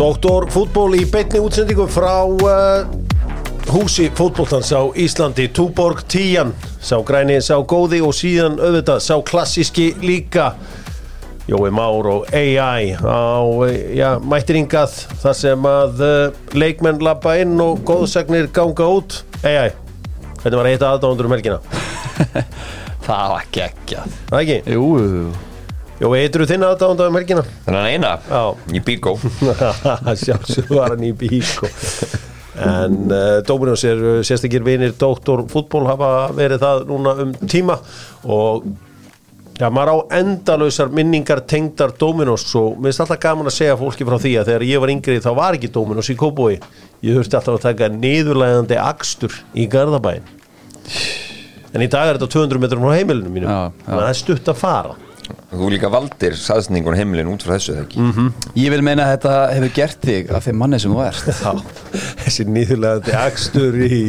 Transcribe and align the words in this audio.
Doktor 0.00 0.46
fútból 0.48 0.94
í 0.96 1.02
beitni 1.04 1.42
útsendingu 1.44 1.84
frá 1.92 2.24
uh, 2.24 2.86
húsi 3.68 4.06
fútbóltans 4.16 4.70
á 4.72 4.88
Íslandi 4.96 5.44
Túborg 5.52 6.00
Tíjan, 6.08 6.54
sá 6.80 6.94
græni, 7.04 7.36
sá 7.44 7.58
góði 7.60 7.98
og 8.00 8.14
síðan 8.16 8.56
auðvitað 8.56 9.02
sá 9.04 9.18
klassíski 9.20 9.90
líka 10.00 10.54
Jói 11.50 11.68
Már 11.68 12.08
og 12.08 12.32
AI 12.32 12.96
á 12.96 13.44
ja, 13.92 14.14
mættiringað 14.24 14.96
þar 15.20 15.36
sem 15.36 15.68
að 15.68 16.02
uh, 16.06 16.40
leikmenn 16.56 17.04
lappa 17.04 17.36
inn 17.42 17.60
og 17.60 17.84
góðsagnir 17.84 18.48
ganga 18.56 18.88
út. 18.88 19.20
AI, 19.44 19.68
þetta 20.40 20.56
var 20.62 20.70
eitt 20.72 20.88
aðdándur 20.94 21.28
um 21.28 21.36
helgina? 21.36 21.60
Það 23.04 23.36
var 23.36 23.46
geggjað. 23.52 24.18
Það 24.32 24.40
ekki? 24.46 24.60
Jú, 24.78 24.90
jú, 24.96 25.22
Jói, 26.00 26.22
eitthvað 26.22 26.48
þinn 26.48 26.62
aðdándur 26.64 27.10
um 27.10 27.16
helgina? 27.18 27.42
Þannig 27.66 27.82
að 27.82 27.94
eina? 27.94 28.10
Já. 28.24 28.42
Í 28.72 28.80
bíkó 28.86 29.12
sjálfsög 30.22 30.70
var 30.72 30.94
hann 30.94 31.02
í 31.04 31.10
bík 31.12 31.64
og, 31.66 31.74
en 32.64 32.94
uh, 33.12 33.40
Dominos 33.44 33.84
er 33.84 34.00
uh, 34.00 34.12
sérstakir 34.24 34.64
vinir 34.64 34.94
Dóttor 34.96 35.42
fútból 35.52 35.82
hafa 35.90 36.30
verið 36.36 36.62
það 36.64 36.86
núna 36.88 37.12
um 37.26 37.34
tíma 37.44 37.76
og 38.24 38.64
já, 39.60 39.66
maður 39.68 39.92
á 39.92 39.96
endalausar 40.22 40.88
minningar 40.96 41.42
tengdar 41.44 41.92
Dominos 42.00 42.46
og 42.56 42.80
mér 42.80 42.94
finnst 42.94 43.04
alltaf 43.04 43.20
gaman 43.26 43.52
að 43.52 43.58
segja 43.58 43.76
fólki 43.82 44.08
frá 44.08 44.16
því 44.24 44.34
að 44.40 44.50
þegar 44.54 44.66
ég 44.70 44.82
var 44.86 44.94
yngri 44.96 45.18
þá 45.20 45.30
var 45.36 45.60
ekki 45.60 45.72
Dominos 45.76 46.08
í 46.08 46.16
Kópói 46.24 46.54
ég 46.56 47.12
þurfti 47.12 47.40
alltaf 47.42 47.58
að 47.58 47.66
taka 47.68 47.90
niðurlægandi 47.98 48.80
akstur 48.86 49.36
í 49.52 49.68
Garðabæin 49.68 50.24
en 51.76 51.84
í 51.84 51.92
dag 51.92 52.08
er 52.08 52.16
þetta 52.16 52.32
200 52.40 52.64
metrum 52.64 52.88
frá 52.88 52.96
heimilinu 52.96 53.36
mínu 53.36 53.52
Já, 53.52 53.60
já. 53.68 53.84
þannig 53.84 54.00
að 54.00 54.04
það 54.06 54.12
er 54.14 54.20
stutt 54.24 54.52
að 54.56 54.60
fara 54.64 54.98
Þú 55.50 55.68
líka 55.72 55.88
valdir 55.92 56.36
saðsningun 56.38 56.96
heimilin 56.98 57.30
út 57.32 57.42
frá 57.44 57.56
þessu 57.56 57.74
þegar 57.74 57.86
ekki? 57.86 58.04
Mhm. 58.04 58.28
Ég 58.60 58.72
vil 58.74 58.84
meina 58.86 59.06
að 59.06 59.12
þetta 59.16 59.34
hefur 59.54 59.72
gert 59.76 60.06
þig 60.06 60.30
af 60.36 60.46
þeim 60.46 60.60
manni 60.62 60.80
sem 60.82 60.94
þú 60.94 61.02
ert. 61.04 61.30
Já, 61.42 62.04
þessi 62.24 62.46
nýðulegandi 62.48 63.16
akstur 63.20 63.78
í, 63.82 64.00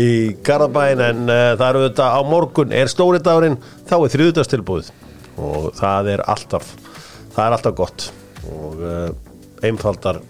í 0.00 0.08
Garðabæn 0.46 1.04
en 1.04 1.22
uh, 1.28 1.52
það 1.60 1.68
eru 1.68 1.84
þetta 1.88 2.08
á 2.08 2.20
morgun 2.28 2.74
er 2.76 2.90
stóri 2.92 3.20
dagurinn, 3.24 3.58
þá 3.88 3.96
er 3.98 4.14
þriðudagstilbúð 4.16 4.90
og 5.38 5.70
það 5.78 6.12
er 6.16 6.24
alltaf 6.26 6.72
það 7.36 7.44
er 7.44 7.58
alltaf 7.58 7.78
gott. 7.78 8.08
Og 8.48 8.82
uh, 8.82 9.08
einfaldar 9.66 10.22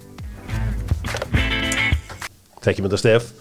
þekkjum 2.65 2.89
þetta 2.89 3.01
stef 3.01 3.33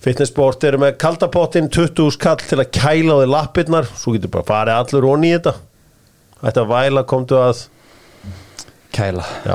Fitnessport 0.00 0.64
eru 0.64 0.78
með 0.80 0.94
kaldapottin 0.96 1.66
20 1.68 2.14
skall 2.14 2.38
til 2.40 2.56
að 2.56 2.70
kæla 2.72 3.18
á 3.20 3.20
þig 3.20 3.32
lappirnar. 3.34 3.88
Svo 4.00 4.14
getur 4.14 4.32
bara 4.32 4.48
farið 4.48 4.78
allur 4.78 5.06
onni 5.10 5.28
í 5.28 5.34
þetta 5.34 5.52
Þetta 6.40 6.64
væla 6.70 7.04
komdu 7.08 7.36
að 7.40 7.66
Kæla. 8.90 9.22
Já, 9.46 9.54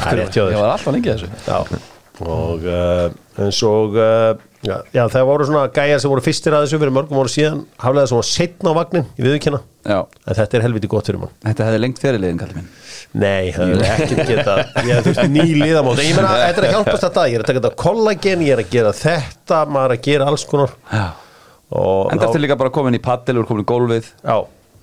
það 0.00 0.12
er 0.12 0.30
þér. 0.32 0.46
Ég 0.54 0.62
var 0.62 0.70
alltaf 0.72 0.94
lengi 0.94 1.10
að 1.12 1.18
þessu. 1.20 1.28
Já, 1.44 1.82
og 2.22 2.64
uh, 2.68 3.10
eins 3.42 3.58
og 3.66 3.96
uh, 3.98 4.30
já, 4.64 4.76
já, 4.94 5.02
það 5.12 5.26
voru 5.28 5.46
svona 5.48 5.64
gæjar 5.74 6.00
sem 6.00 6.12
voru 6.12 6.22
fyrstir 6.24 6.56
að 6.56 6.64
þessu 6.64 6.80
fyrir 6.80 6.94
mörgum 6.96 7.18
voru 7.20 7.32
síðan 7.32 7.64
haflega 7.82 8.08
svona 8.12 8.28
setna 8.28 8.72
á 8.72 8.74
vagnin 8.78 9.04
í 9.18 9.26
viðurkenna. 9.26 9.60
Já, 9.84 9.98
en 9.98 10.38
þetta 10.38 10.58
er 10.58 10.64
helviti 10.64 10.90
gott 10.92 11.10
fyrir 11.10 11.20
mann. 11.20 11.34
Þetta 11.44 11.66
hefði 11.68 11.82
lengt 11.82 12.00
fyrirliðin, 12.00 12.40
kallið 12.40 12.60
minn. 12.62 12.70
Nei, 13.12 13.52
það 13.52 13.74
er 13.74 13.84
ekkert 13.90 14.30
geta 14.30 14.56
ég 14.88 15.02
þú 15.02 15.12
veist 15.12 15.34
ný 15.34 15.46
liðamót. 15.58 16.00
En 16.00 16.08
ég 16.08 16.16
meina, 16.16 16.32
þetta 16.46 16.62
er 16.62 16.68
að 16.68 16.74
hjálpast 16.78 17.06
þetta. 17.08 17.26
Ég 17.28 17.36
er 17.36 17.44
að 17.44 17.50
taka 17.50 17.60
þetta 17.60 17.82
kollagen, 17.82 18.46
ég 18.46 18.56
er 18.56 18.62
að 18.62 18.72
gera 18.72 18.94
þetta 19.02 19.60
maður 19.68 19.92
er 19.92 19.98
að 19.98 20.06
gera 20.06 20.30
alls 20.32 20.46
konar. 20.48 20.72
En 20.92 22.22
þetta 22.22 22.32
er 22.38 22.44
líka 22.46 22.60
bara 22.62 22.72
komin 22.72 22.96
í 22.96 23.02
paddil 23.04 23.36
og 23.42 23.48
komin 23.50 23.66
í 23.66 23.68
gólfið. 23.68 24.12
Já, 24.22 24.38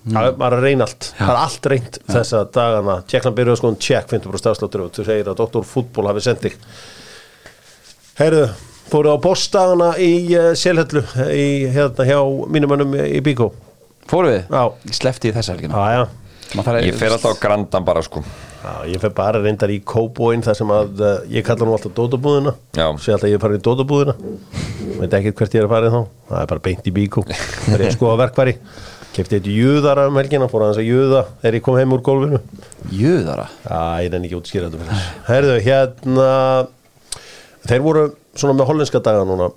það 0.08 0.30
maður 0.40 0.56
er 0.56 0.60
að 0.60 0.66
reyna 0.70 0.86
allt. 0.88 1.10
Það 1.18 1.34
er 1.34 1.40
allt 1.44 1.70
reynt 1.74 2.00
þessa 2.10 2.42
dagana. 2.56 2.96
Tjekkland 3.12 3.38
byrjuð 3.40 3.60
sko 3.62 3.72
um 3.74 3.78
tjekk 3.88 4.14
50% 4.16 4.42
stafsláttur 4.44 4.86
og 4.86 4.92
þú 4.96 5.06
segir 5.10 5.30
að 5.34 5.40
Dr. 5.44 5.66
Fútból 5.68 6.08
hafi 6.10 6.24
sendið 6.26 6.56
Heyrðu, 8.20 8.46
fóru 8.92 9.14
á 9.16 9.18
bóstagana 9.24 9.94
í 10.02 10.12
uh, 10.36 10.50
Selhellu 10.60 11.04
í 11.32 11.46
hérna 11.72 12.08
hjá 12.08 12.18
mínum 12.52 12.74
mönnum 12.74 12.96
í 13.00 13.22
Bíkó. 13.24 13.52
Fóru 14.10 14.34
við? 14.34 14.42
Já. 14.52 14.64
Ég 14.90 14.98
sleppti 14.98 15.30
í 15.32 15.36
þessa 15.36 15.56
helgina. 15.56 15.78
Já, 15.80 16.02
já. 16.02 16.08
Að- 16.60 16.80
Ég 16.88 16.96
fer 16.98 17.14
alltaf 17.14 17.38
á 17.38 17.42
grandan 17.44 17.86
bara 17.86 18.02
sko. 18.04 18.24
Já, 18.60 18.72
ég 18.92 19.00
fer 19.00 19.14
bara 19.16 19.40
reyndar 19.40 19.72
í 19.72 19.78
Kóbóin 19.88 20.42
þar 20.44 20.58
sem 20.58 20.72
að 20.76 21.00
uh, 21.06 21.12
ég 21.32 21.46
kalla 21.48 21.64
nú 21.70 21.76
alltaf 21.78 21.94
Dótabúðina 21.96 22.52
Já. 22.76 22.88
sé 23.00 23.14
alltaf 23.14 23.30
ég 23.30 23.38
er 23.38 23.44
farin 23.44 23.62
í 23.62 23.64
Dótabúðina 23.64 24.16
veit 25.00 25.14
ekki 25.16 25.32
hvert 25.38 25.54
ég 25.56 25.62
er 25.62 25.68
að 25.70 25.76
fara 25.78 25.92
þá. 25.94 26.00
Það 26.32 26.42
er 26.42 26.50
bara 26.52 26.64
beint 26.66 26.90
í 26.90 26.96
bíkó. 26.98 27.24
Það 27.30 27.86
er 27.86 27.94
sko 27.96 28.10
að 28.12 28.20
verkværi 28.26 28.56
kefti 29.20 29.40
eitt 29.40 29.50
júðara 29.52 30.08
um 30.10 30.18
helgina 30.20 30.50
fór 30.52 30.66
aðeins 30.66 30.82
að 30.82 30.90
júða 30.90 31.24
þegar 31.44 31.60
ég 31.60 31.66
kom 31.66 31.80
heim 31.80 31.96
úr 31.96 32.04
gólfinu. 32.06 32.42
Jöðara 32.96 33.48
Já, 33.66 33.82
ég 34.06 34.14
nenni 34.14 34.32
ekki 34.32 34.62
þetta 34.66 34.82
fyrir 34.82 35.08
Herðu, 35.30 35.58
hérna 35.68 36.30
þeir 37.70 37.84
voru 37.86 38.06
svona 38.40 38.56
með 38.56 38.70
hollenska 38.72 39.02
daga 39.04 39.26
núna 39.28 39.50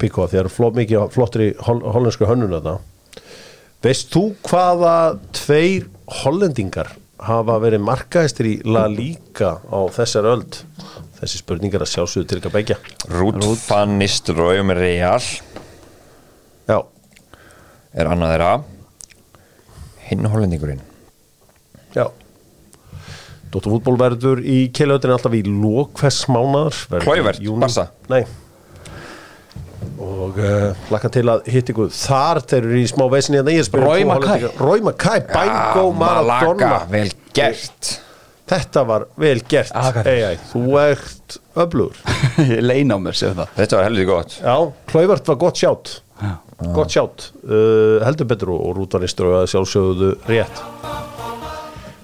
því 0.00 0.10
það 0.16 0.38
eru 0.44 0.52
flott 0.52 0.78
mikið 0.78 1.12
flottir 1.14 1.44
í 1.44 1.50
hol 1.66 1.78
hollensku 1.84 2.28
hönnun 2.28 2.56
þetta 2.56 2.78
Veist 3.80 4.10
þú 4.12 4.26
hvaða 4.44 4.94
tveir 5.32 5.86
hollendingar 6.20 6.90
hafa 7.24 7.54
verið 7.62 7.80
markaðistir 7.84 8.48
í 8.50 8.54
La 8.68 8.82
Liga 8.92 9.54
á 9.64 9.80
þessar 9.92 10.28
öld? 10.28 10.58
Þessi 11.20 11.40
spurningar 11.40 11.84
að 11.84 11.92
sjálfsögðu 11.94 12.28
til 12.28 12.38
ekki 12.40 12.50
að 12.50 12.56
begja. 12.58 12.76
Rút 13.12 13.64
van 13.68 13.96
Nistelrooy 14.00 14.60
með 14.68 14.82
Real. 14.84 15.24
Já, 16.68 16.76
er 17.96 18.12
annað 18.12 18.34
þeirra 18.34 18.52
Hinn 20.10 20.26
hollendingurinn 20.30 20.80
já. 21.94 22.04
Dóttur 23.50 23.72
fútból 23.76 23.96
verður 23.98 24.38
í 24.46 24.68
keilautin 24.74 25.10
alltaf 25.16 25.32
í 25.34 25.40
lókvess 25.46 26.24
í 26.30 27.00
Kluivert, 27.02 27.40
júní. 27.42 27.64
Barca? 27.64 27.88
Nei. 28.12 28.22
Og 30.00 30.36
uh, 30.38 30.76
laka 30.92 31.10
til 31.12 31.24
að 31.32 31.48
hitt 31.50 31.70
ykkur 31.72 31.90
þar, 31.92 32.40
þeir 32.48 32.60
eru 32.68 32.78
í 32.80 32.86
smá 32.88 33.04
vesinni 33.12 33.40
hérna 33.40 33.54
Roy 33.80 34.04
tvo 34.04 34.10
Mackay. 34.12 34.28
Hollendinga. 34.44 34.68
Roy 34.68 34.84
Mackay, 34.86 35.24
Bango 35.32 35.84
Ah, 35.88 35.98
Maradona. 36.02 36.54
Malaga, 36.54 36.78
vel 36.92 37.10
gert 37.36 37.90
Þetta 38.50 38.82
var 38.88 39.04
vel 39.22 39.42
gert, 39.46 39.70
Ah, 39.78 39.90
AI. 40.02 40.36
Þú 40.50 40.62
ert 40.82 41.36
öflugur. 41.62 41.98
Ég 42.50 42.62
leina 42.64 42.96
á 42.96 42.98
mér, 43.02 43.14
séu 43.18 43.34
það 43.38 43.52
Þetta 43.60 43.78
var 43.78 43.86
heldur 43.88 44.08
gott 44.10 44.38
Já, 44.40 44.54
Klauvert 44.90 45.30
var 45.30 45.38
gott 45.44 45.60
sjátt 45.60 45.92
Gott 46.74 46.92
sjátt, 46.92 47.30
uh, 47.46 48.00
heldur 48.04 48.28
betur 48.28 48.52
og, 48.52 48.74
rútanistur 48.76 49.30
og 49.30 49.48
sjálfsögðu 49.48 50.10
rétt. 50.28 50.64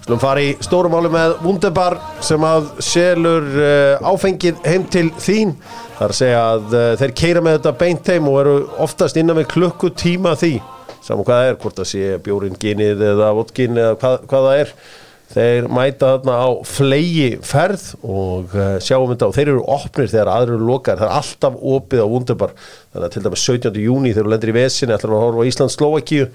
Slum 0.07 0.21
fara 0.23 0.39
í 0.39 0.53
stórum 0.63 0.95
áli 0.95 1.11
með 1.11 1.33
Wunderbar 1.43 1.97
sem 2.25 2.45
að 2.47 2.69
selur 2.85 3.49
uh, 3.59 4.07
áfengið 4.07 4.63
heim 4.65 4.87
til 4.93 5.09
þín. 5.19 5.57
Það 5.97 6.05
er 6.07 6.15
að 6.15 6.19
segja 6.21 6.45
að 6.53 6.77
uh, 6.79 6.87
þeir 7.01 7.15
keira 7.21 7.43
með 7.43 7.59
þetta 7.59 7.73
beint 7.81 8.11
heim 8.13 8.31
og 8.31 8.39
eru 8.45 8.57
oftast 8.87 9.19
innan 9.19 9.41
við 9.41 9.51
klukkutíma 9.57 10.37
því. 10.39 10.55
Saman 11.03 11.27
hvað 11.27 11.43
það 11.43 11.49
er, 11.51 11.59
hvort 11.63 11.81
það 11.81 11.91
sé 11.91 12.21
bjórin 12.23 12.61
ginið 12.63 13.03
eða 13.13 13.33
vodkin 13.37 13.83
eða 13.83 13.99
hvað, 14.01 14.17
hvað 14.31 14.49
það 14.49 14.63
er 14.63 14.73
þeir 15.33 15.69
mæta 15.73 16.13
þarna 16.15 16.37
á 16.39 16.49
flegi 16.69 17.29
ferð 17.45 17.87
og 18.03 18.55
uh, 18.57 18.77
sjáum 18.83 19.11
þetta 19.13 19.29
og 19.31 19.37
þeir 19.37 19.53
eru 19.53 19.65
opnir 19.77 20.11
þegar 20.13 20.33
aðrir 20.33 20.57
eru 20.59 20.69
lokar 20.71 21.01
það 21.01 21.09
er 21.09 21.17
alltaf 21.21 21.59
opið 21.75 22.05
á 22.05 22.07
Wunderbar. 22.13 22.55
Þannig 22.93 23.09
að 23.09 23.17
til 23.17 23.25
dæmis 23.27 23.47
17. 23.51 23.83
júni 23.87 24.15
þegar 24.15 24.29
þú 24.29 24.35
lendir 24.35 24.53
í 24.53 24.57
vesinni 24.57 24.97
ætlar 24.97 25.17
að 25.17 25.25
horfa 25.27 25.45
á 25.45 25.49
Ísland 25.51 25.75
Slovakíu 25.75 26.31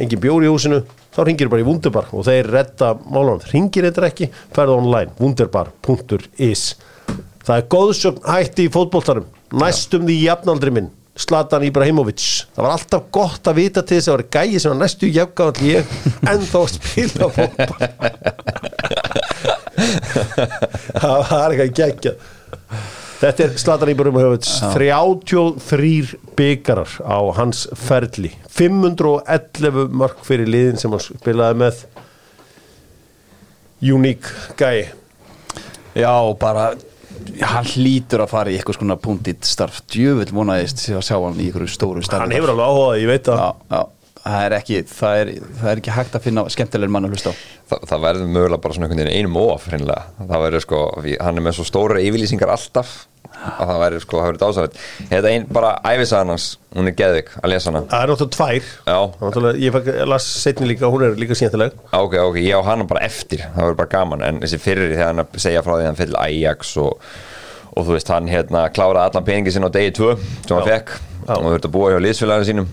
engin 0.00 0.22
bjór 0.22 0.46
í 0.46 0.52
húsinu. 0.52 0.84
Þá 1.12 1.20
ringir 1.28 1.52
bara 1.52 1.64
í 1.64 1.68
Wunderbar 1.68 2.08
og 2.12 2.24
þeir 2.28 2.48
redda 2.52 2.94
málunum, 3.04 3.42
ringir 3.52 3.88
þetta 3.90 4.08
ekki, 4.08 4.30
ferða 4.54 4.78
online 4.80 5.12
wunderbar.is 5.18 6.64
það 7.46 7.58
er 7.58 7.68
góðsögn 7.74 8.26
hætti 8.26 8.66
í 8.68 8.72
fótboltarum 8.72 9.28
næstum 9.58 10.06
því 10.06 10.18
jafnaldri 10.22 10.74
minn 10.74 10.90
Zlatan 11.18 11.66
Ibrahimovic. 11.66 12.22
Það 12.56 12.64
var 12.64 12.72
alltaf 12.72 13.02
gott 13.12 13.48
að 13.50 13.58
vita 13.60 13.82
til 13.84 13.98
þess 13.98 14.08
að 14.08 14.12
það 14.12 14.18
var 14.18 14.28
gæi 14.32 14.60
sem 14.62 14.72
var 14.72 14.78
næstu 14.80 15.10
jafngáðall 15.12 15.66
ég 15.68 15.82
en 16.32 16.46
þá 16.48 16.60
spila 16.72 17.28
fótboll 17.36 17.90
það 21.02 21.18
var 21.28 21.52
eitthvað 21.52 21.74
geggja 21.76 22.14
þetta 23.22 23.44
er 23.44 23.52
Zlatan 23.60 23.92
Ibrahimovic 23.92 24.48
33 24.72 26.16
byggarar 26.38 26.96
á 27.04 27.18
hans 27.36 27.66
ferli. 27.76 28.32
511 28.48 29.92
mörg 29.92 30.24
fyrir 30.26 30.48
liðin 30.48 30.80
sem 30.80 30.92
hann 30.92 31.04
spilaði 31.04 31.60
með. 31.66 31.84
Uník 33.92 34.28
gæi 34.56 34.88
Já, 35.92 36.14
bara 36.40 36.72
Hann 37.42 37.72
hlýtur 37.72 38.24
að 38.24 38.30
fara 38.32 38.52
í 38.52 38.58
eitthvað 38.58 38.78
svona 38.78 38.98
punktið 39.02 39.48
starf. 39.48 39.82
Djöfull 39.92 40.30
vonaðist 40.34 40.82
sér 40.82 41.00
að 41.00 41.08
sjá 41.08 41.16
hann 41.18 41.40
í 41.40 41.48
einhverju 41.48 41.72
stóru 41.72 42.04
starf 42.06 42.26
hann 42.26 42.34
hefur 42.34 42.54
alveg 42.54 42.70
áhugað, 42.70 43.00
ég 43.02 43.12
veit 43.12 43.28
það. 43.28 43.42
Já, 43.42 43.76
já 43.76 44.01
það 44.22 44.44
er 44.46 44.56
ekki 44.58 44.82
það 44.90 45.20
er, 45.22 45.30
það 45.60 45.70
er 45.72 45.80
ekki 45.82 45.94
hægt 45.96 46.18
að 46.18 46.26
finna 46.26 46.44
skemmtilegir 46.54 46.92
mann 46.94 47.08
að 47.08 47.16
hlusta 47.16 47.32
á. 47.32 47.34
Þa, 47.72 47.78
það 47.90 48.04
verður 48.06 48.34
mögulega 48.36 48.62
bara 48.64 48.76
svona 48.76 48.88
einhvern 48.88 49.02
veginn 49.02 49.16
einum 49.22 49.38
of 49.42 49.64
hreinlega. 49.70 50.02
það 50.20 50.44
verður 50.46 50.66
sko, 50.66 50.82
hann 51.24 51.40
er 51.40 51.46
með 51.46 51.56
svo 51.58 51.66
stóra 51.66 52.02
yfirlýsingar 52.02 52.52
alltaf 52.52 52.92
að 53.32 53.70
það 53.70 53.78
verður 53.80 54.02
sko, 54.04 54.18
það 54.20 54.28
verður 54.28 54.40
dásanlegt 54.42 54.80
þetta 55.08 55.30
einn 55.32 55.46
bara 55.56 55.70
æfisagan 55.88 56.32
hans, 56.34 56.46
hún 56.76 56.90
er 56.90 56.96
geðvik 56.98 57.30
að 57.40 57.52
lesa 57.52 57.70
hana. 57.70 57.82
Það 57.90 58.02
er 58.04 58.12
náttúrulega 58.12 58.36
tvær. 58.36 59.54
Ég 59.62 59.76
fæk, 59.76 59.88
las 60.12 60.26
setni 60.42 60.68
líka, 60.68 60.90
hún 60.92 61.06
er 61.06 61.16
líka 61.18 61.38
skemmtileg. 61.38 61.78
Ok, 61.96 62.18
ok, 62.20 62.38
ég 62.44 62.60
á 62.60 62.62
hana 62.68 62.86
bara 62.88 63.04
eftir. 63.08 63.46
Það 63.54 63.64
verður 63.64 63.78
bara 63.80 63.92
gaman, 63.96 64.26
en 64.28 64.42
þessi 64.44 64.60
fyrir 64.62 64.92
þegar 64.92 65.10
hann 65.10 65.24
að 65.24 65.40
segja 65.46 65.64
frá 65.64 65.72
því 65.74 65.80
að 65.80 65.88
hann 65.90 66.00
fyrir 66.02 66.20
Ajax 66.20 66.74
og, 66.84 67.08
og 67.72 67.88
þú 67.88 67.96
veist, 67.96 68.12
hann 68.12 68.30
hérna 68.30 68.66
kláraði 68.76 69.08
allan 69.08 69.28
peningi 69.30 69.56
sinn 69.56 69.66
á 69.66 69.70
degi 69.72 69.96
2 70.02 70.12
sem 70.20 70.54
hann 70.58 70.68
Já. 70.68 70.76
fekk 70.76 70.94
Já. 71.22 71.34
og 71.38 71.48
þurfti 71.48 71.70
að 71.70 71.76
búa 71.78 71.92
hjá 71.94 72.00
liðsfélaginu 72.04 72.50
sínum 72.52 72.70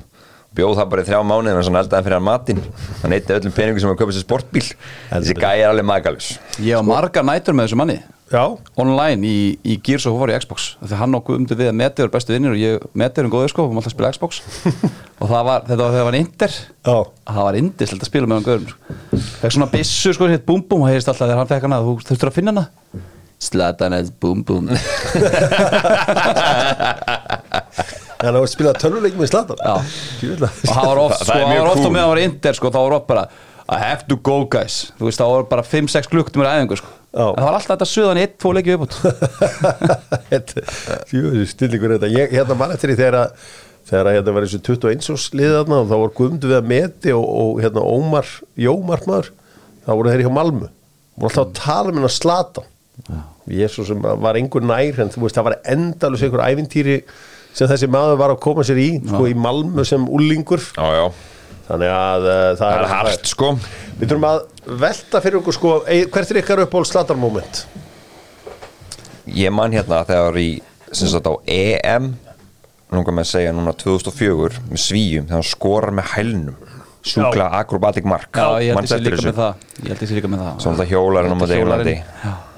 bjóð 0.57 0.77
það 0.79 0.87
bara 0.93 1.03
í 1.03 1.09
þrjá 1.09 1.19
mánuði 1.29 1.51
en 1.53 1.59
hann 1.61 1.81
eldaði 1.81 2.07
fyrir 2.07 2.17
hann 2.17 2.27
matinn. 2.29 2.61
Hann 3.03 3.17
eitti 3.17 3.35
öllum 3.35 3.55
peningi 3.55 3.83
sem 3.83 3.91
hann 3.91 3.99
köpa 3.99 4.15
sér 4.15 4.25
sportbíl. 4.25 4.63
Þessi 5.11 5.35
gæi 5.37 5.57
er 5.59 5.67
alveg 5.71 5.87
magalus 5.89 6.31
ég 6.63 6.79
á 6.79 6.81
margar 6.85 7.27
nætur 7.27 7.55
með 7.57 7.69
þessu 7.69 7.79
manni. 7.79 7.99
Já, 8.29 8.43
online 8.77 9.25
í, 9.25 9.37
í 9.65 9.79
Gears 9.81 10.05
of 10.05 10.13
War 10.19 10.29
í 10.29 10.35
Xbox. 10.37 10.75
Þegar 10.83 10.99
hann 11.01 11.17
og 11.17 11.23
Guðmundur 11.25 11.57
við 11.57 11.71
að 11.71 11.79
Meti 11.79 12.03
eru 12.03 12.11
bestu 12.13 12.35
vinnir 12.35 12.53
og 12.53 12.59
ég, 12.61 12.83
Meti 12.93 13.23
eru 13.23 13.31
góður 13.33 13.49
sko, 13.49 13.65
við 13.65 13.73
máum 13.73 13.81
alltaf 13.81 13.89
að 13.89 13.95
spila 13.95 14.11
Xbox. 14.13 14.41
Og 15.19 15.27
það 15.27 15.47
var, 15.49 15.63
þetta 15.65 15.79
var 15.81 15.89
þegar 15.89 15.97
það 15.97 16.05
var 16.07 16.17
Inter. 16.19 16.53
Já. 16.85 16.97
Það 17.25 17.47
var 17.47 17.57
indislegt 17.59 18.05
að 18.05 18.11
spila 18.11 18.29
með 18.29 18.37
hann 18.37 18.45
Guðum 18.45 18.69
fekk 19.39 19.55
svona 19.55 19.69
bissu 19.71 20.13
sko, 20.15 20.27
hitt 20.29 20.45
búm 20.47 20.61
búm 20.67 20.83
og 20.85 20.91
heyrist 20.91 21.09
alltaf 21.09 21.25
þegar 21.25 21.41
hann 21.41 21.49
fekk 21.49 21.65
hana, 21.67 21.81
þú 21.85 21.95
þurftur 22.05 22.31
að 22.31 22.37
finna 22.37 22.53
hana. 22.53 22.65
Slatan 23.39 23.95
eða 23.95 24.11
búm 24.19 24.43
búm 24.43 24.67
Að 28.19 28.33
það 28.33 28.39
var 28.43 28.49
spilað 28.51 28.79
tölvuleik 28.83 29.15
með 29.19 29.29
Zlatan 29.31 29.59
Já. 29.63 29.75
Djöfull. 30.19 30.43
og 30.43 30.49
það 30.73 30.87
var 30.89 30.99
oft, 31.05 31.19
Það 31.19 31.29
sko, 31.29 31.37
er 31.39 31.43
á 31.63 31.73
cool. 31.73 31.83
meðan 31.93 32.03
það 32.03 32.09
var 32.13 32.21
Inter 32.25 32.57
sko, 32.57 32.71
þá 32.75 32.79
var 32.83 32.95
oft 32.99 33.07
bara 33.07 33.23
I 33.69 33.77
have 33.79 34.03
to 34.09 34.15
go 34.25 34.39
guys 34.49 34.79
þú 34.99 35.07
veist, 35.07 35.21
það 35.21 35.33
var 35.35 35.43
bara 35.53 35.63
5-6 35.63 36.09
klukktumur 36.11 36.49
æfingu 36.49 36.77
sko. 36.81 36.89
Já. 37.09 37.25
en 37.29 37.39
það 37.39 37.45
var 37.47 37.55
alltaf 37.59 37.71
þetta 37.77 37.87
suðan 37.89 38.19
í 38.19 38.25
1-2 38.27 38.53
leiki 38.57 38.73
viðbútt 38.75 38.95
Jú, 41.13 41.31
stillingur 41.49 41.95
þetta 41.95 42.09
Ég 42.13 42.33
hérna 42.35 42.57
mann 42.59 42.73
eftir 42.75 42.91
því 42.93 42.97
þegar 42.99 43.17
að 43.23 43.47
þegar 43.89 44.09
að 44.11 44.15
hérna 44.19 44.33
var 44.35 44.45
þessu 44.45 44.59
21 44.67 45.07
árs 45.15 45.23
liðið 45.33 45.55
þarna 45.57 45.77
og 45.81 45.87
þá 45.89 45.95
var 46.03 46.11
Guðmundur 46.19 46.51
við 46.51 46.57
að 46.59 46.67
meti 46.69 47.13
og, 47.15 47.23
og 47.41 47.61
hérna 47.63 47.85
Ómar, 47.89 48.27
Jómar 48.61 49.01
maður 49.09 49.31
þá 49.87 49.89
voru 49.95 50.11
þeir 50.13 50.23
hjá 50.27 50.33
Malmu 50.35 50.67
og 50.69 51.25
alltaf 51.25 51.41
að 51.47 51.55
tala 51.57 51.89
um 51.93 51.97
hennar 51.97 52.13
slata 52.13 52.65
ég 53.49 53.71
svo 53.73 53.87
sem 53.87 54.03
var 54.21 54.37
einhver 54.37 54.61
nær 54.69 54.99
en 55.01 55.09
þú 55.09 55.23
veist 55.25 55.39
það 55.39 55.47
var 55.49 55.57
endalus 55.73 56.21
einhver 56.27 56.43
ævintýri 56.45 56.99
sem 57.59 57.67
þessi 57.69 57.89
maður 57.91 58.21
var 58.21 58.33
að 58.35 58.39
koma 58.45 58.65
sér 58.67 58.79
í 58.81 58.87
sko 59.03 59.25
í 59.27 59.35
Malmu 59.35 59.83
sem 59.87 60.07
úlingur 60.07 60.63
já, 60.63 60.87
já, 60.95 61.05
þannig 61.67 61.93
að 61.97 62.29
uh, 62.29 62.39
það, 62.55 62.63
það 62.63 62.79
er 62.79 62.89
hart 62.93 63.29
sko. 63.33 63.51
Við 63.99 64.07
þurfum 64.07 64.29
að 64.29 64.39
velta 64.85 65.21
fyrir 65.25 65.41
okkur 65.41 65.57
sko 65.59 65.75
hvert 65.83 66.33
er 66.33 66.41
ykkar 66.43 66.63
uppból 66.65 66.85
slatarmoment? 66.87 67.63
ég 69.29 69.53
man 69.53 69.73
hérna 69.75 70.01
þegar 70.07 70.37
í 70.41 70.49
sem 70.91 71.09
sagt 71.11 71.27
á 71.29 71.33
EM 71.45 72.13
langar 72.89 73.13
með 73.13 73.25
að 73.27 73.31
segja 73.35 73.53
núna 73.53 73.73
2004 73.77 74.63
með 74.71 74.81
svíjum 74.81 75.27
þegar 75.29 75.37
hann 75.37 75.49
skorar 75.49 75.93
með 75.93 76.13
hælnum. 76.15 76.67
Sjúkla 77.09 77.45
akrobatik 77.59 78.07
mark. 78.09 78.29
Já, 78.33 78.59
ég 78.65 78.75
held 78.75 78.89
eftir 78.89 79.05
líka 79.05 79.27
með 79.29 79.37
það. 79.39 79.67
Ég 79.79 79.91
held 79.93 80.01
sé 80.09 80.17
líka 80.17 80.31
með 80.31 80.41
það. 80.43 80.55
Svona 80.65 80.81
það 80.81 80.89
hjólarinn 80.93 81.31
á 81.31 81.37
Hjólarinn. 81.39 81.59
Englandi. 81.61 81.93
Já. 82.25 82.48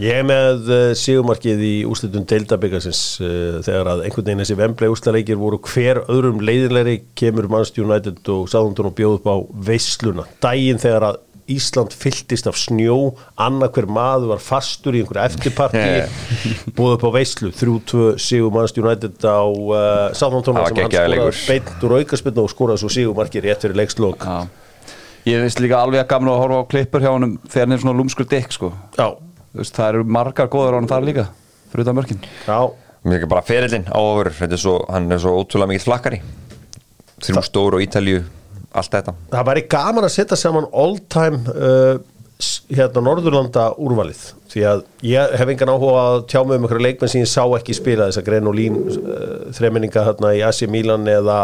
Ég 0.00 0.22
með 0.24 0.68
uh, 0.72 0.82
sigumarkið 0.96 1.58
í 1.60 1.72
úrslitum 1.84 2.22
deildabikarsins 2.24 3.00
uh, 3.20 3.58
þegar 3.60 3.90
að 3.92 4.04
einhvern 4.06 4.24
veginn 4.30 4.40
þessi 4.40 4.56
vemblei 4.56 4.88
úrslaleikir 4.88 5.36
voru 5.36 5.58
hver 5.60 6.00
öðrum 6.08 6.40
leiðinleiri 6.40 7.02
kemur 7.20 7.50
Manchester 7.52 7.84
United 7.84 8.30
og 8.32 8.46
Southampton 8.48 8.88
og 8.88 8.94
bjóð 8.96 9.18
upp 9.18 9.28
á 9.28 9.36
veisluna. 9.68 10.24
Dægin 10.40 10.80
þegar 10.80 11.10
að 11.10 11.20
Ísland 11.50 11.92
fylltist 11.92 12.48
af 12.48 12.56
snjó 12.56 12.96
annað 13.42 13.74
hver 13.76 13.90
maður 13.92 14.32
var 14.32 14.42
fastur 14.44 14.96
í 14.96 15.02
einhverju 15.02 15.24
eftirparti 15.26 15.84
búið 16.78 16.96
upp 16.96 17.04
á 17.04 17.10
veislu 17.18 17.52
3-2 17.60 18.10
sigur 18.22 18.54
Manchester 18.54 18.86
United 18.86 19.20
á 19.26 19.44
uh, 19.44 19.78
Það 20.16 20.36
var 20.36 20.44
sem 20.46 20.60
hann 20.62 20.70
skoraði 20.72 21.48
beint 21.50 21.88
úr 21.88 21.96
aukarspilnu 21.98 22.46
og 22.46 22.52
skoraði 22.54 22.84
svo 22.86 22.94
sigumarkið 22.96 23.50
rétt 23.50 23.66
fyrir 23.66 23.82
leikslokk. 23.82 24.24
Já. 24.24 24.86
ég 25.28 25.42
veist 25.44 25.60
líka 25.60 25.82
alveg 25.82 26.06
að 26.06 26.12
gamla 26.14 26.38
að 26.38 26.46
horfa 26.46 26.62
á 26.64 26.70
klippur 26.70 27.04
hjá 27.04 27.10
honum 27.12 27.40
þegar 27.48 27.66
hann 27.66 27.76
er 27.76 27.82
svona 27.82 28.00
lúmskur 28.00 28.30
dekk 28.30 28.56
sko. 28.56 28.70
Já, 28.96 29.10
veist, 29.56 29.74
það 29.76 29.88
eru 29.94 30.04
margar 30.18 30.50
góður 30.52 30.76
á 30.76 30.78
hann 30.80 30.90
þar 30.90 31.08
líka 31.08 31.26
fyrir 31.70 31.86
utan 31.86 31.98
mörkin. 31.98 32.22
Já, 32.46 32.60
Mér 33.00 33.24
er 33.24 33.30
bara 33.30 33.44
ferillin 33.46 33.86
er 34.52 34.60
svo, 34.60 34.74
hann 34.92 35.08
er 35.12 35.20
svo 35.22 35.32
ótrúlega 35.40 35.70
mikill 35.70 35.86
flakkari 35.86 36.18
Þrjú 37.24 37.42
stór 37.46 37.76
og 37.78 37.84
Ítalíu 37.84 38.20
Allt 38.70 38.92
þetta. 38.94 39.14
Það 39.32 39.46
væri 39.48 39.62
gaman 39.72 40.06
að 40.06 40.12
setja 40.14 40.36
saman 40.38 40.66
all 40.78 41.00
time 41.10 41.40
uh, 41.50 41.96
hérna 42.70 43.02
Norðurlanda 43.02 43.64
úrvalið. 43.82 44.20
Því 44.52 44.62
að 44.70 44.84
ég 45.06 45.34
hef 45.40 45.50
engan 45.50 45.72
áhuga 45.74 46.04
að 46.04 46.18
tjá 46.30 46.38
mig 46.44 46.54
um 46.54 46.66
einhverja 46.68 46.86
leikmenn 46.86 47.10
sem 47.10 47.24
ég 47.24 47.32
sá 47.32 47.42
ekki 47.58 47.74
spila 47.74 48.06
þess 48.06 48.20
að 48.22 48.28
Gren 48.28 48.50
og 48.50 48.54
Lín 48.54 48.78
uh, 48.78 49.50
þreminninga 49.58 50.04
hérna 50.06 50.32
í 50.38 50.44
AC 50.46 50.62
Milan 50.70 51.10
eða 51.10 51.40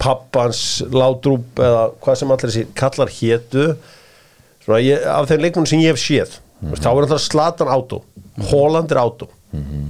pappans 0.00 0.64
Látrúp 0.90 1.62
eða 1.62 1.86
hvað 2.02 2.18
sem 2.18 2.34
allir 2.34 2.50
þessi 2.50 2.66
kallar 2.82 3.14
ég, 4.82 5.06
af 5.06 5.30
þeim 5.30 5.46
leikmenn 5.46 5.70
sem 5.70 5.84
ég 5.84 5.94
hef 5.94 6.02
séð 6.02 6.38
mm 6.60 6.72
-hmm. 6.72 6.82
þá 6.82 6.90
er 6.90 7.02
alltaf 7.02 7.20
Slatan 7.20 7.68
átó 7.68 8.02
Holland 8.50 8.90
er 8.92 8.96
átó 8.96 9.28
mm 9.52 9.64
-hmm. 9.64 9.88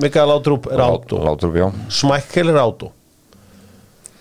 Mikael 0.00 0.28
Látrúp 0.28 0.66
er 0.70 0.78
átó 0.78 1.72
Smækkel 1.88 2.48
er 2.48 2.58
átó 2.62 2.92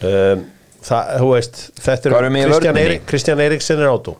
um, 0.01 0.45
það, 0.81 1.03
þú 1.19 1.31
veist 1.33 1.71
þetta 1.79 2.09
er 2.09 2.15
Kristján? 2.31 2.77
Eirik, 2.77 3.05
Kristján 3.05 3.39
Eiríksen 3.39 3.79
er 3.79 3.91
átó 3.93 4.17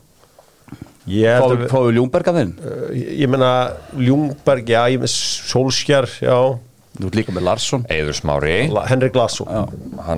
Fáðu 1.05 1.91
Ljúmberg 1.93 2.27
af 2.27 2.35
þeim 2.35 2.53
uh, 2.61 2.93
ég, 2.93 3.27
meina 3.29 3.73
Ljungberg, 3.97 4.69
já, 4.69 4.89
ég 4.89 4.99
með 5.01 5.11
Solskjar 5.13 6.09
já, 6.21 6.57
Þú 6.95 7.09
ert 7.09 7.15
líka 7.15 7.33
með 7.35 7.43
Larsson. 7.43 7.81
Eður 7.91 8.15
Smári. 8.15 8.69
La- 8.71 8.85
Henrik 8.87 9.17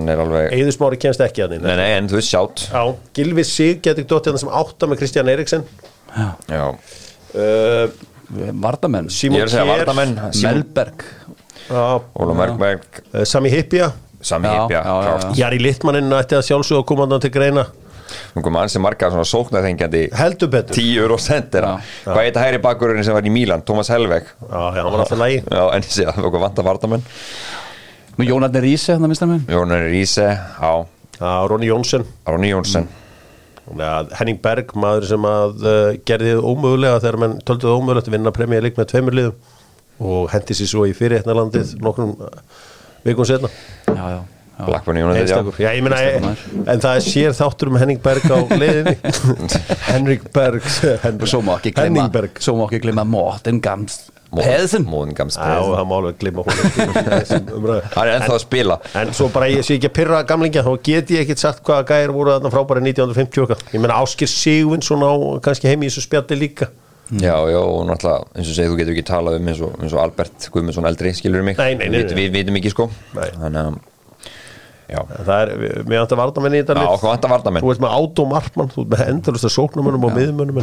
er 0.07 0.19
alveg 0.21 0.51
Eðusmári 0.53 0.99
kemst 1.01 1.23
ekki 1.25 1.41
að 1.41 1.49
Nei, 1.49 1.57
þín 1.57 1.79
nei, 1.81 1.91
en 1.97 2.07
þú 2.07 2.19
veist 2.19 2.29
sjátt. 2.29 2.67
Já, 2.69 2.95
Gilvi 3.17 3.43
Sig 3.43 3.81
getur 3.81 4.05
dótt 4.05 4.29
hérna 4.29 4.37
sem 4.37 4.49
átta 4.49 4.85
með 4.85 4.97
Kristján 5.01 5.31
Eiríksen 5.33 5.65
Já 5.65 5.96
uh, 6.15 7.87
Vardamenn 8.61 9.09
Simon 9.13 9.39
Ég 9.39 9.45
er 9.45 9.49
að 9.49 9.53
segja 9.55 9.65
Kjær. 9.65 9.73
Vardamenn 9.73 10.13
Simon 10.35 10.61
Melberg. 10.61 11.03
Já, 11.67 11.85
Óla 12.15 12.35
Merkberg 12.41 13.01
uh, 13.13 13.23
Sami 13.27 13.51
Hippja 13.51 13.91
Sami 14.21 14.47
Já, 14.49 14.61
Hipja 14.63 14.79
já, 14.79 14.85
já, 14.87 15.11
klárt. 15.17 15.37
Jari 15.37 15.59
Littmannin 15.61 16.15
ætti 16.17 16.37
að 16.39 16.47
sjálfsögða 16.47 16.81
að 16.81 16.87
koma 16.89 17.05
þarna 17.05 17.19
til 17.25 17.31
greina. 17.35 17.65
Kom 18.39 18.55
hann 18.57 18.71
sem 18.71 18.81
margar 18.81 19.11
svona 19.11 19.27
sóknarþengjandi 19.27 20.01
heldur 20.15 20.49
betur. 20.53 20.77
10 20.79 21.01
euro 21.03 21.17
sendera 21.19 21.73
Hvað 22.05 22.21
heit 22.23 22.39
að 22.39 22.45
hæri 22.47 22.61
bakkurinn 22.63 23.03
sem 23.05 23.15
var 23.15 23.27
í 23.27 23.33
Mílan? 23.33 23.65
Thomas 23.67 23.91
Helveg. 23.91 24.29
Já, 24.39 24.61
já, 24.77 24.81
hann 24.81 24.93
var 24.93 25.03
alltaf 25.03 25.19
lægi 25.21 25.41
Já, 25.43 25.63
en 25.75 25.83
að 25.83 25.89
það 25.97 26.13
var 26.15 26.29
okkur 26.31 26.45
vant 26.45 26.61
að 26.61 26.69
vartamenn 26.71 27.07
Nú 28.17 28.25
Jónarni 28.25 28.63
Ríse, 28.63 28.95
hann 28.95 29.05
að 29.05 29.11
mista 29.13 29.27
minn 29.29 29.43
Jónar 29.51 29.83
Ríse, 29.91 30.29
já 30.33 30.71
Ronny 31.19 31.67
Jónsson. 31.69 32.07
Ronny 32.25 32.49
Jónsson 32.53 32.87
Ja, 33.75 33.91
Henning 34.15 34.39
Berg, 34.43 34.71
maður 34.79 35.09
sem 35.09 35.27
að 35.27 35.65
uh, 35.65 35.89
gerði 36.07 36.35
þið 36.35 36.45
ómögulega 36.47 37.01
þegar 37.03 37.19
menn 37.23 37.35
töldu 37.43 37.67
það 37.67 37.81
ómögulegt 37.81 38.07
að 38.07 38.15
vinna 38.15 38.33
premjör 38.35 38.65
lík 38.67 38.79
með 38.79 38.89
tveimur 38.93 39.17
liðum 39.17 39.53
og 40.07 40.31
hendi 40.31 40.55
sér 40.55 40.69
svo 40.71 40.85
í 40.87 40.93
fyrirhetnalandið 40.95 41.75
nokkrum 41.83 42.13
uh, 42.21 42.41
vikum 43.03 43.27
setna 43.27 43.49
Já, 43.51 43.97
já, 43.97 44.19
já. 44.21 44.65
Blackburn 44.65 45.01
United, 45.01 45.19
já. 45.19 45.23
Einstakur, 45.25 45.59
já, 45.61 45.69
ég 45.75 45.83
meina, 45.85 45.99
Einstakur 45.99 46.69
en, 46.73 46.83
það 46.85 47.01
sér 47.09 47.35
þáttur 47.37 47.73
um 47.73 47.79
Henning 47.81 48.03
Berg 48.05 48.29
á 48.31 48.39
leiðinni 48.55 48.95
Henrik 49.91 50.29
Berg 50.33 50.69
Henning 51.03 52.13
Berg. 52.13 52.39
Svo 52.41 52.55
má 52.61 52.67
ekki 52.69 52.85
glemma 52.87 53.05
Morten 53.09 53.59
Gams 53.63 53.99
Pedersen 54.33 54.83
Móðin 54.89 55.15
Gams 55.15 55.37
Já, 55.39 55.61
það 55.63 55.85
má 55.87 55.93
alveg 55.97 56.17
glimma 56.21 56.43
hún 56.43 56.57
umræðu 57.57 57.77
Hann 57.93 58.09
er 58.09 58.13
ennþá 58.17 58.33
að 58.35 58.41
spila. 58.43 58.77
En 58.99 59.13
svo 59.15 59.29
bara 59.33 59.47
ég 59.51 59.63
sé 59.63 59.77
ekki 59.77 59.87
að 59.91 59.95
pyrra 59.99 60.19
gamlingja 60.27 60.65
þá 60.65 60.71
get 60.83 61.13
ég 61.15 61.23
ekkert 61.23 61.43
sagt 61.43 61.63
hvaða 61.67 61.85
gæðir 61.91 62.13
voru 62.17 62.33
þarna 62.35 62.51
frábæri 62.51 62.83
1950 62.91 63.45
okkar. 63.45 63.63
Ég 63.71 63.83
meina 63.83 64.01
Áskir 64.03 64.31
Sigvinsson 64.31 65.05
á 65.07 65.11
kannski 65.47 65.71
heimi 65.71 65.87
í 65.87 65.93
þessu 65.93 66.03
spjalli 66.09 66.39
líka. 66.43 66.67
Já, 67.07 67.37
já, 67.47 67.59
og 67.63 67.85
náttúrulega 67.87 68.25
eins 68.35 68.49
og 68.51 68.55
segir 68.57 68.73
þú 68.73 68.79
getur 68.81 68.95
ekki 68.97 69.05
talað 69.07 69.37
um 69.39 69.47
eins 69.47 69.61
og, 69.63 69.77
eins 69.79 69.93
og 69.95 70.01
Albert 70.03 70.49
Guðmundsson 70.51 70.89
eldri, 70.89 71.13
skilur 71.15 71.45
mig? 71.47 71.55
Nei, 71.55 71.77
nei, 71.79 71.87
nei, 71.87 72.01
Við, 72.03 72.11
við 72.19 72.33
vitum 72.35 72.59
ekki 72.59 72.73
sko. 72.73 72.89
Nei. 73.15 73.29
Þannig 73.37 73.61
að 73.63 73.77
Já, 74.87 75.01
Það 75.11 75.33
er, 75.41 75.49
við- 75.59 75.79
mér 75.87 75.99
vantar 76.03 76.19
varnamenn 76.19 76.53
í 76.55 76.59
þetta 76.63 76.83
Þú 76.99 77.71
ert 77.73 77.81
með 77.83 77.95
Átó 77.95 78.23
Markmann, 78.27 78.69
þú 78.71 78.83
ert 78.85 78.91
með 78.93 79.09
endalust 79.11 79.47
að 79.47 79.55
sóknumönnum 79.55 80.05
og 80.07 80.13
miðmönnum 80.15 80.61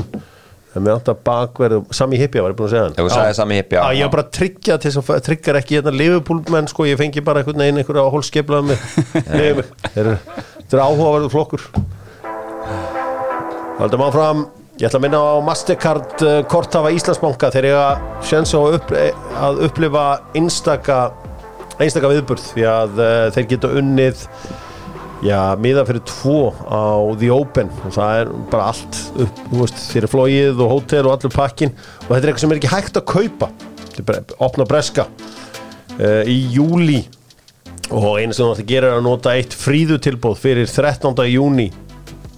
en 0.75 0.83
en 0.83 0.83
mér 0.83 0.97
vantar 0.99 1.17
bakverð 1.27 1.85
Sami 1.95 2.19
Hippja 2.19 2.43
var 2.43 2.51
ég 2.55 2.59
búin 2.59 2.67
að 2.69 2.73
segja 2.75 2.85
hann? 2.89 2.97
Þú 2.99 3.09
sagði 3.15 3.37
Sami 3.39 3.59
Hippi, 3.61 3.77
já, 3.79 3.85
ég 3.99 4.07
var 4.09 4.13
bara 4.17 4.25
að 4.27 4.33
tryggja 4.39 4.79
til 4.83 4.91
þess 4.95 5.13
að 5.15 5.23
tryggar 5.29 5.59
ekki 5.61 5.79
hérna 5.79 5.93
Liverpool 5.95 6.41
menn 6.55 6.71
sko, 6.71 6.87
ég 6.89 6.99
fengi 7.01 7.23
bara 7.25 7.43
einhvern 7.43 7.63
veginn 7.63 7.79
einhverja 7.83 8.07
að. 8.15 8.75
Þeir 9.31 9.63
eru- 10.03 10.19
Þetta 10.65 10.79
er 10.79 10.83
áhugaverður 10.85 11.33
flokkur. 11.35 11.65
Haldum 13.79 14.05
áfram. 14.07 14.45
Ég 14.81 14.89
ætla 14.89 14.99
að 14.99 15.05
minna 15.05 15.19
á 15.23 15.35
Mastercard 15.47 16.23
uh, 16.27 16.39
kortafa 16.51 16.91
Íslandsbanka. 16.97 17.51
Þegar 17.55 17.69
ég 17.69 17.77
að 17.79 18.25
sjens 18.27 18.55
á 18.55 18.59
að, 18.59 18.77
upp, 18.81 18.93
að 19.47 19.61
upplifa 19.69 20.05
einstaka 20.35 20.97
einstaka 21.79 22.11
viðburð 22.11 22.49
því 22.55 22.65
að 22.71 22.99
uh, 23.03 23.13
þeir 23.35 23.47
geta 23.53 23.71
unnið 23.79 24.25
já, 25.25 25.41
miða 25.61 25.85
fyrir 25.89 26.05
tvo 26.09 26.53
á 26.53 26.85
The 27.21 27.31
Open. 27.35 27.71
Og 27.85 27.97
það 27.97 28.21
er 28.21 28.33
bara 28.53 28.69
allt 28.73 29.01
upp, 29.25 29.43
þú 29.51 29.63
veist, 29.63 29.83
fyrir 29.95 30.13
flóið 30.13 30.63
og 30.65 30.75
hótel 30.75 31.09
og 31.09 31.17
allur 31.17 31.35
pakkin 31.35 31.73
og 31.75 32.11
þetta 32.13 32.21
er 32.21 32.31
eitthvað 32.31 32.45
sem 32.45 32.55
er 32.55 32.61
ekki 32.61 32.73
hægt 32.75 33.01
að 33.01 33.07
kaupa. 33.15 33.51
Þetta 33.85 34.03
er 34.03 34.09
bara 34.11 34.39
opna 34.49 34.69
breska 34.69 35.09
uh, 35.09 36.23
í 36.29 36.39
júli 36.55 37.03
og 37.93 38.19
einu 38.19 38.35
sem 38.35 38.45
þú 38.45 38.53
ætti 38.55 38.65
að 38.65 38.71
gera 38.71 38.93
er 38.93 38.99
að 38.99 39.07
nota 39.07 39.35
eitt 39.37 39.57
fríðutilbóð 39.61 40.39
fyrir 40.41 40.71
13. 40.71 41.27
júni 41.29 41.67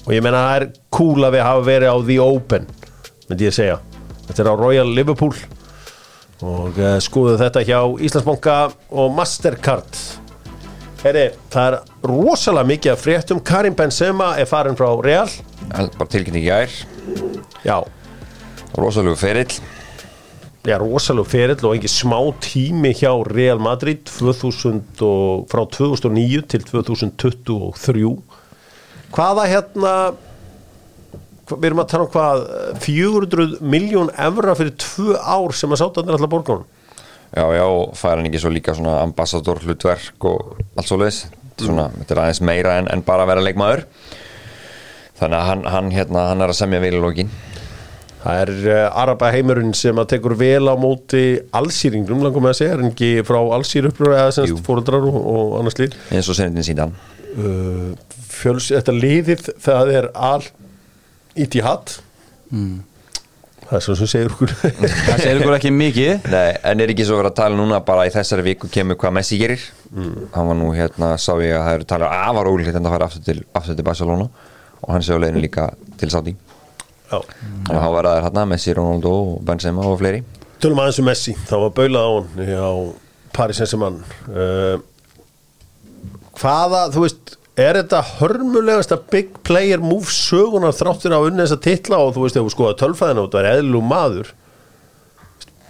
og 0.06 0.10
ég 0.14 0.24
meina 0.24 0.42
það 0.42 0.56
er 0.56 0.66
cool 0.94 1.26
að 1.26 1.36
við 1.36 1.46
hafa 1.46 1.66
verið 1.66 1.92
á 1.94 1.96
The 2.10 2.18
Open 2.22 2.66
myndi 3.26 3.48
ég 3.48 3.54
segja. 3.54 3.78
Þetta 4.26 4.42
er 4.42 4.50
á 4.50 4.54
Royal 4.58 4.90
Liverpool. 4.94 5.34
Og 6.44 6.76
uh, 6.76 6.96
skoðu 7.00 7.38
þetta 7.40 7.62
hjá 7.64 7.80
Íslandsbanka 8.04 8.56
og 8.92 9.14
Mastercard 9.16 10.02
Heyri, 11.06 11.28
það 11.54 11.68
er 11.68 12.06
rosalega 12.10 12.66
mikið 12.66 12.90
að 12.90 12.98
fréttum. 12.98 13.40
Karim 13.46 13.74
Benzema 13.78 14.32
er 14.40 14.48
farin 14.50 14.74
frá 14.74 14.88
Real. 15.04 15.28
Bara 15.70 16.08
tilkynning 16.10 16.42
í 16.42 16.48
gær. 16.48 16.72
Já, 17.62 17.76
rosalegu 18.74 19.14
ferill. 19.20 19.54
Já 20.66 20.74
rosalega 20.82 21.30
ferill 21.30 21.62
og 21.62 21.76
engin 21.76 21.92
smá 21.92 22.18
tími 22.42 22.90
hjá 22.98 23.12
Real 23.30 23.62
Madrid. 23.62 24.02
2000 24.18 25.04
og, 25.06 25.46
frá 25.52 25.62
2009 25.78 26.42
til 26.50 26.66
2023 26.72 28.10
hvaða 29.14 29.44
hérna 29.46 29.92
við 31.52 31.68
erum 31.68 31.84
að 31.84 31.92
tala 31.92 32.08
um 32.08 32.10
hvað 32.16 32.48
400 32.82 33.60
miljón 33.62 34.10
evra 34.18 34.56
fyrir 34.58 34.74
tvö 34.82 35.14
ár 35.22 35.54
sem 35.54 35.70
að 35.70 35.84
sáta 35.84 36.02
allar 36.02 36.26
borgunum 36.32 36.66
Já, 37.34 37.44
já, 37.56 37.64
og 37.64 37.96
fær 37.98 38.16
hann 38.16 38.28
ekki 38.28 38.40
svo 38.42 38.52
líka 38.54 38.76
svona 38.76 39.00
ambassador 39.02 39.58
hlutverk 39.64 40.28
og 40.28 40.60
allt 40.78 40.88
svo 40.88 41.00
leiðis 41.00 41.24
svona, 41.58 41.88
þetta 41.98 42.14
er 42.14 42.22
aðeins 42.22 42.42
meira 42.44 42.76
en, 42.80 42.88
en 42.92 43.02
bara 43.04 43.24
að 43.24 43.32
vera 43.32 43.44
leikmaður 43.44 43.84
þannig 45.16 45.38
að 45.38 45.46
hann, 45.50 45.66
hann, 45.72 45.90
hérna, 45.96 46.24
hann 46.30 46.44
er 46.44 46.52
að 46.52 46.58
semja 46.60 46.82
vel 46.84 46.94
í 46.96 47.02
lókin 47.02 47.34
Það 48.26 48.40
er 48.42 48.50
uh, 48.72 48.98
Araba 48.98 49.28
heimurinn 49.30 49.74
sem 49.76 49.98
að 50.02 50.08
tekur 50.16 50.32
vel 50.34 50.66
á 50.66 50.74
móti 50.74 51.36
allsýringum, 51.54 52.24
langum 52.24 52.42
með 52.42 52.56
að 52.56 52.58
segja, 52.58 52.72
er 52.74 52.80
hann 52.82 52.90
ekki 52.90 53.10
frá 53.28 53.38
allsýrupplur 53.38 54.16
eða 54.16 54.32
semst 54.34 54.64
fóruldrar 54.66 55.06
og, 55.06 55.18
og 55.30 55.52
annars 55.60 55.78
líð. 55.78 55.94
eins 56.10 56.30
og 56.32 56.38
senindin 56.38 56.66
síðan 56.66 56.96
Uh, 57.36 57.92
fjöls, 58.32 58.70
þetta 58.72 58.92
liðið, 58.96 59.48
það 59.60 59.90
er 59.92 60.06
al 60.14 60.44
Itihad. 61.36 61.98
Mm. 62.48 62.78
Það 63.66 63.76
er 63.78 63.82
svo 63.82 63.94
sem 63.98 64.08
segir 64.10 64.28
okkur. 64.30 64.52
Það 65.06 65.22
segir 65.22 65.40
ykkur 65.40 65.56
ekki 65.56 65.72
mikið. 65.74 66.26
Nei, 66.30 66.50
en 66.70 66.82
er 66.84 66.92
ekki 66.92 67.06
svo 67.08 67.16
verið 67.18 67.32
að 67.32 67.38
tala 67.40 67.58
núna 67.58 67.80
bara 67.86 68.04
í 68.06 68.12
þessari 68.14 68.44
viku 68.46 68.70
kemur 68.70 68.98
hvað 69.00 69.16
Messi 69.18 69.38
gerir? 69.40 69.64
Hann 69.90 70.50
var 70.50 70.58
nú 70.58 70.68
hérna, 70.76 71.14
sá 71.18 71.32
ég 71.42 71.56
að 71.56 71.64
það 71.64 71.78
eru 71.78 71.88
talað 71.90 72.14
afar 72.20 72.50
ólíklegt 72.52 72.78
en 72.78 72.86
það 72.86 72.94
fara 72.94 73.08
aftur 73.10 73.24
til, 73.26 73.38
aftur 73.58 73.78
til 73.78 73.86
Barcelona. 73.88 74.28
Og 74.84 74.92
hann 74.94 75.02
sé 75.02 75.16
á 75.16 75.18
leiðinu 75.18 75.42
líka 75.42 75.70
til 75.98 76.12
Saudi 76.12 76.36
Já. 77.10 77.18
og 77.18 77.70
þá 77.70 77.88
verða 77.94 78.14
þær 78.16 78.24
hérna 78.26 78.44
Messi, 78.50 78.74
Ronaldo 78.76 79.12
Benzema 79.46 79.86
og 79.88 79.98
fleiri. 80.02 80.22
Tölum 80.62 80.82
aðeins 80.82 81.00
um 81.02 81.08
Messi, 81.10 81.34
það 81.48 81.64
var 81.66 81.74
baulað 81.80 82.06
á 82.06 82.10
hann 82.14 82.52
á 82.54 82.72
Paris 83.36 83.60
Saint-Germain. 83.60 83.98
Uh, 84.30 84.76
hvaða, 86.38 86.86
þú 86.94 87.04
veist, 87.04 87.36
er 87.56 87.78
þetta 87.80 88.00
hörmulegasta 88.18 88.98
big 89.10 89.30
player 89.46 89.80
move 89.80 90.10
sögunar 90.12 90.74
þráttur 90.76 91.14
á 91.16 91.20
unni 91.24 91.42
þessa 91.44 91.60
titla 91.64 92.00
og 92.04 92.14
þú 92.16 92.24
veist, 92.26 92.36
ef 92.36 92.44
þú 92.44 92.52
skoða 92.54 92.76
tölfæðina 92.82 93.22
og 93.24 93.30
þetta 93.30 93.42
er 93.44 93.60
eðlu 93.60 93.80
maður? 93.84 94.32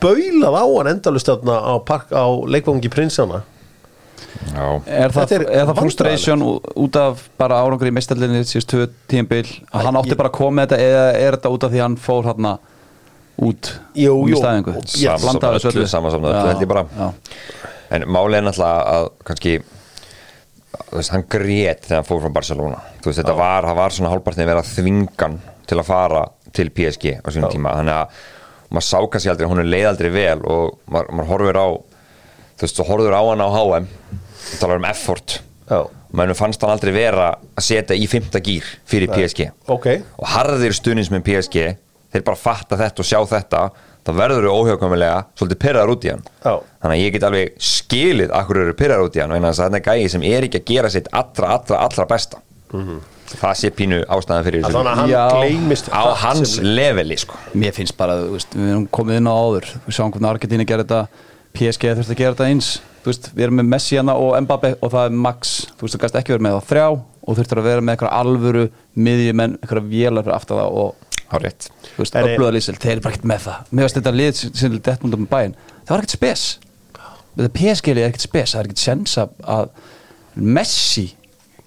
Baulað 0.02 0.56
á 0.60 0.64
hann 0.76 0.90
endalust 0.92 1.28
þarna 1.30 1.54
á, 1.62 1.72
park, 1.88 2.10
á 2.12 2.26
leikvangi 2.52 2.90
prinsana? 2.92 3.42
Já, 4.52 4.66
Er 4.86 5.12
það, 5.14 5.32
er 5.32 5.42
er 5.48 5.66
það 5.70 5.78
frustration 5.80 6.42
út 6.76 6.96
af 7.00 7.22
bara 7.40 7.58
árangur 7.64 7.88
í 7.88 7.92
mestarlinni 7.94 8.42
síðust 8.46 8.68
tvö 8.72 8.86
tímabil? 9.10 9.46
Að 9.72 9.86
hann 9.88 9.96
átti 10.00 10.12
ég- 10.12 10.18
bara 10.20 10.28
að 10.30 10.36
koma 10.36 10.66
þetta 10.66 10.78
eða 10.84 11.06
er 11.16 11.36
þetta 11.38 11.52
út 11.54 11.64
af 11.64 11.70
því 11.72 11.78
að 11.80 11.86
hann 11.86 11.96
fór 11.96 12.28
hann 12.30 12.50
út 13.46 13.70
Jú, 13.96 14.12
í 14.26 14.30
jú. 14.32 14.36
staðingu 14.40 14.76
Og- 14.76 14.86
Sam- 14.88 15.20
blandaði 15.24 15.58
þessu 15.60 15.72
öllu, 15.72 15.86
samansafnað 15.94 16.34
öllu, 16.34 16.46
held 16.52 16.60
ég 16.64 16.68
bara. 16.68 16.84
já. 16.98 17.12
En 17.90 18.02
málið 18.02 18.36
er 18.36 18.42
náttúrulega 18.42 18.84
að 18.96 19.10
kannski 19.24 19.62
veist, 20.92 21.12
hann 21.14 21.26
grét 21.30 21.84
þegar 21.86 22.00
hann 22.00 22.08
fór 22.08 22.22
frá 22.24 22.32
Barcelona. 22.36 22.80
Þú 23.00 23.10
veist, 23.10 23.20
þetta 23.20 23.36
var, 23.38 23.68
var 23.78 23.94
svona 23.94 24.12
hálfpartin 24.12 24.48
verið 24.48 24.62
að 24.62 24.72
þvingan 24.76 25.36
til 25.66 25.78
að 25.80 25.88
fara 25.88 26.22
til 26.56 26.68
PSG 26.72 27.18
á 27.20 27.28
sínum 27.34 27.52
tíma, 27.52 27.74
þannig 27.80 27.96
að 27.96 28.20
maður 28.76 28.86
sá 28.88 28.98
kannski 29.12 29.30
aldrei, 29.32 29.48
hún 29.50 29.62
er 29.62 29.68
leið 29.70 29.88
aldrei 29.90 30.10
vel 30.14 30.38
og 30.42 30.78
maður, 30.90 31.10
maður 31.18 31.30
horfir 31.32 31.58
á 31.60 31.66
þú 32.56 32.64
veist, 32.66 32.78
þú 32.78 32.86
horfir 32.90 33.16
á 33.18 33.22
hann 33.22 33.44
á 33.44 33.48
HM 33.52 33.88
og 34.46 34.60
talar 34.60 34.80
um 34.80 34.88
effort. 34.88 35.40
Maður 36.16 36.38
fannst 36.38 36.62
hann 36.62 36.72
aldrei 36.72 36.92
vera 36.94 37.32
að 37.34 37.66
setja 37.66 37.96
í 37.98 38.06
fymta 38.08 38.40
gýr 38.40 38.66
fyrir 38.86 39.10
PSG 39.10 39.48
Ok, 39.74 39.88
og 40.22 40.28
harðir 40.30 40.74
stuðnins 40.76 41.10
með 41.12 41.24
PSG 41.26 41.64
þeir 42.14 42.24
bara 42.24 42.38
fatta 42.38 42.78
þetta 42.78 43.02
og 43.02 43.08
sjá 43.08 43.18
þetta 43.34 43.62
þá 44.06 44.10
verður 44.20 44.46
þau 44.46 44.54
óhjákvæmulega 44.60 45.18
svolítið 45.38 45.60
pyrraðar 45.64 45.92
út 45.96 46.04
í 46.06 46.12
hann. 46.12 46.24
Já. 46.44 46.54
þannig 46.82 46.96
að 46.96 47.02
ég 47.04 47.12
get 47.16 47.26
alveg 47.26 47.56
skilið 47.58 48.30
akkur 48.38 48.60
eru 48.62 48.74
pyrraðar 48.78 49.08
út 49.08 49.16
í 49.18 49.22
hann 49.24 49.34
og 49.34 49.40
eina 49.40 49.50
þess 49.50 49.64
að 49.64 49.68
þetta 49.70 49.80
er 49.82 49.86
gæði 49.90 50.10
sem 50.14 50.26
er 50.30 50.46
ekki 50.48 50.60
að 50.62 50.66
gera 50.70 50.90
sitt 50.94 51.08
allra, 51.12 51.52
allra, 51.58 51.80
allra 51.86 52.06
besta. 52.14 52.40
Það 53.26 53.54
sé 53.58 53.70
pínu 53.74 53.96
ástæðan 54.06 54.44
fyrir 54.46 54.62
þannig 54.62 54.90
að 54.92 54.98
hann 55.00 55.10
Já. 55.10 55.22
gleymist 55.34 55.88
á 55.90 56.02
hans 56.22 56.52
sem- 56.56 56.64
leveli 56.76 57.16
sko. 57.18 57.34
Mér 57.58 57.74
finnst 57.74 57.96
bara, 57.98 58.20
veist, 58.30 58.54
við 58.54 58.70
erum 58.70 58.84
komið 58.94 59.16
inn 59.18 59.26
á 59.26 59.34
áður. 59.34 59.66
Við 59.86 59.96
sjáum 59.98 60.12
hvernig 60.14 60.30
Argentíni 60.30 60.66
gerði 60.68 60.86
þetta 60.86 61.08
PSG 61.56 61.90
þurfti 61.96 62.14
að 62.14 62.20
gera 62.20 62.34
þetta 62.36 62.46
eins. 62.52 62.68
Veist, 63.06 63.28
við 63.34 63.42
erum 63.48 63.58
með 63.58 63.68
Messi 63.72 63.96
hana 63.98 64.14
og 64.14 64.36
Mbappe 64.46 64.76
og 64.82 64.92
það 64.94 65.08
er 65.10 65.18
max. 65.26 65.56
Þú 65.74 65.86
veist, 65.88 65.96
þú 65.96 66.02
gæst 66.04 66.18
ekki 66.20 66.34
verið 66.36 66.46
með 66.46 66.56
það 66.60 66.68
þrjá 66.70 66.86
og 67.26 67.36
þurftir 67.40 67.58
að 67.58 67.66
vera 67.66 67.80
með 67.82 67.96
eitthvað 67.96 68.14
alvöru 68.20 68.64
miðjumenn, 68.96 69.58
eitthvað 69.58 69.90
vélar 69.90 70.22
fyrir 70.26 70.36
aftan 70.38 70.60
það 70.62 70.78
og 70.84 70.94
á 71.32 71.36
rétt. 71.42 71.68
Þú 71.96 71.98
veist, 72.04 72.14
En 72.16 72.24
er- 72.24 72.36
öfluga 72.36 72.52
lýsil, 72.54 72.76
þeir 72.78 72.92
eru 72.96 73.00
bara 73.00 73.14
ekkert 73.14 73.30
með 73.32 73.40
það. 73.46 73.58
Mér 73.72 73.82
veist 73.86 73.96
þetta 74.00 74.14
lið 74.14 74.40
sem 74.56 74.72
er 74.72 74.78
dett 74.78 75.00
múndum 75.02 75.26
með 75.26 75.28
bæinn 75.34 75.54
Það 75.86 75.90
var 75.96 75.98
ekkert 76.02 76.16
spes. 76.18 76.58
Þetta 77.36 77.52
PSG 77.58 77.94
lið 77.94 78.02
er 78.04 78.10
ekkert 78.10 78.26
spes, 78.28 78.54
það 78.54 78.60
er 78.60 78.64
ekkert 78.70 78.78
sens 78.86 79.16
að- 79.16 79.36
að 79.46 79.68
Messi 80.36 81.06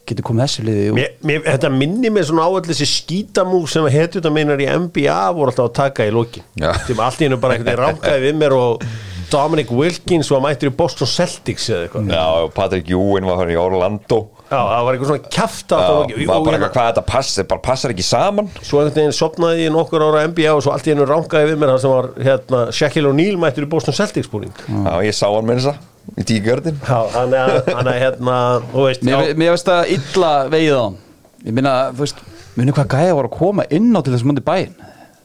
getur 0.09 0.25
komið 0.25 0.43
þessu 0.45 0.63
liði 0.65 0.93
Mér, 0.97 1.11
mér, 1.25 1.43
þetta 1.45 1.69
minni 1.73 2.09
mig 2.13 2.25
svona 2.25 2.45
á 2.45 2.49
öll 2.57 2.65
þessi 2.65 2.87
skítamúf 2.89 3.69
sem 3.69 3.85
hetjuta 3.93 4.31
meinar 4.33 4.57
í 4.61 4.65
NBA 4.69 5.17
voru 5.37 5.51
alltaf 5.51 5.69
að 5.69 5.73
taka 5.73 6.07
í 6.09 6.11
lokin. 6.13 6.43
Já. 6.57 6.73
sem 6.87 6.99
allt 6.99 7.21
í 7.21 7.27
hennu 7.27 7.39
bara 7.41 7.57
veginn 7.57 7.77
ránkaði 7.77 8.23
við 8.25 8.35
mér 8.41 8.55
og 8.57 8.83
Dominic 9.29 9.69
Wilkins 9.69 10.29
var 10.33 10.41
mættur 10.41 10.71
í 10.71 10.75
Boston 10.75 11.07
Celtics 11.07 11.67
eða 11.69 11.87
eitthvað. 11.87 12.09
Já, 12.09 12.23
og 12.43 12.53
Patrick 12.57 12.89
Ewing 12.89 13.25
var 13.29 13.37
hann 13.43 13.53
í 13.53 13.57
Orlando 13.61 14.29
Já, 14.49 14.57
það 14.57 14.85
var 14.85 14.95
eitthvað 14.95 15.09
svona 15.11 15.31
kjafta 15.35 15.77
Já, 15.77 15.89
og, 15.93 16.11
var 16.25 16.39
bara 16.45 16.57
eitthvað 16.57 16.71
hvað 16.73 16.87
þetta 16.87 17.01
passir, 17.05 17.45
bara 17.51 17.61
passar 17.67 17.91
ekki 17.93 18.05
saman? 18.05 18.47
Svo 18.65 18.79
einhvern 18.81 18.95
veginn 18.95 19.13
sopnaði 19.13 19.67
ég 19.67 19.73
nokkur 19.75 20.05
ára 20.07 20.23
NBA 20.31 20.55
og 20.55 20.63
svo 20.65 20.73
allt 20.73 20.89
í 20.89 20.93
hennu 20.93 21.05
ránkaði 21.05 21.51
við 21.51 21.59
mér 21.61 21.71
það 21.75 21.83
sem 21.83 21.93
var 21.93 22.07
hérna, 22.25 22.61
Shaquille 22.73 23.11
O'Neal 23.11 23.37
mættur 23.43 23.67
í 23.67 23.69
Boston 23.69 23.97
Celtics 23.99 24.31
búning. 24.31 24.55
Já, 24.65 24.89
ég 25.05 25.13
sá 25.13 25.27
hann 25.27 25.45
með 25.45 25.61
þessa 25.61 25.75
í 26.17 26.25
tíkjörðin 26.31 26.79
Já, 26.81 26.97
hann 27.13 27.35
er, 27.37 27.53
hann 27.69 27.91
er 27.91 27.99
hérna 28.01 28.37
þú 28.71 28.87
veist, 28.87 29.05
Mér, 29.05 29.13
já, 29.29 29.37
mér 29.43 29.53
veist 29.53 29.69
að 29.75 29.93
illa 29.99 30.31
vegið 30.49 30.73
á 30.73 30.81
hann. 30.81 30.97
Ég 31.45 31.57
minna, 31.59 31.75
þú 31.93 32.07
veist, 32.07 32.23
minna 32.57 32.75
hvað 32.79 32.89
gæja 32.95 33.19
var 33.19 33.29
að 33.29 33.37
koma 33.37 33.67
inn 33.69 33.91
á 33.93 33.99
til 34.01 34.15
þessum 34.15 34.33
mundi 34.33 34.45
bæinn? 34.49 34.73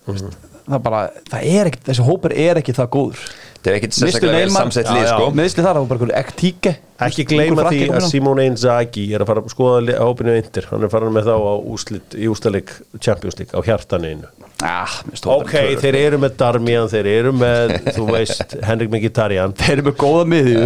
Mm. 0.05 0.37
Það 0.65 0.77
er 0.77 0.85
bara, 0.85 1.01
það 1.33 1.49
er 1.49 1.73
ekkit, 1.73 1.89
þessi 1.89 2.05
hópur 2.05 2.37
er 2.45 2.61
ekki 2.61 2.77
það 2.77 2.93
góður 2.93 3.25
Er 3.65 3.79
ekkit 3.79 3.95
Misstu 3.95 4.05
sérstaklega 4.05 4.45
Neymar. 4.45 4.61
samsett 4.61 4.91
lið 4.93 5.07
sko. 5.09 5.29
Meðsli 5.39 5.63
þar, 5.65 5.79
það 5.79 5.81
var 5.81 5.89
bara 5.89 5.99
einhverju 5.99 6.17
ektíke. 6.21 6.73
Ekki 7.05 7.25
gleyma 7.27 7.65
því 7.67 7.81
að 7.91 8.07
Simone 8.11 8.45
Inzaghi 8.51 9.05
er 9.17 9.25
að 9.25 9.31
fara 9.31 9.43
að 9.43 9.53
skoða 9.55 9.97
hópinu 9.99 10.35
eindir 10.37 10.69
hann 10.71 10.85
er 10.87 10.93
farin 10.93 11.15
með 11.15 11.31
þá 11.31 11.35
á 11.35 11.55
úslit, 11.75 12.15
í 12.15 12.29
ústalik 12.31 12.71
Champions 13.03 13.39
League 13.41 13.51
á 13.51 13.61
hjartaninu 13.67 14.29
ah, 14.63 14.93
Ok, 15.35 15.57
þeir 15.83 15.99
eru 15.99 16.21
með 16.23 16.37
Darmian, 16.39 16.87
þeir 16.93 17.09
eru 17.11 17.33
með, 17.35 17.75
þú 17.97 18.07
veist, 18.13 18.55
Henrik 18.69 18.93
Mkhitaryan. 18.93 19.57
Þeir 19.59 19.75
eru 19.79 19.87
með 19.89 19.99
góða 20.05 20.29
miðju. 20.31 20.63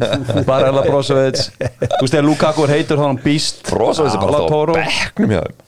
Barella 0.48 0.86
Brozovic. 0.86 1.42
Þú 1.58 2.04
veist, 2.04 2.14
þegar 2.14 2.28
Lukaku 2.28 2.68
er 2.68 2.74
heitur, 2.76 3.00
þá 3.00 3.02
er 3.02 3.08
hann 3.08 3.20
býst 3.26 3.66
Brozovic 3.68 4.16
er 4.16 4.22
bara 4.22 4.44
á 4.44 4.50
Toro. 4.52 4.78
bekknum 4.78 5.34
hjá 5.34 5.42
þeim 5.48 5.60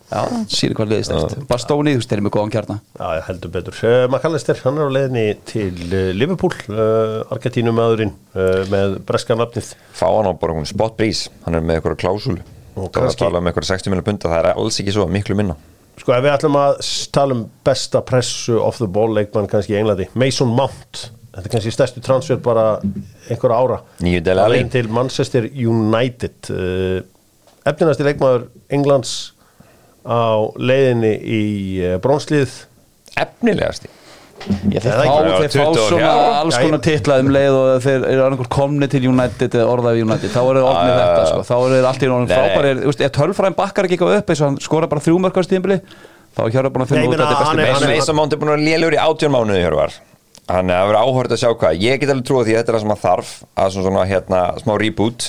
Síður 0.52 0.76
hvað 0.78 0.92
liðist 0.92 1.14
eftir 1.14 1.44
Bastóni, 1.50 1.94
þú 1.98 2.08
eru 2.16 2.24
með 2.26 2.34
góðan 2.36 2.52
kjarna. 2.54 2.76
Já, 2.94 3.06
já, 3.18 3.22
heldur 3.28 3.52
betur. 3.54 3.78
Uh, 3.82 4.04
McAllister, 4.08 4.60
hann 4.64 4.78
er 4.78 4.90
á 4.90 4.94
leiðinni 4.96 5.24
til 5.50 5.70
uh, 5.90 6.10
Liverpool, 6.14 6.54
uh, 6.70 7.34
Argentínum 7.34 7.78
maðurinn 7.78 8.14
uh, 8.36 8.62
með 8.72 8.98
breska 9.08 9.36
nafnið. 9.38 9.72
fá 9.96 10.06
hann 10.08 10.30
á 10.30 10.32
bara 10.38 10.56
hún 10.56 10.68
spot 10.68 10.98
brís 11.00 11.26
hann 11.46 11.58
er 11.58 11.64
með 11.64 11.80
eitthvað 11.80 12.00
klásúl 12.04 12.38
Og 12.74 12.90
það 12.90 13.04
var 13.04 13.12
að 13.12 13.20
tala 13.20 13.40
um 13.40 13.48
eitthvað 13.48 13.68
60 13.70 13.90
miljonar 13.92 14.06
punta 14.08 14.30
það 14.30 14.40
er 14.40 14.48
alls 14.54 14.80
ekki 14.82 14.94
svo 14.96 15.06
miklu 15.10 15.36
minna. 15.38 15.54
Sko, 15.94 16.10
ef 16.16 16.24
við 16.24 16.32
ætlum 16.32 16.56
að 16.58 16.78
tala 17.14 17.36
um 17.36 17.44
besta 17.66 18.00
pressu 18.06 18.56
off 18.58 18.80
the 18.82 18.88
ball 18.90 19.12
leikmann 19.14 19.46
kannski 19.50 19.76
í 19.76 19.78
Englandi, 19.78 20.08
Mason 20.18 20.50
Mount, 20.50 21.04
þetta 21.36 21.44
er 21.44 21.52
kannski 21.52 21.74
stærstu 21.74 22.02
transfer 22.02 22.40
bara 22.42 22.64
einhverja 23.30 23.60
ára. 23.60 23.78
Allen 24.34 24.72
til 24.74 24.90
Manchester 24.90 25.46
United. 25.46 26.50
Uh, 26.50 26.98
efninasti 27.64 28.08
leikmaður 28.08 28.48
Englands 28.74 29.14
á 30.04 30.22
leiðinni 30.60 31.12
í 31.24 31.42
uh, 31.84 31.98
bronslið. 32.04 32.54
efnilegasti? 33.16 33.88
Ég, 34.44 34.82
þeir 34.82 34.98
fá, 34.98 35.12
þeir 35.40 35.52
fá 35.54 35.62
20 35.62 35.62
ár, 35.64 35.76
svona 35.88 36.04
já. 36.04 36.32
alls 36.42 36.56
Já, 36.58 36.62
konar 36.66 36.80
ég- 36.80 36.84
titla 36.84 37.16
um 37.22 37.28
leið 37.32 37.54
og 37.56 37.68
þeir 37.84 38.02
eru 38.10 38.24
annarkur 38.26 38.48
komni 38.52 38.88
til 38.92 39.00
United 39.08 39.54
eða 39.56 39.68
orðaði 39.72 40.02
United, 40.04 40.32
þá 40.34 40.40
eru 40.42 40.64
þeir 40.64 40.74
Já, 40.74 40.82
já, 40.84 40.96
þetta 40.98 41.20
já. 41.22 41.28
sko. 41.30 41.44
þá 41.48 41.54
eru 41.64 41.76
þeir 41.78 41.86
allt 41.90 42.02
í 42.02 42.08
náttúrulega 42.10 42.40
frábæri 42.42 42.72
þú 42.82 42.90
veist, 42.90 43.04
ef 43.06 43.14
tölfræðin 43.16 43.56
bakkar 43.62 43.86
ekki 43.88 43.96
eitthvað 43.96 44.18
upp 44.18 44.32
eins 44.34 44.42
og 44.42 44.48
hann 44.50 44.58
skora 44.66 44.90
bara 44.90 45.04
þrjú 45.06 45.20
mörkast 45.24 45.52
tímbili 45.54 45.78
þá 46.34 46.40
er 46.44 46.52
Hjörvar 46.58 46.74
búin 46.74 46.84
að 46.84 46.90
finna 46.92 47.04
ég 47.06 47.14
út 47.14 47.14
að 47.14 47.30
þetta 47.30 47.38
er 47.38 47.46
hann 47.46 47.62
besti 47.62 47.70
er- 47.70 47.88
hann 47.88 47.96
Mason 48.02 48.18
Mount 48.18 48.34
er 48.36 48.42
búin 48.42 48.50
að 48.52 48.58
vera 48.58 48.66
lélugur 48.68 48.98
í 48.98 49.02
átjón 49.06 49.32
mánuði 49.38 49.62
hér 49.64 49.78
var 49.80 49.96
Hann 50.44 50.68
er 50.68 50.76
að 50.82 50.88
vera 50.90 51.00
áhört 51.08 51.32
að 51.32 51.38
sjá 51.40 51.48
hvað. 51.56 51.78
Ég 51.80 52.00
get 52.02 52.10
alveg 52.12 52.26
trúið 52.28 52.44
því 52.50 52.52
að 52.52 52.58
þetta 52.60 52.68
er 52.68 52.76
það 52.76 52.82
sem 52.84 52.90
hann 52.92 53.00
þarf 53.00 53.28
að 53.56 53.70
svona, 53.72 53.84
svona 53.86 54.02
hérna, 54.10 54.40
smá 54.60 54.72
reboot 54.82 55.28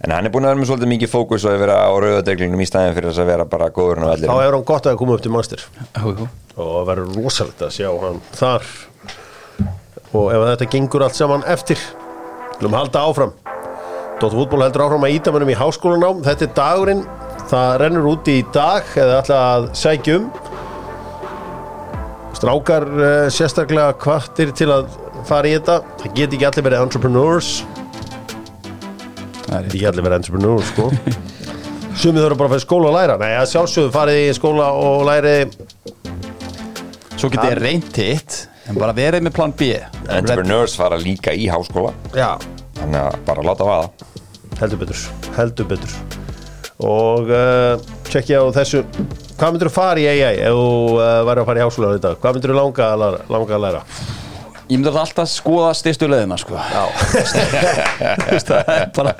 En 0.00 0.14
hann 0.14 0.24
er 0.24 0.32
búin 0.32 0.46
að 0.46 0.54
vera 0.54 0.60
með 0.62 0.68
svolítið 0.70 0.90
mikið 0.94 1.10
fókus 1.12 1.44
og 1.44 1.52
að 1.52 1.58
vera 1.60 1.74
á 1.84 1.92
rauðadeglinum 1.92 2.60
í 2.64 2.66
stæðin 2.68 2.94
fyrir 2.96 3.10
þess 3.10 3.20
að 3.20 3.30
vera 3.34 3.44
bara 3.52 3.66
góður 3.68 3.98
Þá 4.00 4.06
og 4.06 4.12
vellir 4.14 4.46
er 4.46 4.54
hann 4.56 4.68
gott 4.70 4.86
að 4.88 4.96
koma 4.96 5.16
upp 5.16 5.24
til 5.26 5.32
Master 5.34 5.64
og 6.00 6.70
það 6.70 6.86
verður 6.88 7.18
rosalegt 7.18 7.64
að 7.66 7.74
sjá 7.76 7.88
hann 8.00 8.20
þar. 8.36 8.70
Og 10.16 10.30
ef 10.32 10.44
þetta 10.48 10.68
gengur 10.72 11.04
allt 11.04 11.18
saman 11.18 11.44
eftir 11.52 11.82
viljum 12.56 12.76
halda 12.78 13.02
áfram. 13.10 13.34
Dóttu 14.20 14.36
fútból 14.36 14.62
heldur 14.64 14.86
áfram 14.86 15.04
að 15.04 15.18
íta 15.18 15.32
mönnum 15.34 15.52
í 15.52 15.58
háskólanám. 15.60 16.24
Þetta 16.24 16.46
er 16.46 16.54
dagurinn, 16.56 17.04
það 17.52 17.76
rennur 17.84 18.08
út 18.10 18.28
í 18.32 18.38
dag 18.56 18.88
eða 19.00 19.20
ætla 19.20 19.42
að 19.50 19.68
sækja 19.80 20.16
um. 20.16 20.30
Strákar 22.40 22.88
uh, 22.88 23.28
sérstaklega 23.32 23.92
kvartir 24.00 24.52
til 24.56 24.68
að 24.72 24.88
fara 25.28 25.48
í 25.48 25.54
þetta. 25.58 25.80
Það 26.02 26.16
get 26.16 26.36
ekki 26.36 26.48
allir 26.48 26.68
verið 26.70 26.84
entrepreneurs 26.86 27.52
ekki 29.58 29.82
allir 29.88 30.06
verið 30.06 30.20
entrepreneurs 30.20 30.70
sko. 30.70 30.90
Sumið 32.00 32.22
þurfa 32.24 32.38
bara 32.38 32.46
að 32.46 32.52
fara 32.54 32.60
í 32.60 32.64
skóla 32.64 32.90
að 32.90 32.96
læra. 32.96 33.18
Nei, 33.20 33.32
að 33.40 33.50
sjálfsögðu 33.50 33.92
farið 33.96 34.20
í 34.22 34.30
skóla 34.38 34.70
og 34.78 35.02
læri. 35.08 35.34
Svo 37.16 37.28
getið 37.28 37.50
þið 37.50 37.60
reynt 37.60 38.00
hitt 38.00 38.38
en 38.70 38.78
bara 38.78 38.94
verið 38.96 39.26
með 39.26 39.36
plan 39.36 39.52
B. 39.52 39.74
Entrepreneurs 40.06 40.78
fara 40.78 41.00
líka 41.00 41.34
í 41.36 41.50
háskóla. 41.50 41.92
Já, 42.16 42.36
Þannig 42.80 43.00
að 43.02 43.18
bara 43.26 43.44
láta 43.44 43.66
vaða. 43.68 44.06
Heldur 44.60 44.80
betur, 44.80 45.02
heldur 45.36 45.68
betur. 45.68 45.96
Og 46.80 47.28
uh, 47.28 47.74
tjekkja 48.08 48.40
á 48.40 48.48
þessu. 48.56 48.80
Hvað 49.40 49.52
myndir 49.52 49.68
þú 49.68 49.74
fara 49.74 50.00
í 50.00 50.06
AI 50.08 50.40
ef 50.46 50.56
þú 50.56 50.70
uh, 50.96 51.20
væri 51.28 51.42
að 51.42 51.50
fara 51.50 51.60
í 51.60 51.66
háskóla 51.66 52.14
hvað 52.22 52.36
myndir 52.36 52.52
þú 52.54 52.56
langa 52.56 52.88
að 52.88 53.02
læra, 53.04 53.22
langa 53.34 53.56
að 53.58 53.64
læra? 53.66 53.84
Ég 54.70 54.78
myndi 54.78 54.90
alltaf 54.94 55.26
skoða 55.26 55.72
styrstu 55.74 56.06
leðina 56.06 56.36
sko. 56.38 56.54
Það 58.46 58.68
er 58.70 58.84
bara 58.94 59.14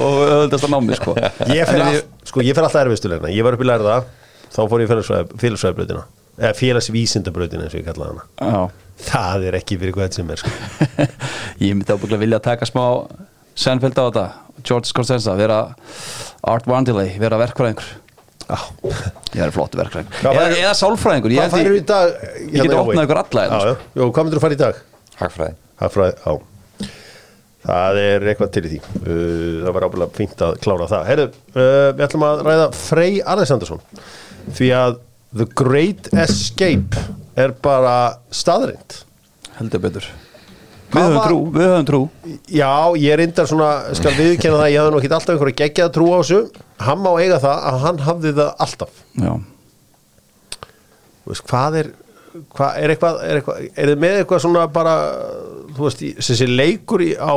og 0.00 0.20
öðvöldast 0.24 0.64
að 0.64 0.70
námi 0.72 0.96
sko. 0.96 1.12
ég 1.52 1.68
fer, 1.68 1.82
all, 1.84 1.98
sko, 2.24 2.40
ég 2.44 2.56
fer 2.56 2.64
alltaf 2.64 2.80
erfiðstulegna 2.86 3.32
ég 3.34 3.44
var 3.44 3.56
upp 3.58 3.64
í 3.64 3.68
lærða, 3.68 3.98
þá 4.54 4.60
fór 4.70 4.84
ég 4.84 4.92
félagsvæðbröðina 5.42 6.06
eða 6.40 6.54
félagsvísindabröðina 6.58 7.66
eins 7.66 7.76
og 7.76 7.82
ég 7.82 7.86
kallaði 7.86 8.14
hana 8.14 8.24
Já. 8.40 8.62
það 9.10 9.44
er 9.50 9.58
ekki 9.60 9.76
fyrir 9.82 9.94
hvað 9.98 10.16
sem 10.16 10.32
er 10.34 10.40
sko. 10.40 10.54
Ég 11.62 11.76
myndi 11.76 11.92
ábygglega 11.94 12.22
vilja 12.24 12.40
taka 12.48 12.66
smá 12.68 12.84
Sennfeld 13.54 14.00
á 14.00 14.04
þetta 14.08 14.24
George 14.64 14.96
Costanza, 14.96 15.36
vera 15.38 15.60
Art 16.48 16.66
Wandeley, 16.70 17.12
vera 17.22 17.38
verkfræðingur 17.44 17.92
Já. 18.48 18.58
Ég 19.36 19.44
er 19.46 19.54
flott 19.54 19.76
verkfræðingur 19.78 20.24
Hvað 20.24 20.40
eða, 20.40 20.58
eða 20.64 20.74
sálfræðingur 20.80 21.36
Ég, 21.36 21.44
hvað 21.44 21.54
færir 21.60 21.78
í 21.78 21.84
dag? 21.92 22.18
Ég 22.48 22.58
geti 22.64 22.80
opnað 22.80 23.06
ykkur 23.06 23.22
alla 23.22 23.46
hérna. 23.46 23.76
Jó, 23.94 24.04
hvað 24.08 24.26
myndir 24.26 24.40
þú 24.40 24.44
fara 24.48 24.58
í 24.58 24.60
dag? 24.64 24.82
Hagfræði. 25.20 25.56
Hagfræði, 25.82 26.18
já 26.24 26.90
Það 27.64 27.98
er 28.02 28.26
eitthvað 28.28 28.50
til 28.52 28.62
í 28.66 28.70
því. 28.74 28.78
Uh, 29.00 29.14
Það 29.64 29.70
var 29.76 29.86
ábúinlega 29.86 30.16
fínt 30.18 30.42
að 30.44 30.58
klára 30.60 30.88
það. 30.90 31.06
Herru, 31.08 31.24
uh, 31.54 31.88
við 31.96 32.02
ætlum 32.08 32.26
að 32.28 32.42
ræða 32.44 32.66
Frey 32.76 33.22
Alessandarsson 33.34 33.80
Því 34.58 34.68
að 34.76 34.98
The 35.34 35.46
Great 35.56 36.10
Escape 36.12 37.00
er 37.40 37.54
bara 37.64 37.94
staðrind 38.30 39.00
heldur 39.56 39.80
betur. 39.82 40.06
Við 40.94 41.00
höfum 41.08 41.24
trú, 41.24 41.38
við 41.54 41.64
höfum 41.66 41.86
trú. 41.88 42.00
Já, 42.54 42.70
ég 43.00 43.14
er 43.14 43.20
reyndar 43.22 43.48
svona, 43.50 43.70
skal 43.98 44.12
viðkenna 44.14 44.60
það 44.60 44.70
Ég 44.70 44.78
hafði 44.82 44.92
nú 44.94 45.00
ekki 45.00 45.10
alltaf 45.10 45.32
einhverja 45.34 45.58
geggjað 45.62 45.90
trú 45.96 46.06
á 46.14 46.16
þessu. 46.20 46.40
Hann 46.86 47.02
má 47.02 47.10
eiga 47.18 47.40
það 47.42 47.66
að 47.70 47.78
hann 47.84 48.00
hafði 48.06 48.32
það 48.38 48.62
alltaf. 48.66 49.00
Já, 49.18 49.32
Þú 51.24 51.32
veist, 51.32 51.46
hvað 51.48 51.78
er 51.80 51.90
hvað 52.54 52.80
er 52.80 52.94
eitthvað, 52.94 53.20
er 53.22 53.38
eitthvað 53.40 53.60
er 53.68 53.92
þið 53.92 54.02
með 54.02 54.16
eitthvað 54.20 54.42
svona 54.44 54.64
bara 54.74 54.96
þú 55.76 55.86
veist, 55.86 56.02
þessi 56.18 56.48
leikur 56.50 57.04
í, 57.04 57.12
á 57.14 57.34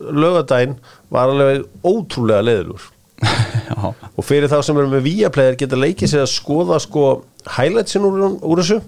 lögadaginn 0.00 0.74
var 1.12 1.30
alveg 1.30 1.64
ótrúlega 1.86 2.42
leiðilur 2.44 2.90
og 4.16 4.26
fyrir 4.26 4.50
þá 4.50 4.58
sem 4.66 4.78
eru 4.80 4.90
með 4.90 5.06
víaplegar 5.06 5.58
geta 5.60 5.78
leikið 5.78 6.10
sér 6.10 6.24
að 6.24 6.32
skoða 6.34 6.80
sko 6.82 7.06
highlightsin 7.54 8.06
úr, 8.08 8.22
úr 8.42 8.62
þessu. 8.62 8.80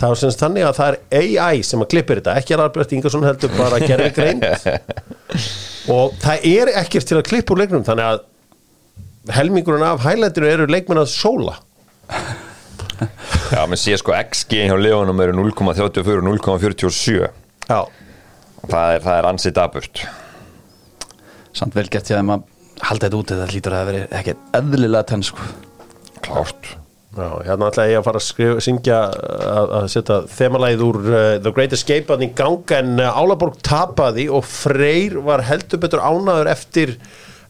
Þá 0.00 0.06
semst 0.16 0.40
þannig 0.40 0.64
að 0.64 0.76
það 0.78 0.94
er 0.94 1.24
AI 1.42 1.64
sem 1.66 1.82
að 1.82 1.90
klippir 1.92 2.20
þetta, 2.20 2.36
ekki 2.40 2.54
er 2.56 2.62
Albert 2.64 2.92
Ingersson 2.96 3.26
heldur 3.26 3.52
bara 3.58 3.76
að 3.76 3.90
gera 3.90 4.06
grein 4.16 4.40
og 5.96 6.14
það 6.22 6.46
er 6.48 6.70
ekkert 6.80 7.10
til 7.10 7.18
að 7.18 7.26
klippa 7.28 7.52
úr 7.52 7.60
leiknum 7.64 7.84
þannig 7.84 8.06
að 8.14 9.34
helmingurinn 9.36 9.84
af 9.84 10.00
highlightinu 10.06 10.48
eru 10.48 10.70
leikmenn 10.70 11.02
að 11.02 11.12
sóla 11.12 11.58
Já, 13.50 13.64
menn 13.66 13.80
sé 13.80 13.96
sko 13.98 14.14
XG 14.14 14.66
hjá 14.68 14.76
Leonum 14.78 15.20
eru 15.24 15.34
0,34 15.34 16.20
og 16.20 16.26
0,47 16.38 17.16
Já, 17.70 17.80
Það 18.70 18.92
er, 18.94 19.00
það 19.06 19.14
er 19.16 19.28
ansið 19.32 19.56
daburt 19.56 20.02
samt 21.56 21.74
vel 21.74 21.88
gett 21.90 22.12
ég 22.12 22.20
að 22.20 22.28
maður 22.28 22.84
halda 22.86 23.08
þetta 23.08 23.18
út 23.18 23.32
þetta 23.32 23.48
hlýtur 23.50 23.74
að 23.76 23.88
vera 23.88 24.02
ekki 24.20 24.34
eðlilega 24.56 25.08
tenn 25.10 25.24
sko. 25.26 25.48
Klárt 26.24 26.68
Já, 27.10 27.26
hérna 27.42 27.66
ætla 27.72 27.88
ég 27.90 27.98
að 27.98 28.04
fara 28.06 28.20
að 28.20 28.24
skrifa, 28.28 28.62
syngja 28.62 28.98
að, 29.10 29.72
að 29.80 29.86
setja 29.90 30.18
þemalæð 30.30 30.84
úr 30.86 30.98
uh, 31.02 31.16
The 31.42 31.50
Great 31.56 31.74
Escape 31.74 32.14
að 32.14 32.22
í 32.22 32.28
gang 32.38 32.74
en 32.76 32.92
uh, 33.02 33.18
Álaborg 33.18 33.58
tapaði 33.66 34.28
og 34.30 34.46
Freyr 34.46 35.18
var 35.26 35.42
heldur 35.48 35.82
betur 35.82 36.04
ánaður 36.06 36.52
eftir, 36.52 36.92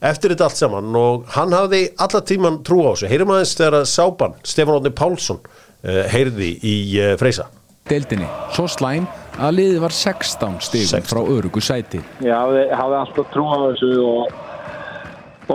eftir 0.00 0.32
þetta 0.32 0.48
allt 0.48 0.62
saman 0.62 0.96
og 0.96 1.28
hann 1.36 1.52
hafði 1.52 1.82
alla 2.00 2.22
tíman 2.24 2.62
trú 2.64 2.80
á 2.88 2.96
þessu. 2.96 3.10
Heyrum 3.12 3.34
aðeins 3.36 3.52
þegar 3.60 3.76
að 3.82 3.90
Sában, 3.92 4.38
Stefán 4.48 4.80
Ótni 4.80 4.94
Pálsson, 4.96 5.44
heyrði 5.82 6.52
í 6.66 6.76
uh, 7.00 7.14
Freysa. 7.20 7.48
deildinni. 7.90 8.28
Svo 8.54 8.68
slæm 8.70 9.06
að 9.40 9.56
liðið 9.56 9.82
var 9.82 9.94
16 9.96 10.60
stigum 10.66 10.90
16. 10.92 11.08
frá 11.10 11.20
örugu 11.24 11.62
sæti. 11.64 12.02
Ég 12.22 12.34
hafði, 12.34 12.66
alltaf 12.72 13.30
trú 13.32 13.46
á 13.48 13.56
þessu 13.64 13.92
og, 14.04 14.34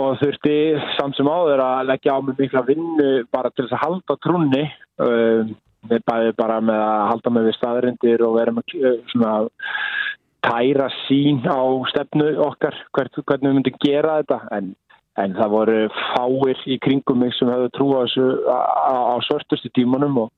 og 0.00 0.18
þurfti 0.20 0.56
samt 0.96 1.16
sem 1.18 1.30
áður 1.30 1.62
að 1.64 1.92
leggja 1.92 2.16
á 2.16 2.18
mig 2.24 2.40
mikla 2.40 2.64
vinnu 2.66 3.12
bara 3.32 3.52
til 3.52 3.64
þess 3.66 3.78
að 3.78 3.84
halda 3.84 4.18
trúnni 4.24 4.64
um, 5.00 5.54
við 5.86 6.02
bæði 6.10 6.34
bara 6.40 6.58
með 6.64 6.82
að 6.82 7.06
halda 7.12 7.32
mig 7.32 7.46
við 7.46 7.58
staðrindir 7.60 8.26
og 8.26 8.36
vera 8.40 8.56
með 8.56 8.76
uh, 8.80 8.98
svona 9.12 9.36
tæra 10.46 10.88
sín 11.06 11.40
á 11.46 11.62
stefnu 11.90 12.32
okkar 12.46 12.76
hvert, 12.94 13.22
hvernig 13.22 13.48
við 13.50 13.56
myndum 13.58 13.78
gera 13.82 14.18
þetta 14.20 14.40
en, 14.56 14.74
en 15.22 15.36
það 15.36 15.52
voru 15.52 15.76
fáir 15.96 16.64
í 16.68 16.78
kringum 16.84 17.22
mig 17.22 17.34
sem 17.36 17.50
hefðu 17.50 17.70
trú 17.76 17.86
á 17.96 18.04
þessu 18.04 18.26
á, 18.50 18.58
á 19.12 19.16
svörtustu 19.26 19.70
tímanum 19.76 20.18
og, 20.26 20.32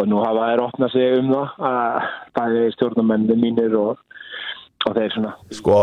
og 0.00 0.10
nú 0.10 0.20
hafa 0.24 0.50
þær 0.50 0.64
opnað 0.66 0.96
sig 0.96 1.18
um 1.20 1.30
það 1.32 1.70
að 1.70 2.10
bæði 2.38 2.66
stjórnamenni 2.76 3.38
mínir 3.40 3.78
og 3.80 4.02
og 4.84 4.98
þeir 4.98 5.14
svona. 5.14 5.32
Sko, 5.54 5.78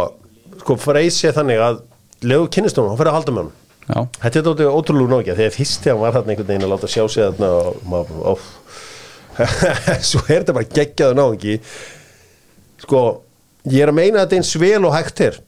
sko 0.61 0.77
Freys 0.79 1.17
sé 1.21 1.31
þannig 1.33 1.61
að 1.63 1.81
legu 2.27 2.49
kynnistónum, 2.53 2.93
hann 2.93 2.99
fyrir 2.99 3.11
að 3.11 3.17
halda 3.19 3.35
með 3.35 3.43
hann. 3.43 3.57
Já, 3.81 3.99
Þetta 4.21 4.39
er 4.39 4.45
þetta 4.45 4.73
ótrúlega 4.77 5.11
nógja 5.11 5.35
þegar 5.39 5.55
fyrst 5.55 5.81
þegar 5.83 5.95
hann 5.95 6.03
var 6.03 6.15
þarna 6.15 6.33
einhvern 6.33 6.49
veginn 6.51 6.65
að 6.67 6.73
láta 6.75 6.89
sjá 6.91 7.01
sig 7.09 7.23
þarna 7.25 7.49
og 7.57 7.79
maður, 7.89 8.19
ó, 8.21 8.33
svo 10.11 10.21
er 10.27 10.43
þetta 10.43 10.55
bara 10.55 10.73
geggjaðu 10.77 11.17
náðingi 11.17 11.55
sko, 12.83 13.01
ég 13.71 13.81
er 13.81 13.91
að 13.91 13.97
meina 13.97 14.21
að 14.21 14.27
þetta 14.27 14.37
eins 14.37 14.53
vel 14.61 14.85
og 14.85 14.95
hægt 14.95 15.23
er 15.25 15.39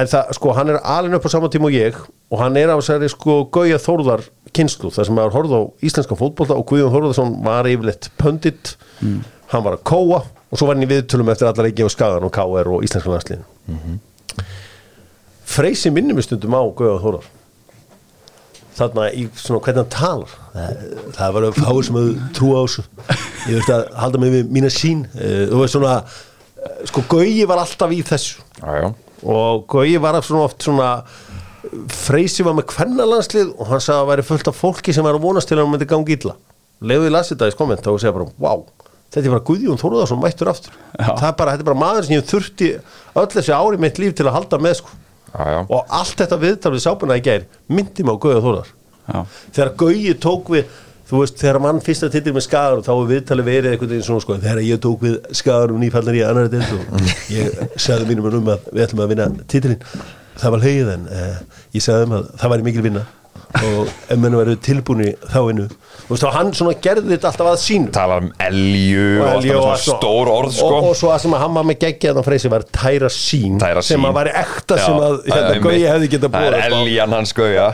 en 0.00 0.08
það, 0.08 0.30
sko, 0.38 0.52
hann 0.56 0.72
er 0.72 0.78
alveg 0.80 1.18
upp 1.18 1.26
á 1.28 1.34
sama 1.34 1.50
tíma 1.52 1.68
og 1.68 1.76
ég 1.76 1.98
og 2.32 2.38
hann 2.40 2.56
er 2.56 2.72
á 2.72 2.76
þessari 2.78 3.10
sko 3.12 3.42
Gauja 3.52 3.80
Þórðar 3.82 4.24
kynslu, 4.56 4.92
þar 4.92 5.08
sem 5.08 5.16
maður 5.16 5.36
horfði 5.36 5.58
á 5.60 5.62
íslenska 5.88 6.16
fótbolta 6.18 6.56
og 6.56 6.64
Guðjón 6.70 6.94
Þórðarsson 6.94 7.34
var 7.44 7.68
yfirleitt 7.68 8.08
pöndit, 8.20 8.76
hann 9.02 9.66
var 9.66 9.76
að 9.76 9.84
kóa 9.88 10.22
og 10.24 10.56
svo 10.60 10.68
var 10.68 10.76
hann 10.76 10.86
í 10.86 10.90
viðtölum 10.90 11.32
eftir 11.32 11.50
allar 11.50 11.68
ekki 11.68 11.84
á 11.84 11.92
skagan 11.92 12.24
og 12.28 12.32
KR 12.34 12.72
og 12.72 12.88
íslenska 12.88 13.12
landsliðin 13.12 13.46
mm 13.68 14.00
Freysi 15.52 15.90
minnum 15.92 16.16
við 16.16 16.30
stundum 16.30 16.54
á 16.56 16.62
Gauja 16.64 16.98
Þórðar. 17.02 17.24
Þarna 18.72 19.06
í 19.12 19.26
svona 19.36 19.60
hvernig 19.60 19.82
hann 19.82 19.90
talar. 19.92 20.34
Það, 20.54 20.84
það 21.18 21.34
var 21.36 21.46
að 21.48 21.58
fáið 21.58 21.80
sem 21.88 21.98
að 22.00 22.06
trúa 22.38 22.54
á 22.56 22.62
þessu. 22.62 22.84
Ég 23.50 23.58
veist 23.58 23.72
að 23.74 23.82
halda 24.00 24.20
mig 24.22 24.32
við 24.32 24.54
mína 24.56 24.70
sín 24.72 25.02
Eh, 25.12 25.42
þú 25.50 25.60
veist 25.60 25.76
svona 25.76 25.96
eh, 26.00 26.78
sko 26.88 27.04
Gauji 27.10 27.44
var 27.50 27.60
alltaf 27.60 27.92
í 27.92 28.00
þessu. 28.06 28.40
Já, 28.62 28.70
já 28.80 28.88
og 29.22 29.66
Gauji 29.70 30.00
var 30.02 30.20
svona 30.22 30.48
oft 30.48 30.64
svona 30.64 30.90
Freysi 31.92 32.42
var 32.42 32.56
með 32.58 32.66
kvennalandslið 32.72 33.52
og 33.54 33.68
hann 33.70 33.82
sagði 33.82 33.94
að 33.94 34.00
það 34.00 34.08
væri 34.10 34.24
fullt 34.28 34.48
af 34.50 34.56
fólki 34.58 34.94
sem 34.94 35.06
var 35.06 35.16
að 35.16 35.22
vonast 35.22 35.48
til 35.48 35.56
að 35.56 35.62
hann 35.62 35.74
myndi 35.76 35.86
gangi 35.88 36.16
illa. 36.16 36.34
Þetta 36.82 37.48
í 37.48 37.54
komment 37.56 37.86
og 37.86 38.00
segja 38.02 38.14
bara 38.16 38.26
wow, 38.42 38.64
þetta 39.14 39.22
er 39.22 39.34
bara 39.36 39.44
Guðjón 39.46 39.78
Þóruðarsson 39.78 40.20
mættur 40.20 40.50
aftur. 40.50 40.74
Já. 40.98 41.06
það 41.06 41.28
er 41.28 41.36
bara, 41.38 41.54
þetta 41.54 41.62
er 41.62 41.68
bara 41.70 41.80
maður 41.84 42.08
sem 42.08 42.16
ég 42.16 42.26
þurfti 42.26 42.70
öll 43.22 43.28
þessi 43.36 43.54
ári 43.54 43.78
mitt 43.84 44.00
líf 44.02 44.16
til 44.18 44.26
að 44.26 44.36
halda 44.40 44.58
með 44.58 44.78
sko. 44.80 44.96
Já, 45.32 45.42
já. 45.54 45.60
Og 45.62 45.94
allt 46.00 46.18
þetta 46.18 46.40
viðtal 46.42 46.74
við 46.74 46.84
sápuna 46.84 47.16
í 47.20 47.24
gær 47.24 47.46
myndi 47.70 48.04
mig 48.04 48.18
á 48.18 48.22
Gauja 48.26 48.42
Þóruðar 48.42 48.72
já, 49.06 49.20
þegar 49.54 49.72
Gauji 49.84 50.16
tók 50.26 50.50
við 50.52 50.74
þú 51.12 51.20
veist, 51.20 51.36
þegar 51.42 51.60
mann 51.60 51.80
fyrsta 51.84 52.08
titil 52.12 52.32
með 52.32 52.46
skagar 52.46 52.80
og 52.80 52.86
þá 52.86 52.92
er 52.94 53.08
viðtalið 53.10 53.48
verið 53.50 53.74
einhvern 53.74 53.90
veginn 53.92 54.06
svona 54.06 54.24
sko, 54.24 54.38
þegar 54.40 54.60
ég 54.64 54.80
tók 54.80 55.02
við 55.04 55.18
skagar 55.36 55.74
um 55.74 55.82
nýfallar 55.82 56.16
í 56.16 56.22
annari 56.24 56.52
deild 56.54 56.72
og 56.72 57.10
ég 57.34 57.58
sagði 57.76 58.08
mínum 58.08 58.30
um 58.40 58.52
að 58.54 58.70
við 58.70 58.84
ætlum 58.86 59.04
að 59.04 59.12
vinna 59.12 59.26
titilinn 59.52 59.82
það 60.40 60.54
var 60.54 60.64
hlegið 60.64 60.92
en 60.94 61.04
uh, 61.12 61.58
ég 61.76 61.84
sagði 61.84 62.08
um 62.08 62.16
að 62.16 62.30
það 62.40 62.54
væri 62.54 62.66
mikil 62.70 62.86
vinna 62.88 63.04
og 63.52 63.88
ef 64.08 64.16
menn 64.18 64.34
verður 64.38 64.58
tilbúni 64.64 65.10
þá 65.28 65.38
vinnu. 65.48 65.66
Þú 66.02 66.08
veist, 66.14 66.24
og 66.28 66.32
hann 66.34 66.52
svona 66.56 66.72
gerði 66.82 67.10
þetta 67.12 67.28
alltaf 67.30 67.48
að 67.52 67.58
sínu. 67.62 67.90
Talar 67.94 68.22
um 68.24 68.30
elju 68.46 69.02
og, 69.02 69.20
Og 69.22 69.28
alltaf 69.28 69.42
Elju 69.42 69.52
með 69.52 69.60
og 69.60 69.72
og- 69.72 69.82
stór 69.82 70.30
orð 70.32 70.54
sko. 70.56 70.68
og, 70.78 70.86
og 70.90 70.96
svo 70.98 71.10
að 71.12 71.18
sem 71.24 71.36
að 71.36 71.42
hann 71.44 71.54
var 71.58 71.66
með 71.68 71.78
geggjaðan 71.84 72.22
á 72.24 72.28
freysi 72.28 72.50
var 72.52 72.64
tæra 72.72 73.10
sín 73.12 73.58
Tæra 73.60 73.82
sem 73.84 74.00
Sýn. 74.00 74.08
að 74.08 74.16
væri 74.20 74.32
ekta 74.42 74.76
Já, 74.80 74.84
sem 74.86 75.02
að 75.06 75.18
hérna. 75.28 75.60
Gauji 75.66 75.84
hefði 75.92 76.08
getað 76.14 76.30
það 76.30 76.38
búið 76.38 76.56
er 76.62 76.76
eljan 76.80 77.12
hans 77.18 77.32
gauja 77.32 77.66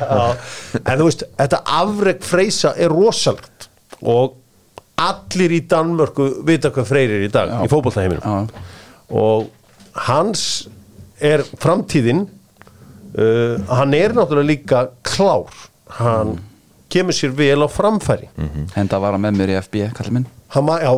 en 0.84 0.98
þú 0.98 1.04
veist, 1.08 1.22
þetta 1.38 1.60
afreg 1.78 2.22
freysa 2.22 2.74
er 2.76 2.88
rosalegt. 2.94 3.68
Og 4.02 4.34
allir 4.98 5.50
í 5.54 5.60
Danmörku 5.70 6.26
vita 6.46 6.70
hvað 6.74 6.86
freyrir 6.90 7.22
í 7.26 7.30
dag 7.30 7.52
í 7.64 7.68
fótbollaheiminum 7.70 8.22
Já. 8.26 8.64
og 9.14 9.46
hans 10.08 10.68
er 11.20 11.42
framtíðin 11.58 12.26
uh, 13.14 13.56
hann 13.72 13.96
er 13.96 14.16
náttúrulega 14.16 14.50
líka 14.52 14.84
klár. 15.06 15.54
Hann 15.98 16.36
kemur 16.92 17.16
sér 17.16 17.32
vel 17.36 17.64
á 17.64 17.68
framfæri. 17.68 18.28
Henda 18.74 19.00
var 19.00 19.16
hann 19.16 19.24
með 19.24 19.40
mér 19.40 19.54
í 19.54 19.58
FB, 19.62 19.88
kallið 19.96 20.18
minn. 20.18 20.28
Hann 20.54 20.64
var, 20.64 20.80
já. 20.80 20.92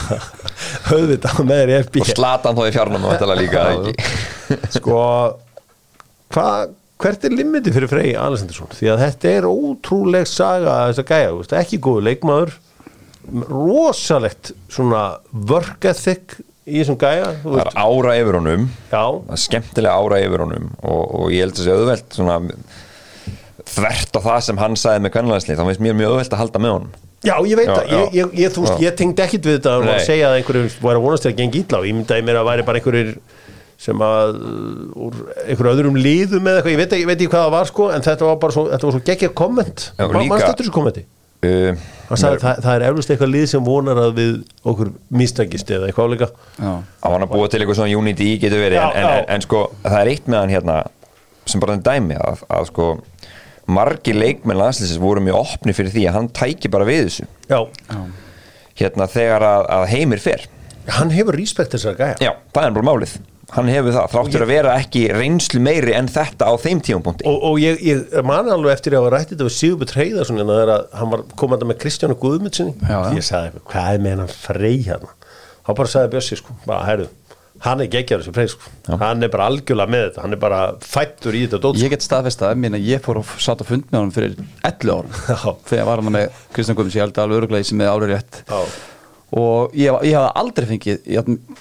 Höfðvitað 0.88 1.40
með 1.44 1.60
þér 1.60 1.72
í 1.72 1.78
FB 1.82 2.00
og 2.00 2.12
slatan 2.14 2.56
þó 2.56 2.62
í 2.64 2.72
fjárnum 2.72 3.04
og 3.04 3.12
þetta 3.12 3.36
líka 3.36 3.64
ekki? 3.74 4.08
Sko 4.78 5.00
hva, 6.34 6.46
hvert 7.02 7.26
er 7.26 7.34
limitið 7.36 7.76
fyrir 7.76 7.92
Frey 7.92 8.14
Alessandarsson 8.18 8.72
því 8.74 8.90
að 8.94 9.02
þetta 9.04 9.32
er 9.34 9.48
ótrúleg 9.48 10.28
saga 10.30 10.78
þess 10.88 11.02
að 11.02 11.12
gæja, 11.12 11.60
ekki 11.60 11.80
góðu 11.84 12.06
leikmaður. 12.08 12.56
Rosalegt 13.48 14.52
svona 14.72 15.04
work 15.48 15.84
ethic 15.88 16.38
í 16.64 16.80
þessum 16.80 16.98
gæja 17.00 17.30
það 17.42 17.60
er 17.60 17.70
ára 17.84 18.16
yfir 18.20 18.38
honum. 18.40 18.66
Já, 18.88 19.02
það 19.04 19.36
er 19.36 19.42
skemmtilega 19.44 19.94
ára 20.00 20.20
yfir 20.24 20.44
honum 20.46 20.68
og, 20.80 21.02
og 21.20 21.32
ég 21.34 21.44
held 21.44 21.58
að 21.58 21.66
sé 21.66 21.74
auðvelt 21.74 22.18
svona 22.18 22.38
þvert 23.74 24.16
á 24.16 24.20
það 24.24 24.38
sem 24.48 24.60
hann 24.60 24.76
sagði 24.80 25.04
með 25.04 25.14
kvennalæsli 25.16 25.56
þá 25.58 25.64
finnst 25.68 25.84
mér 25.84 25.98
mjög 25.98 26.14
auðvelt 26.14 26.36
að 26.36 26.42
halda 26.44 26.62
með 26.64 26.74
honum. 26.78 26.94
Já, 27.24 27.34
ég 27.48 27.56
veit 27.56 27.70
það. 27.70 27.86
Ég, 27.88 28.10
ég, 28.18 28.34
ég, 28.42 28.56
veist, 28.58 28.82
ég 28.84 28.96
tengdi 28.98 29.24
ekkit 29.24 29.46
við 29.48 29.56
þetta 29.56 29.74
að 29.80 30.02
segja 30.04 30.28
að 30.28 30.38
einhverju 30.40 30.72
var 30.84 30.98
að 30.98 31.06
vonast 31.06 31.28
að 31.28 31.38
gengi 31.38 31.62
ítla 31.64 31.80
og 31.80 31.88
ég 31.88 31.96
myndaði 31.96 32.26
mér 32.26 32.40
að 32.42 32.48
væri 32.50 32.66
bara 32.68 32.80
einhverjir 32.82 33.14
sem 33.84 34.04
að 34.04 34.34
úr 35.06 35.16
einhverju 35.46 35.72
öðrum 35.72 35.96
líðum 35.98 36.50
eða 36.50 36.60
eitthvað, 36.60 36.74
ég 36.74 37.08
veit 37.08 37.16
ekki, 37.16 37.30
hvað 37.32 37.46
það 37.46 37.54
var 37.56 37.70
sko 37.70 37.88
en 37.94 38.04
þetta 38.04 38.28
var 38.28 38.38
bara 38.44 38.56
svo, 38.56 38.66
svo 38.84 39.00
geggja 39.08 39.32
komment. 39.36 39.86
Mannst 39.98 40.44
þetta 40.44 40.60
þessu 40.60 40.74
kommenti? 40.76 41.06
Uh, 41.48 41.84
Hann 42.04 42.20
sagði, 42.20 42.40
það, 42.42 42.58
það 42.66 42.74
er 42.74 42.82
eflust 42.90 43.12
eitthvað 43.14 43.30
lið 43.32 43.46
sem 43.48 43.64
vonar 43.64 44.00
að 44.02 44.18
við 44.18 44.34
okkur 44.68 44.90
mistækist 45.16 45.70
eða 45.72 45.88
eitthvað 45.88 46.10
áleika 46.10 46.28
Já, 46.58 46.72
á 47.00 47.06
hann 47.08 47.24
að 47.24 47.32
búa 47.32 47.48
til 47.48 47.62
eitthvað 47.62 47.78
svona 47.80 47.96
unity 48.00 48.28
getur 48.42 48.60
verið 48.60 48.80
Já, 48.80 48.84
en, 48.90 48.98
en, 48.98 49.06
já. 49.08 49.14
en, 49.22 49.30
en 49.36 49.46
sko 49.46 49.62
það 49.86 49.96
er 50.02 50.10
eitt 50.12 50.28
með 50.28 50.42
hann 50.42 50.52
hérna 50.52 50.76
sem 51.48 51.60
bara 51.64 51.76
en 51.78 51.84
dæmi 51.84 52.18
að, 52.20 52.44
að 52.52 52.68
sko 52.70 52.88
margir 53.64 54.16
leikmenn 54.18 54.60
landslýsins 54.60 55.00
voru 55.00 55.22
mjög 55.24 55.40
opni 55.40 55.74
fyrir 55.76 55.92
því 55.94 56.06
að 56.08 56.18
hann 56.18 56.30
tæki 56.36 56.70
bara 56.72 56.88
við 56.88 57.06
þessu. 57.06 57.28
Já, 57.48 57.60
hérna 58.80 59.06
þegar 59.08 59.46
að, 59.48 59.68
að 59.78 59.84
heimir 59.94 60.20
fer. 60.20 60.44
Hann 60.98 61.12
hefur 61.14 61.36
respekt 61.38 61.72
þessar 61.72 61.96
gæja. 61.96 62.18
Já, 62.20 62.32
það 62.52 62.68
er 62.68 62.76
bara 62.76 62.88
málið 62.90 63.14
hann 63.52 63.68
hefur 63.68 63.92
það, 63.94 64.06
þráttur 64.14 64.44
að 64.44 64.52
vera 64.52 64.76
ekki 64.80 65.02
reynslu 65.12 65.60
meiri 65.64 65.94
en 65.98 66.08
þetta 66.10 66.48
á 66.48 66.52
þeim 66.60 66.80
tímapunkti. 66.86 67.26
Og, 67.28 67.36
og 67.50 67.58
ég, 67.62 67.82
ég 67.84 68.14
man 68.26 68.48
alveg 68.50 68.72
eftir 68.76 68.96
að 68.96 69.04
hafa 69.04 69.12
rætt 69.16 69.34
þetta 69.34 69.48
við 69.48 69.56
Sigurbjörn 69.58 69.98
Hreiðarsson 69.98 70.40
en 70.42 70.52
það 70.52 70.62
er 70.62 70.72
að 70.76 70.86
hann 71.00 71.12
var 71.12 71.26
komandi 71.42 71.68
með 71.68 71.80
Kristjánu 71.84 72.16
Guðmundssoni 72.22 72.74
Já, 72.80 72.96
já. 72.96 73.10
ég 73.18 73.26
sagði, 73.28 73.64
hvað 73.72 73.90
er 73.98 74.06
með 74.06 74.24
hann 74.24 74.32
frey 74.32 74.80
hérna? 74.86 75.12
Þá 75.64 75.70
bara 75.80 75.92
sagði 75.94 76.14
Bjössi 76.14 76.40
sko, 76.40 76.56
bara 76.64 76.88
herru 76.88 77.10
hann 77.64 77.80
er 77.80 77.88
geggjar 77.88 78.20
þessi 78.20 78.34
frey 78.34 78.48
sko. 78.50 78.72
Hann 79.00 79.24
er 79.24 79.30
bara 79.32 79.46
algjörlega 79.48 79.92
með 79.94 80.02
þetta, 80.08 80.24
hann 80.24 80.36
er 80.36 80.40
bara 80.42 80.58
fættur 80.84 81.36
í 81.36 81.44
þetta 81.46 81.60
dót 81.62 81.78
Ég 81.80 81.92
get 81.94 82.04
staðfest 82.04 82.42
það, 82.42 82.58
minna 82.60 82.80
ég 82.82 83.00
fór 83.04 83.22
og 83.22 83.30
satt 83.40 83.62
á 83.62 83.64
fund 83.68 83.86
með 83.88 84.00
honum 84.00 84.12
fyrir 84.14 84.34
11 84.66 84.92
árum. 84.92 85.14
Já. 85.30 85.54
þegar 85.70 85.88
var 85.88 86.02
hann 86.02 86.16
með 86.18 86.42
Kristján 86.56 86.78
Guðmunds, 86.80 86.98
að 86.98 87.64
sem 87.70 87.80
Já. 87.80 88.60
og 89.34 89.72
ég, 89.78 89.96
ég 90.06 90.18
hafði 90.18 90.32
aldrei 90.42 90.68
fengið 90.74 91.08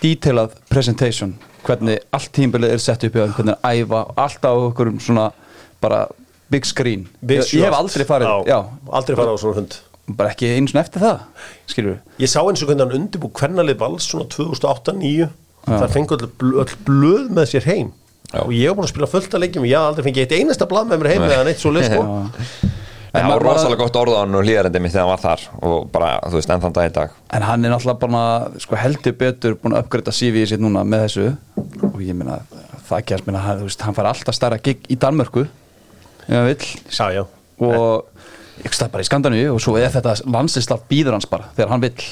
detailað 0.02 0.58
presentation 0.70 1.38
hvernig 1.68 2.00
allt 2.14 2.32
tímbilið 2.36 2.74
er 2.76 2.82
sett 2.84 3.04
upp 3.08 3.16
hjá 3.18 3.24
þeim, 3.26 3.34
hvernig 3.38 3.56
er 3.56 3.80
æfa, 3.84 4.02
allt 4.26 4.46
á 4.46 4.52
okkur 4.54 4.92
svona 5.04 5.30
bara 5.84 6.04
big 6.54 6.66
screen. 6.70 7.08
Ég, 7.28 7.42
ég 7.56 7.66
hef 7.66 7.74
aldrei 7.78 8.06
farið, 8.08 8.32
já, 8.52 8.60
aldrei 8.92 9.18
farið 9.18 9.34
á 9.34 9.38
svona 9.42 9.58
hund. 9.62 9.80
Bara 10.20 10.34
ekki 10.34 10.50
eins 10.58 10.74
og 10.76 10.82
eftir 10.84 11.00
það 11.06 11.20
skilur 11.72 11.94
við 11.94 12.24
Ég 12.26 12.32
sá 12.34 12.40
eins 12.44 12.60
og 12.64 12.68
hvernig 12.68 12.84
hann 12.84 12.98
undirbú 13.00 13.30
hvernalið 13.40 13.78
vals 13.80 14.08
svona 14.12 14.26
2008-2009 14.34 15.30
það 15.64 15.94
fengi 15.94 16.18
öll, 16.18 16.28
bl- 16.42 16.58
öll 16.60 16.74
blöð 16.88 17.30
með 17.38 17.46
sér 17.54 17.68
heim. 17.72 17.94
Já. 18.34 18.42
og 18.44 18.52
ég 18.52 18.66
hef 18.68 18.76
búin 18.76 18.88
að 18.88 18.92
spila 18.92 19.08
fullt 19.12 19.36
að 19.38 19.44
leikjum 19.46 19.64
og 19.64 19.70
ég 19.70 19.78
haf 19.78 19.92
aldrei 19.94 20.06
fengið 20.10 20.24
eitt 20.26 20.32
einasta 20.42 20.66
blað 20.68 20.88
með 20.90 21.02
mér 21.04 21.12
heim 21.14 21.26
eða 21.30 21.44
neitt 21.48 21.60
svo 21.62 21.72
leið 21.76 21.86
sko 21.92 22.04
það 23.14 23.30
var 23.30 23.46
rosalega 23.46 23.82
gott 23.84 23.98
orð 24.02 24.16
á 24.18 24.20
hann 24.24 24.38
og 24.38 24.46
hlýðarendi 24.46 24.82
mitt 24.82 24.94
þegar 24.94 25.06
hann 25.06 25.12
var 25.14 25.24
þar 25.24 25.44
og 25.70 25.90
bara, 25.94 26.12
þú 26.26 26.40
veist, 26.40 26.54
enn 26.54 26.64
þann 26.64 26.78
dag 26.78 26.90
í 26.90 26.94
dag. 26.98 27.18
En 27.38 27.46
hann 27.48 27.66
er 27.66 27.74
náttúrulega 27.74 28.02
bara 28.02 28.62
sko, 28.64 28.80
heldur 28.80 29.18
betur 29.20 29.58
búin 29.62 29.78
að 29.78 29.86
uppgreita 29.86 30.16
CV-ið 30.16 30.50
sitt 30.54 30.64
núna 30.64 30.86
með 30.88 31.06
þessu. 31.06 31.28
Og 31.92 32.00
ég 32.02 32.18
meina 32.18 32.40
það 32.88 33.06
gerst 33.12 33.30
meina, 33.30 33.44
hann, 33.46 33.62
þú 33.62 33.70
veist, 33.70 33.86
hann 33.86 33.98
fær 33.98 34.10
alltaf 34.10 34.38
stærra 34.38 34.60
gig 34.64 34.82
í 34.90 34.98
Danmörku 35.00 35.46
ef 35.46 36.34
hann 36.34 36.50
vill. 36.50 36.72
Já, 36.90 37.06
já. 37.14 37.24
Og 37.64 38.10
ég 38.64 38.76
stað 38.76 38.94
bara 38.94 39.06
í 39.06 39.08
Skandanu 39.08 39.42
og 39.54 39.62
svo 39.64 39.78
er 39.80 39.94
þetta 39.94 40.18
landslistaf 40.30 40.86
býður 40.90 41.18
hans 41.18 41.30
bara 41.30 41.50
þegar 41.58 41.74
hann 41.74 41.84
vill 41.84 42.08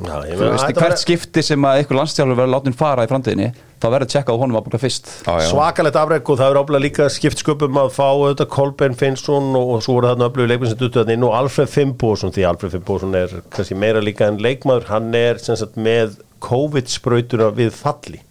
Já, 0.00 0.14
veist, 0.24 0.64
hvert 0.72 0.80
var 0.80 0.94
skipti 0.96 1.42
sem 1.44 1.64
að 1.68 1.82
einhver 1.82 1.98
landstjálfur 1.98 2.38
verður 2.38 2.52
látin 2.54 2.74
fara 2.76 3.04
í 3.04 3.10
framtíðinni 3.10 3.50
þá 3.82 3.86
verður 3.92 4.08
tjekkað 4.08 4.38
á 4.38 4.40
honum 4.40 4.56
að 4.56 4.64
búin 4.64 4.80
fyrst. 4.80 5.10
Já, 5.26 5.32
já. 5.36 5.48
svakalegt 5.50 5.98
afreg 6.00 6.30
og 6.32 6.38
það 6.40 6.52
er 6.52 6.58
ábúinlega 6.62 6.84
líka 6.86 7.08
skipt 7.12 7.42
sköpum 7.42 7.78
að 7.82 7.90
fá 7.92 8.06
auðvitað 8.08 8.50
Kolbein 8.54 8.96
Finnsson 8.98 9.52
og, 9.58 9.74
og 9.76 9.84
svo 9.84 9.98
voru 9.98 10.08
þarna 10.08 10.30
öflugur 10.30 10.52
leikmenn 10.52 10.72
sem 10.72 10.80
duttu 10.80 11.02
þarna 11.02 11.16
inn 11.18 11.28
og 11.28 11.36
Alfred 11.36 11.72
Fimboðsson 11.74 12.34
því 12.34 12.48
Alfred 12.48 12.74
Fimboðsson 12.78 13.16
er 13.20 13.36
kannski 13.52 13.78
meira 13.84 14.02
líka 14.02 14.30
en 14.32 14.40
leikmaður 14.42 14.88
hann 14.94 15.12
er 15.18 15.42
sem 15.44 15.60
sagt 15.60 15.76
með 15.76 16.16
COVID-sprautuna 16.42 17.52
við 17.60 17.74
falli. 17.76 18.22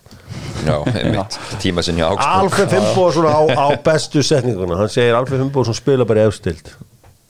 Já, 0.65 0.77
einmitt, 0.97 1.37
tíma 1.61 1.85
sinni 1.85 2.01
á 2.01 2.09
Augsburg. 2.09 2.39
Alfred 2.41 2.73
Fimboðsson 2.73 3.29
á, 3.29 3.41
á 3.53 3.67
bestu 3.85 4.25
setninguna. 4.25 4.81
Hann 4.81 4.91
segir 4.91 5.13
Alfred 5.19 5.45
Fimboðsson 5.45 5.77
spila 5.77 6.09
bara 6.09 6.25
í 6.25 6.31
efstild 6.31 6.73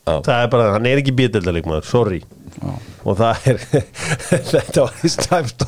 Já. 0.02 0.16
það 0.26 0.38
er 0.38 0.54
bara, 0.54 0.70
hann 0.78 0.88
er 0.90 1.02
ekki 1.02 1.14
bítildarleikmaður, 1.20 1.86
sorry 1.86 2.24
og 3.04 3.16
það 3.18 3.48
er 3.52 3.62
þetta 4.52 4.84
var 4.84 5.06
í 5.06 5.12
stæft 5.12 5.64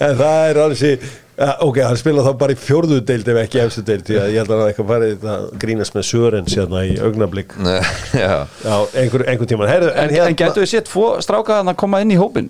en 0.00 0.18
það 0.18 0.40
er 0.50 0.60
alveg 0.64 1.06
ja, 1.36 1.50
ok, 1.64 1.78
hann 1.84 1.98
spila 2.00 2.24
þá 2.24 2.30
bara 2.40 2.54
í 2.56 2.58
fjórðu 2.60 2.98
deild 3.06 3.28
ef 3.32 3.40
ekki 3.42 3.60
efstu 3.62 3.84
deild, 3.86 4.04
því 4.08 4.18
að 4.22 4.30
ég 4.32 4.38
held 4.40 4.52
að 4.52 4.60
hann 4.62 4.70
eitthvað 4.72 4.90
farið 4.92 5.26
að 5.32 5.46
grínast 5.64 5.96
með 5.96 6.06
Sörens 6.10 6.56
hérna 6.56 6.84
í 6.88 6.94
augnablík 7.04 7.56
Já, 8.24 8.36
á 8.48 8.76
einhver, 8.96 9.26
einhver 9.28 9.50
tíman 9.50 9.70
Herðu, 9.70 9.90
En, 9.94 10.12
hérna- 10.14 10.30
en 10.32 10.38
getur 10.42 10.64
við 10.64 10.72
sétt 10.74 10.88
tvo 10.90 11.08
stráka 11.24 11.60
að 11.62 11.74
koma 11.82 12.00
inn 12.04 12.14
í 12.14 12.20
hópin 12.20 12.48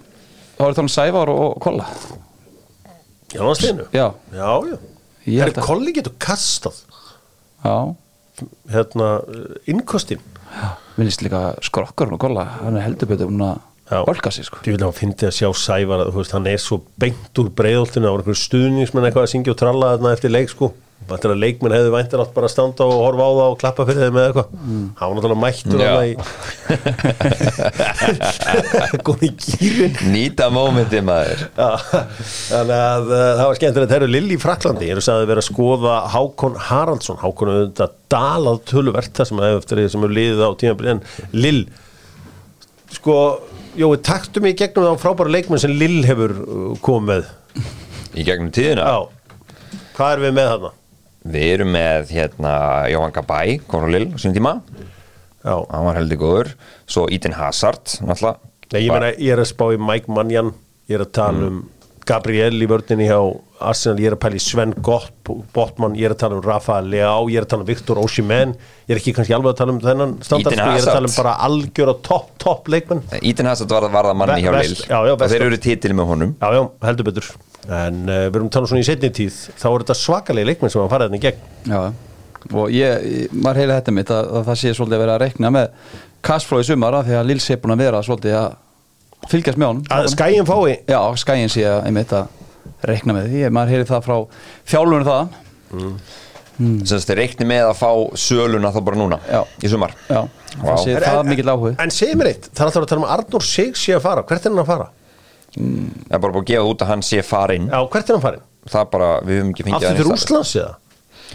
þá 0.57 0.62
er 0.69 0.77
það 0.79 0.85
um 0.87 0.93
Sævar 0.97 1.33
og, 1.35 1.59
Kolla. 1.65 1.89
Já, 3.35 3.41
hann 3.43 3.59
steinu 3.59 3.89
Já, 3.93 4.07
Já, 4.33 4.51
já 5.27 5.51
Kolli 5.59 5.91
getur 5.91 6.15
kastað. 6.23 6.77
Já. 7.65 7.75
Hérna, 8.71 9.09
innkostin 9.67 10.21
Mér 10.97 11.09
líst 11.11 11.25
líka 11.25 11.40
skrokkarinn 11.64 12.16
og 12.16 12.23
Kolla 12.23 12.47
hann 12.62 12.79
er 12.79 12.87
heldur 12.87 13.11
betur 13.11 13.33
Já. 13.87 14.01
að 14.01 14.09
orka 14.11 14.33
sig 14.35 14.47
sko 14.49 14.62
Ég 14.64 14.75
vil 14.75 14.83
að 14.83 14.97
fyndi 14.99 15.29
að 15.29 15.37
sjá 15.37 15.51
Sævar 15.55 16.07
að 16.07 16.16
veist, 16.16 16.33
hann 16.35 16.49
er 16.51 16.59
svo 16.59 16.81
beint 16.99 17.38
úr 17.38 17.53
breiðoltinu 17.55 18.09
á 18.11 18.14
einhverjum 18.16 18.40
stuðningsmenn 18.40 19.07
eitthvað 19.07 19.29
að 19.29 19.33
syngja 19.35 19.55
og 19.55 19.61
tralla 19.61 19.92
þarna 19.95 20.14
eftir 20.16 20.33
leik 20.35 20.51
sko 20.51 20.73
Þetta 21.07 21.29
er 21.29 21.33
að 21.37 21.43
leikmenn 21.45 21.75
hefði 21.77 21.91
væntir 21.95 22.19
átt 22.23 22.33
bara 22.35 22.49
að 22.49 22.53
standa 22.57 22.83
og 22.89 22.99
horfa 23.05 23.23
á 23.23 23.31
það 23.37 23.51
og 23.53 23.59
klappa 23.61 23.85
fyrir 23.87 24.03
þeim 24.03 24.17
eða 24.19 24.27
eitthvað. 24.27 24.49
Mm. 24.59 24.87
Hann 24.99 25.07
var 25.07 25.15
náttúrulega 25.17 25.43
mættur 25.45 25.79
Já. 25.79 25.87
þarna 25.87 26.07
í 26.11 26.13
Góð 29.07 29.21
í 29.23 29.31
gýrin 29.45 29.95
nýta 30.11 30.49
mómenti 30.51 30.99
maður. 31.07 31.45
Þannig 31.55 32.75
að 32.81 33.07
uh, 33.07 33.21
það 33.23 33.45
var 33.45 33.59
skemmtilegt. 33.61 33.95
Herru 33.95 34.09
Lill 34.11 34.35
í 34.35 34.39
Fraklandi 34.43 34.89
eru 34.97 35.05
sagði 35.07 35.29
verið 35.31 35.43
að 35.45 35.51
skoða 35.53 35.95
Hákon 36.17 36.59
Haraldsson. 36.71 37.21
Hákon 37.23 37.53
er 37.53 37.61
auðvitað 37.61 37.95
dalað 38.17 38.59
töluvert 38.73 39.13
það 39.15 39.31
sem 39.31 39.43
hefur 39.47 39.63
eftir 39.63 39.79
því 39.83 39.87
sem 39.93 40.03
hefur 40.03 40.17
liðið 40.19 40.43
á 40.43 40.51
tímabili 40.63 40.95
en 40.97 41.05
Lill 41.37 41.63
sko, 42.97 43.17
Jói, 43.77 43.99
taktu 44.01 44.41
mig 44.41 44.57
í 44.57 44.59
gegnum 44.63 44.89
þá 44.89 45.03
frábæra 45.03 45.35
leikmenn 45.35 45.61
sem 45.61 45.75
Lill 45.77 46.01
hefur 46.09 46.33
uh, 46.35 46.75
komið 46.83 47.29
í 48.17 48.25
gegnum 48.27 48.51
tíðina? 48.55 48.83
Já, 48.89 48.99
hvað 49.99 50.15
erum 50.17 50.27
við 50.27 50.37
með 50.39 50.51
þarna? 50.55 50.71
Við 51.33 51.49
erum 51.55 51.73
með 51.75 52.12
hérna 52.17 52.53
Jóhann 52.93 53.15
Gabay, 53.17 53.59
á 53.62 53.77
sinni 54.21 54.37
tíma. 54.37 54.59
Já, 55.47 55.57
hann 55.71 55.87
var 55.87 55.99
heldur 55.99 56.21
góður. 56.21 56.53
Svo 56.87 57.07
Eden 57.12 57.37
Hazard 57.39 57.99
náttúrulega. 58.03 58.39
Nei, 58.73 58.81
ég 58.83 58.91
meina, 58.91 59.11
ég 59.15 59.35
er 59.35 59.43
að 59.43 59.53
spá 59.53 59.69
í 59.71 59.79
Mike 59.79 60.11
Manjan 60.11 60.55
ég 60.87 61.01
er 61.01 61.07
að 61.07 61.17
tala 61.19 61.51
um 61.51 61.65
Gabriel 62.07 62.55
í 62.62 62.67
vördinni 62.71 63.09
hjá 63.09 63.19
Arsenal, 63.67 63.99
ég 63.99 64.11
er 64.11 64.15
að 64.15 64.21
pæla 64.23 64.37
í 64.39 64.43
Sven 64.45 64.73
Gott 64.85 65.31
Botman, 65.57 65.97
ég 65.99 66.07
er 66.07 66.12
að 66.15 66.21
tala 66.21 66.37
um 66.37 66.43
Rafael 66.45 66.87
Leao. 66.93 67.25
Ég 67.33 67.41
er 67.41 67.47
að 67.47 67.51
tala 67.55 67.65
um 67.65 67.69
Viktor 67.71 67.99
Osimhen. 67.99 68.53
Ég 68.87 68.95
er 68.95 69.01
ekki 69.01 69.15
kannski 69.17 69.35
alveg 69.35 69.55
að 69.55 69.62
tala 69.62 69.75
um 69.75 69.81
þennan 69.83 70.12
standard 70.23 70.55
sko, 70.55 70.69
ég 70.69 70.85
er 70.85 70.85
að 70.85 70.99
tala 71.01 71.11
um 71.11 71.17
bara 71.17 71.33
algjör 71.49 71.91
og 71.95 72.03
topp, 72.07 72.29
topp 72.43 72.71
leikmenn. 72.71 73.03
Ítin 73.27 73.49
Hazard 73.51 73.73
var, 73.75 73.89
var 73.91 74.11
það 74.12 74.21
manni 74.21 74.45
hjá 74.45 74.53
Lille. 74.55 74.87
Já, 74.87 74.99
já, 75.09 75.15
og 75.17 75.25
þeir 75.33 75.47
eru 75.49 75.61
titil 75.67 75.97
með 75.99 76.12
honum. 76.12 76.37
Já, 76.39 76.47
já, 76.55 76.62
heldur 76.87 77.09
betur 77.11 77.33
En 77.66 78.02
uh, 78.09 78.26
við 78.31 78.37
erum 78.38 78.50
talað 78.52 78.70
svona 78.70 78.83
í 78.85 78.87
setni 78.87 79.09
tíð 79.11 79.38
Þá 79.59 79.66
er 79.72 79.83
þetta 79.83 79.96
svakalega 79.98 80.46
leikmenn 80.50 80.70
sem 80.70 80.83
að 80.85 80.90
fara 80.92 81.09
þetta 81.09 81.18
í 81.18 81.24
gegn. 81.24 81.40
Já, 81.66 81.81
og 82.55 82.68
ég, 82.70 83.07
ég- 83.11 83.33
maður 83.42 83.59
heila 83.62 83.79
þetta 83.81 83.94
mitt 83.96 84.12
að, 84.14 84.29
að 84.38 84.44
það 84.50 84.61
sé 84.61 84.74
svolítið 84.79 84.96
að 84.98 85.02
vera 85.02 85.16
að 85.16 85.24
rekna 85.24 85.50
með 85.50 85.96
í 86.62 86.66
sumara 86.68 87.00
því 87.07 87.16
að 87.18 87.26
Lils 87.31 87.48
er 87.50 87.59
búin 87.62 87.74
að 87.74 87.83
vera 87.87 88.02
svolítið 88.07 88.37
að 88.38 88.55
fylgjast 89.31 89.59
með 89.59 89.66
honum. 89.72 89.85
Að 89.96 90.09
skæin 90.12 90.46
fái? 90.46 90.76
Já, 90.90 91.00
skæin 91.22 91.50
sé 91.50 91.64
að 91.66 91.88
einmitt 91.88 92.12
að 92.14 92.87
rekna 92.87 93.14
með 93.16 93.29
því, 93.33 93.42
maður 93.57 93.72
heyri 93.74 93.88
það 93.88 94.07
frá 94.07 94.16
þjálfurinn 94.70 95.07
það 95.11 95.35
sem 96.57 96.87
þess 96.88 97.05
þeir 97.11 97.18
reikni 97.20 97.46
með 97.50 97.66
að 97.70 97.74
fá 97.81 97.90
söluna 98.16 98.70
þá 98.72 98.79
bara 98.87 98.96
núna 99.00 99.18
Já. 99.29 99.40
í 99.61 99.68
sumar. 99.68 99.92
Já, 100.09 100.22
það 100.55 100.79
sé 100.85 100.94
En- 100.94 101.02
það 101.05 101.26
mikill 101.29 101.50
áhuga 101.52 101.72
En 101.85 101.90
segir 101.92 102.16
mér 102.16 102.31
eitt, 102.33 102.46
það 102.57 102.70
er 102.70 102.87
að 102.87 102.88
tala 102.92 103.02
um 103.02 103.09
Arnur 103.16 103.44
Sig 103.44 103.76
sé 103.76 103.92
að 103.96 104.05
fara. 104.07 104.22
Hvert 104.24 104.46
er 104.46 104.55
hann 104.55 104.62
að 104.62 104.70
fara? 104.70 104.87
Það 105.57 106.16
er 106.16 106.21
bara 106.25 106.33
búið 106.37 106.42
að 106.45 106.51
gefa 106.53 106.71
út 106.73 106.83
að 106.85 106.90
hann 106.92 107.05
sé 107.07 107.23
farinn 107.25 107.69
Já, 107.73 107.79
hvert 107.92 108.11
er 108.11 108.16
hann 108.19 108.25
farin? 108.27 108.45
það 108.66 108.81
er 108.83 108.90
bara, 108.97 109.09
við 109.25 109.38
höfum 109.40 109.53
ekki 109.55 109.64
fengið 109.66 109.77
Aftur 109.87 109.97
stað. 109.97 110.11
Rússlands 110.11 110.55
eða? 110.61 110.73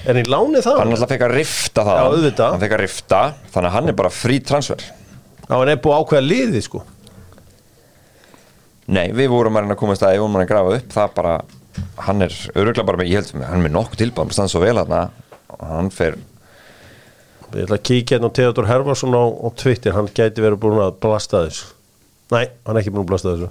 Er 0.02 0.10
hann 0.12 0.22
í 0.22 0.26
lánið 0.30 0.66
það? 0.68 0.80
hann 0.82 0.96
alltaf 0.96 1.12
fekk 1.14 1.26
að 1.28 1.34
rifta 1.38 1.86
það 1.88 1.98
Já, 2.00 2.04
auðvitað. 2.12 2.52
hann 2.56 2.64
fekk 2.66 2.76
að 2.78 2.82
rifta, 2.86 3.22
þannig 3.54 3.70
að 3.72 3.76
hann 3.78 3.92
er 3.94 3.98
bara 4.02 4.12
frí 4.14 4.38
transfer 4.52 4.84
Já, 4.86 5.54
hann 5.58 5.72
er 5.74 5.82
búið 5.84 5.96
að 5.96 6.04
ákveða 6.06 6.26
liðið 6.28 6.66
sko 6.68 6.84
nei, 8.92 9.06
við 9.16 9.30
vorum 9.32 9.58
að 9.58 9.66
reyna 9.66 9.76
að 9.78 9.82
komast 9.82 10.04
að 10.06 10.16
við 10.16 10.24
vorum 10.26 10.40
að 10.42 10.48
grafa 10.52 10.76
upp, 10.78 10.90
það 10.96 11.14
bara 11.18 11.36
hann 12.08 12.26
er 12.26 12.34
öruglega 12.58 12.88
bara 12.90 13.00
með, 13.00 13.12
ég 13.12 13.22
held 13.22 13.46
hann 13.48 13.60
er 13.62 13.64
með 13.66 13.76
nokkuð 13.78 14.02
tilbæðum, 14.02 14.34
stann 14.36 14.52
svo 14.52 14.62
vel 14.64 14.76
hann 14.82 14.96
hann 15.62 15.92
fer, 15.94 16.18
Ég 17.52 17.66
ætla 17.66 17.76
að 17.76 17.84
kíkja 17.84 18.16
hérna 18.16 18.30
á 18.32 18.36
Theodor 18.38 18.68
Herfarsson 18.70 19.12
á, 19.12 19.24
á 19.28 19.48
Twitter 19.60 19.92
Hann 19.92 20.06
gæti 20.16 20.40
verið 20.40 20.62
búin 20.64 20.78
að 20.80 20.94
blasta 21.04 21.42
þessu 21.44 21.66
Nei, 22.32 22.46
hann 22.64 22.78
er 22.78 22.80
ekki 22.80 22.94
búin 22.96 23.04
að 23.04 23.10
blasta 23.10 23.34
þessu 23.34 23.50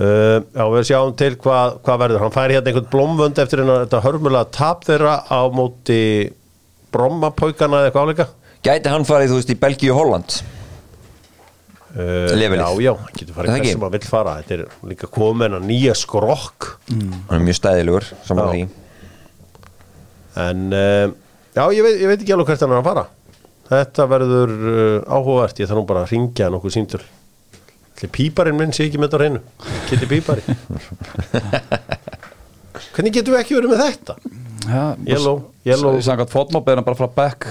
uh, 0.00 0.38
Já, 0.56 0.64
við 0.72 0.88
sjáum 0.90 1.14
til 1.18 1.34
hvað 1.40 1.78
hva 1.86 1.98
verður. 2.02 2.24
Hann 2.24 2.34
færi 2.34 2.56
hérna 2.56 2.72
einhvern 2.72 2.90
blómvönd 2.92 3.40
eftir 3.42 3.62
þetta 3.66 4.02
hörmulega 4.04 4.50
tap 4.54 4.84
þeirra 4.88 5.20
á 5.28 5.40
móti 5.52 6.00
Brommapaukana 6.94 7.82
eða 7.82 7.90
eitthvað 7.90 8.06
áleika 8.06 8.28
gæti 8.66 8.92
hann 8.92 9.06
farið, 9.06 9.32
þú 9.32 9.40
veist, 9.40 9.52
í 9.52 9.58
Belgíu 9.62 9.92
og 9.94 10.00
Holland? 10.00 10.36
Uh, 11.96 12.32
Levelið. 12.36 12.62
Já, 12.62 12.82
já, 12.84 12.92
hann 13.00 13.18
getur 13.20 13.36
farið 13.36 13.54
ekki? 13.56 13.72
sem 13.72 13.84
hann 13.86 13.94
vill 13.94 14.08
fara. 14.10 14.38
Þetta 14.42 14.56
er 14.56 14.64
líka 14.90 15.10
komin 15.12 15.56
að 15.56 15.68
nýja 15.70 15.94
skrokk. 15.96 16.72
Hann 16.90 17.36
er 17.38 17.44
mjög 17.46 17.60
stæðilegur, 17.60 18.08
saman 18.26 18.50
því. 18.52 18.64
En 20.46 20.64
uh, 20.76 21.04
já, 21.56 21.62
ég 21.72 21.86
veit, 21.86 22.00
ég 22.02 22.10
veit 22.10 22.18
ekki 22.20 22.34
alveg 22.36 22.52
hvert 22.52 22.66
hann 22.66 22.74
er 22.74 22.82
að 22.82 22.90
fara. 22.90 23.06
Þetta 23.66 24.08
verður 24.10 24.56
áhugavert. 25.08 25.62
Ég 25.62 25.70
þarf 25.70 25.80
nú 25.80 25.86
bara 25.88 26.04
að 26.04 26.12
ringja 26.12 26.50
nokkuð 26.52 26.76
síntul 26.76 27.02
Ætli 27.96 28.08
píparinn 28.12 28.58
minn 28.58 28.74
sé 28.76 28.84
ekki 28.90 28.98
með 29.00 29.08
þetta 29.14 29.20
reynu 29.22 29.40
Kitty 29.88 30.06
pípari 30.10 30.42
Hvernig 32.92 33.14
getum 33.16 33.32
við 33.32 33.40
ekki 33.40 33.56
verið 33.56 33.70
með 33.72 33.80
þetta? 33.86 34.14
Já, 34.66 34.82
Yellow, 35.08 35.38
yellow. 35.64 35.96
Sangat 36.04 36.32
fótmob 36.32 36.66
er 36.68 36.76
hann 36.80 36.84
bara 36.84 36.98
frá 36.98 37.08
back, 37.16 37.46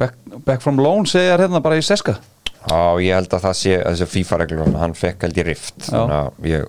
back 0.00 0.16
Back 0.46 0.64
from 0.64 0.80
loan 0.82 1.06
segja 1.06 1.36
hérna 1.38 1.60
bara 1.62 1.78
í 1.78 1.84
seska 1.86 2.16
Já, 2.68 2.80
ég 3.04 3.14
held 3.14 3.30
að 3.38 3.44
það 3.46 3.54
sé 3.60 3.76
að 3.78 3.92
þessi 3.94 4.08
FIFA-reglur 4.16 4.74
hann 4.82 4.96
fekk 4.98 5.22
held 5.28 5.38
ég 5.38 5.46
rift 5.52 5.78
Já. 5.86 5.92
þannig 5.94 6.16
að 6.18 6.50
ég 6.50 6.66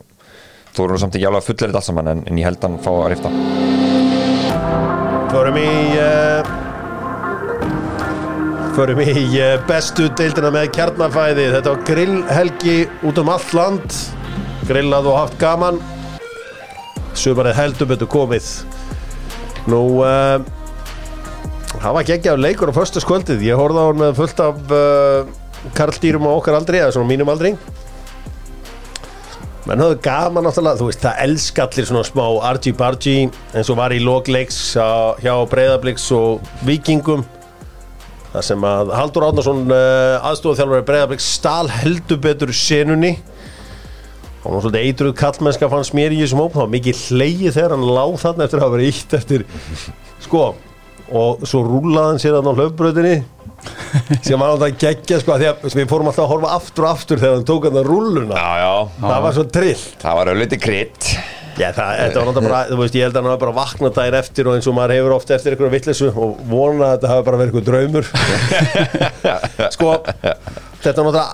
þú 0.69 0.85
eru 0.85 0.93
nú 0.93 0.99
samt 1.01 1.17
ekki 1.17 1.27
alveg 1.31 1.41
að 1.41 1.47
fullera 1.49 1.71
þetta 1.71 1.81
allt 1.81 1.89
saman 1.89 2.11
en, 2.13 2.21
en 2.29 2.37
ég 2.39 2.45
held 2.45 2.61
að 2.61 2.69
hann 2.69 2.83
fá 2.85 2.91
að 2.93 3.09
rifta 3.15 3.29
Förum 5.33 5.57
í 5.61 5.67
uh, 5.97 6.68
Förum 8.79 9.01
í 9.03 9.11
uh, 9.35 9.57
bestu 9.67 10.05
deildina 10.15 10.47
með 10.55 10.69
kjarnafæði. 10.77 11.49
Þetta 11.51 11.71
var 11.73 11.81
grillhelgi 11.83 12.75
út 13.09 13.17
um 13.19 13.31
allt 13.33 13.49
land. 13.51 13.95
Grillað 14.69 15.09
og 15.11 15.17
haft 15.17 15.33
gaman. 15.41 15.81
Sumarið 17.11 17.57
heldur 17.57 17.89
betur 17.89 18.07
komið. 18.07 18.45
Nú 19.67 19.81
uh, 19.99 20.39
Það 21.73 21.97
var 21.97 22.07
geggjaður 22.07 22.41
leikur 22.45 22.71
á 22.71 22.79
föstu 22.79 23.03
skvöldið 23.03 23.43
Ég 23.49 23.59
horfði 23.59 23.83
á 23.83 23.87
hann 23.89 23.99
með 23.99 24.13
fullt 24.21 24.39
af 24.45 24.71
uh, 24.71 25.65
karldýrum 25.75 26.29
á 26.31 26.37
okkar 26.37 26.55
aldri 26.61 26.79
eða 26.79 26.93
svona 26.95 27.11
mínum 27.11 27.31
aldri. 27.33 27.51
Menn 29.67 29.83
höfðu 29.83 29.97
gaman 30.07 30.47
náttúrulega, 30.47 30.79
þú 30.79 30.87
veist, 30.87 31.03
það 31.03 31.19
elska 31.25 31.65
allir 31.67 31.89
svona 31.89 32.05
smá 32.07 32.23
argy-bargy 32.53 33.17
eins 33.27 33.73
og 33.73 33.81
var 33.81 33.91
í 33.91 33.99
lokleiks 34.07 34.61
hjá 35.19 35.35
Breiðabliks 35.51 36.07
og 36.15 36.47
Vikingum 36.63 37.27
það 38.33 38.45
sem 38.49 38.65
að 38.69 38.93
Haldur 38.97 39.25
Átnarsson 39.29 39.65
uh, 39.73 40.29
aðstofþjálfari 40.29 40.87
Breiðabliks 40.87 41.29
stál 41.39 41.69
heldur 41.79 42.21
betur 42.23 42.53
senunni. 42.55 43.15
Og 44.39 44.53
hann 44.53 44.63
svolítið 44.63 44.85
eitruð 44.87 45.17
kallmennska 45.19 45.69
fannst 45.71 45.95
mér 45.97 46.15
í 46.15 46.21
þessum 46.21 46.45
ópn 46.45 46.55
það 46.55 46.65
var 46.65 46.73
mikið 46.77 47.03
hleyið 47.09 47.57
þegar 47.57 47.75
hann 47.75 47.89
láð 47.97 48.15
þarna 48.21 48.45
eftir 48.45 48.59
að 48.59 48.65
hafa 48.65 48.75
verið 48.77 48.93
ítt 48.93 49.17
eftir. 49.19 49.45
Sko 50.23 50.45
og 51.09 51.43
svo 51.49 51.63
rúlaði 51.65 52.13
hann 52.13 52.21
sér 52.21 52.37
þarna 52.37 52.53
á 52.53 52.57
hlaupbröðinni 52.59 53.15
sem 54.23 54.39
var 54.39 54.53
alltaf 54.53 54.77
geggja 54.79 55.19
sko 55.19 55.37
því 55.39 55.49
að 55.49 55.65
við 55.73 55.89
fórum 55.89 56.09
alltaf 56.11 56.25
að 56.25 56.31
horfa 56.33 56.53
aftur 56.55 56.85
og 56.85 56.91
aftur 56.93 57.21
þegar 57.21 57.35
hann 57.39 57.47
tók 57.49 57.67
hann 57.67 57.81
rúluna 57.87 58.37
Já, 58.37 58.49
já, 58.61 58.73
það 59.01 59.25
var 59.25 59.35
svo 59.35 59.45
trill 59.57 59.81
það 60.03 60.19
var 60.19 60.31
auðvitað 60.31 60.63
krydd 60.63 61.09
Já, 61.59 61.69
það, 61.75 61.89
þetta 61.99 62.19
var 62.21 62.27
náttúrulega 62.29 62.45
bara, 62.47 62.59
þú 62.69 62.77
veist, 62.79 62.95
ég 62.95 63.03
held 63.03 63.17
að 63.17 63.19
hann 63.19 63.29
hafa 63.33 63.41
bara 63.43 63.55
vaknað 63.57 63.95
daginn 63.97 64.17
eftir 64.19 64.47
og 64.47 64.55
eins 64.55 64.69
og 64.69 64.75
maður 64.77 64.93
hefur 64.95 65.15
oft 65.17 65.33
eftir 65.35 65.55
einhverju 65.55 65.73
vitleysu 65.75 66.07
og 66.13 66.37
vona 66.47 66.85
að 66.85 66.93
þetta 66.93 67.11
hafi 67.11 67.25
bara 67.27 67.39
verið 67.41 67.51
einhver 67.51 67.67
draumur. 67.67 68.05
Sko, 69.75 69.91
þetta 70.05 70.93
er 70.93 71.09
náttúrulega 71.09 71.27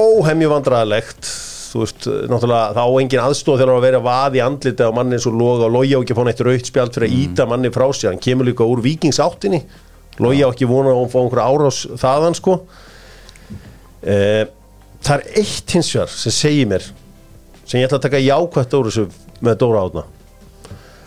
óhemju 0.00 0.50
vandræðalegt 0.50 1.30
þú 1.70 1.84
veist, 1.84 2.10
náttúrulega 2.34 2.74
þá 2.74 2.84
engin 3.04 3.22
aðstóð 3.22 3.60
þegar 3.62 3.74
að 3.76 3.86
vera 3.86 4.02
vað 4.08 4.38
í 4.40 4.42
andliti 4.42 4.90
á 4.90 4.90
manni 4.94 5.18
eins 5.18 5.28
og 5.30 5.38
loga 5.38 5.68
og 5.68 5.74
logi 5.78 5.94
á 5.94 6.00
ekki 6.02 6.16
að 6.16 6.18
fá 6.18 6.24
neitt 6.26 6.44
raukt 6.48 6.70
spjald 6.72 6.96
fyrir 6.98 7.10
að 7.12 7.18
íta 7.20 7.46
manni 7.50 7.70
frá 7.74 7.86
sér, 7.94 8.10
hann 8.10 8.22
kemur 8.26 8.50
líka 8.50 8.66
úr 8.66 8.82
vikingsáttinni 8.82 9.62
logi 10.20 10.42
á 10.42 10.50
ekki 10.50 10.66
vona 10.68 10.90
að 10.90 10.98
hún 11.04 11.12
fá 11.14 11.20
einhverja 11.22 11.46
árás 11.46 11.84
þaðan 12.02 12.34
sko. 12.36 12.56
Eh, 14.02 14.48
Það 15.00 15.16
er 15.16 15.38
eitt 15.40 15.72
hins 15.72 15.88
vegar 15.94 16.10
sem 16.12 16.34
segir 16.34 16.66
mér 16.68 16.84
sem 17.64 17.78
ég 17.80 17.86
ætla 17.86 17.96
að 18.00 18.04
taka 18.04 18.18
jákvætt 18.20 18.74
úr 18.76 18.88
þessu 18.90 19.04
með 19.40 19.60
Dóra 19.62 19.84
átna 19.86 20.06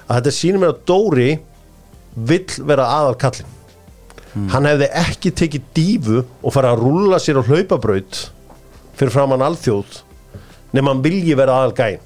að 0.08 0.16
þetta 0.20 0.36
sýnir 0.38 0.62
mér 0.62 0.74
að 0.74 0.86
Dóri 0.92 1.30
vill 2.14 2.66
vera 2.70 2.90
aðal 3.00 3.18
kallinn 3.24 3.52
hann 4.54 4.70
hefði 4.70 4.90
ekki 5.04 5.34
tekið 5.44 5.68
dífu 5.78 6.22
og 6.24 6.54
fara 6.56 6.74
að 6.74 6.86
rúlla 6.86 7.20
sér 7.22 7.42
á 7.42 7.48
hlaupabraut 7.48 8.24
fyrir 8.98 9.14
framann 9.14 9.46
alþjóð 9.46 10.02
nema 10.74 10.94
hann 10.94 11.04
vilji 11.06 11.38
vera 11.38 11.62
aðal 11.62 11.76
gæn 11.78 12.02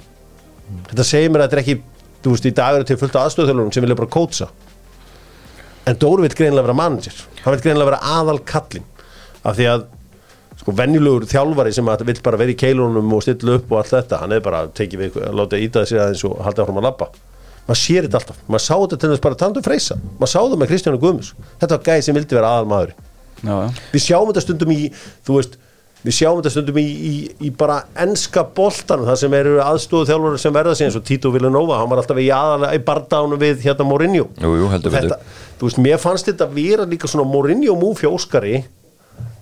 þetta 0.92 1.08
segir 1.08 1.32
mér 1.32 1.46
að 1.46 1.48
þetta 1.48 1.58
er 1.58 1.64
ekki 1.66 1.80
þú 2.28 2.34
veist, 2.36 2.48
í 2.48 2.56
dag 2.56 2.78
eru 2.78 2.88
til 2.88 2.98
fullt 3.00 3.18
aðstöðþjálfurum 3.22 3.74
sem 3.74 3.86
vilja 3.86 3.98
bara 3.98 4.12
kótsa. 4.12 4.50
En 5.88 6.00
Dóri 6.00 6.26
vill 6.26 6.36
greinilega 6.36 6.68
vera 6.68 6.78
manager. 6.78 7.22
Hann 7.44 7.56
vill 7.56 7.64
greinilega 7.64 7.92
vera 7.92 8.16
aðal 8.18 8.42
kallinn 8.48 8.88
af 9.48 9.56
því 9.56 9.70
að 9.72 9.86
sko 10.58 10.74
venjulegur 10.76 11.28
þjálfari 11.30 11.74
sem 11.76 11.90
að 11.92 12.06
vill 12.10 12.20
bara 12.26 12.40
vera 12.42 12.54
í 12.54 12.58
keilunum 12.58 13.14
og 13.14 13.24
stilla 13.26 13.58
upp 13.60 13.72
og 13.72 13.82
allt 13.82 13.94
þetta 13.94 14.22
hann 14.24 14.36
er 14.36 14.44
bara 14.46 14.66
að 14.66 14.74
tekið 14.80 15.04
við, 15.04 15.20
láta 15.38 15.60
ítaði 15.62 15.92
sér 15.92 16.04
aðeins 16.06 16.24
og 16.28 16.40
halda 16.46 16.64
áfram 16.66 16.82
að 16.82 16.88
labba. 16.90 17.10
Maður 17.68 17.82
sér 17.82 18.08
þetta 18.08 18.22
alltaf, 18.22 18.42
maður 18.48 18.64
sá 18.64 18.74
þetta 18.74 18.98
til 19.02 19.12
þess 19.12 19.24
bara 19.28 19.38
tandu 19.44 19.62
freysa 19.66 20.00
maður 20.18 20.32
sá 20.32 20.38
þetta 20.40 20.60
með 20.62 20.70
Kristjánu 20.72 21.00
Guðmus 21.02 21.32
þetta 21.60 21.74
var 21.76 21.88
gæði 21.90 22.06
sem 22.08 22.16
vildi 22.18 22.38
vera 22.38 22.52
aðal 22.56 22.70
maður 22.72 22.94
Já, 23.44 23.54
já, 23.54 23.72
við 23.92 24.02
sjáum 24.02 24.30
þetta 24.32 24.44
stundum 24.46 24.72
í 24.74 24.78
veist, 25.28 25.58
við 26.06 26.16
sjáum 26.16 26.40
þetta 26.40 26.54
stundum 26.56 26.80
í, 26.82 26.86
í, 26.88 27.12
í 27.44 27.52
bara 27.60 27.82
enska 28.06 28.46
boltan 28.58 29.04
það 29.06 29.20
sem 29.22 29.36
eru 29.38 29.60
aðstóðu 29.66 30.10
þjálfur 30.10 30.40
sem 30.42 30.56
verða 30.56 30.78
eins 30.88 30.98
og 30.98 31.06
Tito 31.06 31.34
Villanova, 31.34 31.82
hann 31.82 31.92
var 31.92 32.02
alltaf 32.02 32.22
í 32.24 32.30
aðalega 32.34 32.80
í 32.80 32.82
bardánu 32.88 33.38
við 33.42 33.68
hérna 33.68 33.86
Mourinho. 33.90 34.26
Jú, 34.42 34.56
jú, 34.62 34.72
þetta, 34.74 35.20
veist, 35.62 35.82
mér 35.84 36.02
fannst 36.02 36.32
þetta 36.32 36.50
vera 36.56 36.88
líka 36.90 37.10
svona 37.12 37.28
Mourinho 37.30 37.76
múf 37.78 38.02
hjá 38.02 38.10
Óskari 38.10 38.64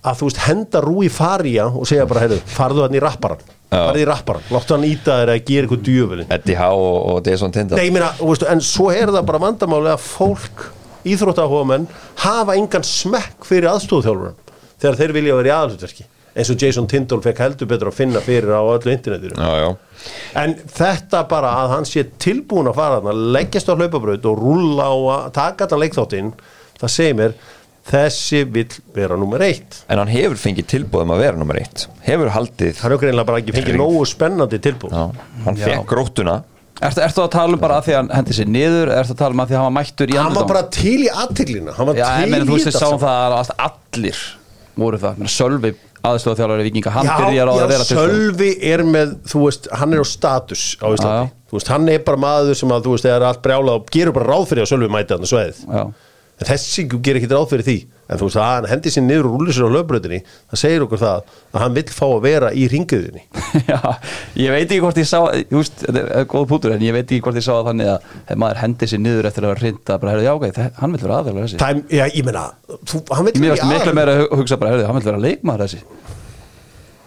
að 0.06 0.20
þú 0.20 0.30
veist, 0.30 0.40
henda 0.46 0.82
Rúi 0.84 1.10
Faria 1.12 1.66
og 1.68 1.86
segja 1.88 2.06
bara, 2.08 2.24
heyrðu, 2.26 2.40
farðu 2.56 2.86
hann 2.86 2.96
í 2.96 3.02
rapparan 3.02 3.44
farðu 3.66 4.02
í 4.02 4.06
rapparan, 4.06 4.48
láttu 4.54 4.76
hann 4.76 4.86
íta 4.86 5.20
þér 5.20 5.32
að 5.32 5.44
gera 5.48 5.66
eitthvað 5.66 5.84
djöfulinn. 5.88 6.32
Eddie 6.36 6.58
Howe 6.58 6.82
og, 6.86 6.98
og 7.10 7.30
Jason 7.30 7.54
Tindall. 7.54 7.80
Nei, 7.80 7.88
ég 7.88 7.94
meina, 7.96 8.10
veist, 8.20 8.44
en 8.46 8.62
svo 8.64 8.90
er 8.94 9.10
það 9.10 9.26
bara 9.30 9.42
vandamáli 9.42 9.90
að 9.92 10.04
fólk, 10.04 10.66
íþróttahóðamenn 11.06 11.88
hafa 12.22 12.56
engan 12.58 12.86
smekk 12.86 13.46
fyrir 13.46 13.70
aðstofþjálfurum 13.72 14.38
þegar 14.76 15.00
þeir 15.00 15.16
vilja 15.16 15.40
vera 15.40 15.50
í 15.50 15.56
aðalhutverki 15.56 16.06
eins 16.36 16.50
og 16.52 16.60
Jason 16.60 16.88
Tindall 16.90 17.22
fekk 17.24 17.38
heldur 17.40 17.68
betur 17.70 17.88
að 17.88 17.96
finna 17.96 18.20
fyrir 18.20 18.52
á 18.52 18.60
öllu 18.60 18.92
internetinu. 18.92 19.38
Já, 19.40 19.52
já, 19.62 20.10
en 20.42 20.52
þetta 20.68 21.22
bara 21.30 21.54
að 21.62 21.72
hann 21.72 21.88
sé 21.88 22.04
tilbúin 22.20 22.68
að 22.68 22.76
fara 22.76 22.98
þarna, 22.98 23.30
leggjast 23.38 23.70
á 23.72 23.74
hlaupabraut 23.78 24.28
og 24.28 24.42
rúlla 24.42 24.90
og 24.92 25.06
að 25.14 25.30
taka 25.38 25.64
þetta 25.64 25.80
leikþáttinn 25.80 26.34
það 26.76 26.92
segir 26.92 27.16
mér, 27.16 27.36
þessi 27.86 28.42
vill 28.50 28.68
vera 28.96 29.16
nummer 29.20 29.42
eitt. 29.46 29.80
En 29.92 30.00
hann 30.02 30.10
hefur 30.10 30.38
fengið 30.40 30.66
tilbúðum 30.74 31.14
að 31.14 31.22
vera 31.22 31.38
nummer 31.38 31.60
eitt. 31.60 31.86
Hefur 32.06 32.32
haldið 32.34 32.74
það 32.80 32.88
er 32.90 32.96
okkur 32.96 33.12
einlega 33.12 33.28
bara 33.30 33.40
ekki 33.42 33.54
fengið 33.56 33.78
nógu 33.80 34.04
spennandi 34.10 34.60
tilbúð 34.66 34.96
Já, 34.96 35.04
Hann 35.46 35.60
fekk 35.62 35.86
gróttuna. 35.92 36.36
Ertu, 36.76 37.00
ertu 37.00 37.22
að 37.24 37.30
tala 37.32 37.56
um 37.56 37.60
bara 37.62 37.78
að 37.80 37.86
því 37.86 37.92
að 37.94 38.00
hann 38.02 38.10
hendi 38.18 38.34
sér 38.36 38.48
niður? 38.52 38.90
Ertu 38.92 39.14
að 39.14 39.20
tala 39.22 39.32
um 39.32 39.40
að 39.40 39.48
því 39.48 39.54
að 39.56 39.60
hann 39.62 39.68
var 39.70 39.76
mættur 39.78 40.10
í 40.12 40.16
hann 40.20 40.34
var 40.36 40.48
bara 40.50 40.62
til 40.76 40.98
í 40.98 41.06
aðtiklina 41.08 41.72
hann 41.78 41.88
var 41.88 41.96
Já, 41.96 42.04
til 42.04 42.26
ég 42.26 42.32
meina, 42.34 42.44
í 42.44 42.48
þú 42.50 42.52
veist, 42.52 42.66
við 42.66 42.74
þetta 42.74 42.82
sáum 42.82 42.98
það 43.00 43.36
að 43.38 43.52
allir 43.66 44.18
voru 44.76 45.00
það, 45.00 45.22
Sölvi 45.32 45.70
aðstofa 46.06 46.36
þjálfari 46.42 46.66
vikinga, 46.68 46.92
hann 46.92 47.08
byrjar 47.08 47.48
á 47.48 47.54
já, 47.56 47.62
að 47.64 47.72
vera 47.72 47.86
Sölvi 47.88 48.50
er 48.74 48.82
með 48.92 49.14
þú 49.32 49.46
veist, 49.46 49.70
hann 49.80 49.96
er 49.96 50.04
á 50.04 50.06
status 50.06 50.66
á 50.84 50.86
Íslandi. 50.92 51.32
Þú 51.48 51.56
veist, 51.56 51.70
hann 51.72 51.88
er 51.94 52.04
bara 52.10 52.20
maður 52.26 52.60
sem 52.60 52.76
að 52.76 52.84
þú 52.84 52.92
veist, 52.92 53.08
það 53.08 53.16
er 53.16 53.26
allt 53.30 53.42
brjálað 53.46 53.80
og 53.80 53.88
gerur 53.96 54.16
bara 54.18 54.28
ráð 54.34 54.44
fyrir 54.52 54.66
að 54.66 54.70
Sölvi 54.74 54.90
mæti 54.92 55.16
hann 55.16 55.30
sveið 55.32 55.64
Já, 55.64 55.82
en 56.36 56.48
þessi 56.50 56.84
gerir 56.92 57.22
ekki 57.22 57.28
ráð 57.32 57.46
fyrir 57.52 57.64
því. 57.66 57.76
En 58.06 58.20
þú 58.20 58.26
veist, 58.28 58.36
að 58.38 58.44
hann 58.52 58.66
hendi 58.70 58.90
sér 58.94 59.02
niður 59.02 59.26
og 59.26 59.32
rúlir 59.40 59.54
sér 59.56 59.66
á 59.66 59.74
löfbröðinni 59.74 60.18
það 60.52 60.58
segir 60.60 60.82
okkur 60.84 61.00
það 61.00 61.22
að 61.56 61.56
hann 61.64 61.72
vill 61.74 61.84
fá 61.90 62.04
að 62.06 62.20
vera 62.22 62.50
í 62.54 62.66
ringiðinni 62.70 63.22
já, 63.72 63.78
ég 64.38 64.52
veit 64.54 64.66
ekki 64.68 64.78
hvort 64.84 65.00
ég 65.00 65.08
sá 65.10 65.16
þú 65.26 65.56
veist, 65.58 65.80
þetta 65.82 66.04
er 66.20 66.28
góð 66.30 66.44
pútur 66.52 66.74
en 66.76 66.84
ég 66.86 66.94
veit 66.94 67.02
ekki 67.08 67.18
hvort 67.24 67.40
ég 67.40 67.46
sá 67.48 67.50
að 67.56 67.72
þannig 67.72 67.90
að 67.96 68.38
maður 68.44 68.60
hendi 68.62 68.88
sér 68.92 69.02
niður 69.02 69.26
eftir 69.32 69.42
að 69.48 69.50
vera 69.56 69.62
hrinda 69.64 69.96
bara, 70.04 70.12
heyrðu, 70.14 70.28
já, 70.28 70.32
ok, 70.38 70.46
þe- 70.54 70.68
hann 70.78 70.94
vil 70.94 71.02
vera 71.02 71.18
aðeins 71.18 71.40
þessi. 71.42 71.58
Time, 71.64 71.82
já, 71.98 72.04
ég 72.14 72.28
meina, 72.30 72.44
þú, 72.92 73.00
hann 73.10 73.26
vill 73.26 73.34
Mér 73.42 73.48
vera 73.48 73.56
varst 73.56 73.66
í 73.66 73.72
miklu 73.72 73.90
aðal- 73.90 73.98
meira 73.98 74.14
að 74.14 74.22
hu- 74.22 74.38
hugsa 74.44 74.60
bara, 74.62 74.70
heyrðu, 74.76 74.86
hann 74.92 75.00
vil 75.00 75.08
vera 75.10 75.22
leikmaður 75.26 75.66
þessi. 75.66 75.82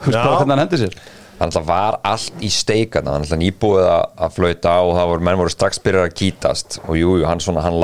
Hugsa 0.04 0.18
Já. 0.18 0.24
bara 0.26 0.36
hvernig 0.42 0.56
hann 0.58 0.64
hendi 0.66 0.82
sér. 0.84 1.00
Þannig 1.40 1.54
að 1.54 1.56
það 1.62 1.68
var 1.72 1.96
allt 2.12 2.42
í 2.44 2.50
steikana 2.52 3.14
Þannig 3.16 3.30
að 3.32 3.40
nýbúið 3.46 3.86
að, 3.88 4.02
að 4.28 4.34
flauta 4.36 4.74
og 4.84 4.90
það 5.00 5.10
voru 5.14 5.24
menn 5.30 5.38
voru 5.40 5.54
strax 5.54 5.80
byrjar 5.86 6.10
að 6.10 6.16
kýtast. 6.20 6.80
Og 6.92 6.98
jú, 7.00 7.14
jú, 7.22 7.28
hann, 7.30 7.40
svona, 7.44 7.64
hann 7.64 7.80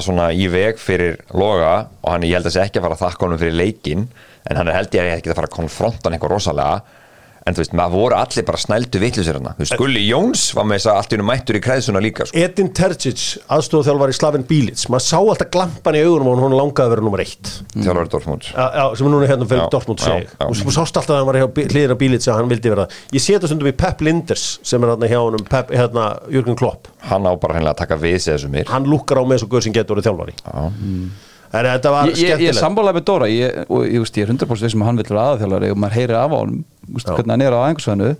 lappar 0.00 0.06
svona 0.06 0.32
í 0.32 0.48
veg 0.48 0.78
fyrir 0.80 1.18
loga 1.32 1.88
og 2.02 2.12
hann 2.12 2.24
ég 2.24 2.36
held 2.38 2.48
að 2.48 2.54
sé 2.54 2.62
ekki 2.64 2.80
að 2.80 2.86
fara 2.86 2.96
að 2.96 3.04
þakka 3.04 3.26
honum 3.26 3.40
fyrir 3.40 3.56
leikin 3.58 4.08
en 4.48 4.56
hann 4.56 4.68
er 4.68 4.78
held 4.78 4.94
ég 4.94 5.02
að 5.02 5.18
ekki 5.18 5.30
að 5.30 5.36
fara 5.36 5.48
að 5.50 5.56
konfronta 5.56 6.08
hann 6.08 6.16
eitthvað 6.16 6.32
rosalega 6.34 6.80
en 7.46 7.54
þú 7.56 7.62
veist, 7.62 7.72
maður 7.78 7.94
voru 7.96 8.16
allir 8.20 8.44
bara 8.48 8.60
snældu 8.60 9.00
vitlusir 9.02 9.38
hann 9.38 9.48
þú 9.54 9.62
veist, 9.64 9.76
Gulli 9.80 10.02
Jóns 10.08 10.42
var 10.56 10.66
með 10.68 10.78
þess 10.80 10.90
að 10.90 10.98
allt 11.00 11.12
í 11.12 11.16
hennu 11.16 11.26
mættur 11.30 11.58
í 11.58 11.62
kreðsuna 11.64 12.02
líka 12.04 12.26
sko. 12.28 12.36
Edin 12.40 12.68
Terzic, 12.76 13.22
aðstofþjálfar 13.56 14.12
í 14.12 14.16
Slavin 14.18 14.44
Bílits 14.50 14.88
maður 14.92 15.06
sá 15.06 15.16
alltaf 15.20 15.50
glampan 15.54 15.98
í 15.98 16.02
augunum 16.04 16.30
og 16.34 16.42
hún 16.44 16.56
langaði 16.58 16.86
að 16.86 16.92
vera 16.94 17.06
nummer 17.06 17.22
eitt. 17.24 17.52
Þjálfari 17.76 18.12
Dortmund 18.12 18.48
já, 18.50 18.66
já, 18.76 18.84
sem 18.98 19.06
er 19.08 19.14
núna 19.14 19.30
hérna 19.30 19.48
fyrir 19.50 19.64
Já, 19.64 19.70
Dortmund 19.72 20.04
já, 20.04 20.16
og 20.46 20.54
þú 20.60 20.74
sást 20.76 21.00
alltaf 21.00 21.14
að 21.16 21.20
hann 21.22 21.30
var 21.30 21.40
hjá 21.40 21.48
Bí- 21.56 21.66
hliðina 21.70 21.96
Bílits 22.00 22.28
að 22.30 22.40
hann 22.40 22.50
vildi 22.52 22.72
vera 22.74 22.86
það. 22.86 23.00
ég 23.16 23.24
sé 23.24 23.34
þetta 23.38 23.50
stundum 23.50 23.70
í 23.72 23.76
Pep 23.84 24.04
Linders 24.04 24.46
sem 24.62 24.84
er 24.84 24.92
hérna 24.94 25.10
hjá 25.10 25.18
honum 25.24 25.44
Pep, 25.50 25.70
hérna, 25.74 26.06
Jürgen 26.30 26.56
Klopp. 26.60 26.88
Hann 27.08 27.24
á 27.26 27.32
bara 27.40 27.56
hennilega 27.58 27.74
að 27.74 27.82
taka 27.84 27.96
við 28.00 28.18
sig 28.20 28.34
þessu 28.36 28.50
mér 28.52 28.68
hann 28.70 28.84
lukkar 28.90 29.20
á 29.20 29.24
með 29.24 29.42
svo 29.44 29.50
guð 29.54 29.64
sem 29.68 29.72
getur 29.76 30.00
en 31.50 31.66
þetta 31.66 31.90
var 31.94 32.10
Ég, 32.10 32.16
ég, 32.16 32.20
er 32.20 32.36
skemmtilegt. 32.36 32.60
sammálaði 32.60 32.98
með 33.00 33.06
Dóra. 33.10 33.30
Ég, 33.30 33.62
og 33.68 33.86
ég, 33.86 34.04
ég 34.16 34.22
er 34.26 34.34
100% 34.34 34.66
vissum 34.68 34.84
að 34.84 34.90
hann 34.90 35.00
vil 35.00 35.08
vera 35.10 35.24
aðþjálfari 35.32 35.72
og 35.74 35.80
maður 35.82 35.96
heyrir 35.98 36.18
af 36.20 36.30
á 36.30 36.40
Já. 36.40 37.10
hvernig 37.16 37.34
hann 37.34 37.42
er 37.46 37.56
á 37.56 37.60
aðeinsvæðinu 37.64 38.12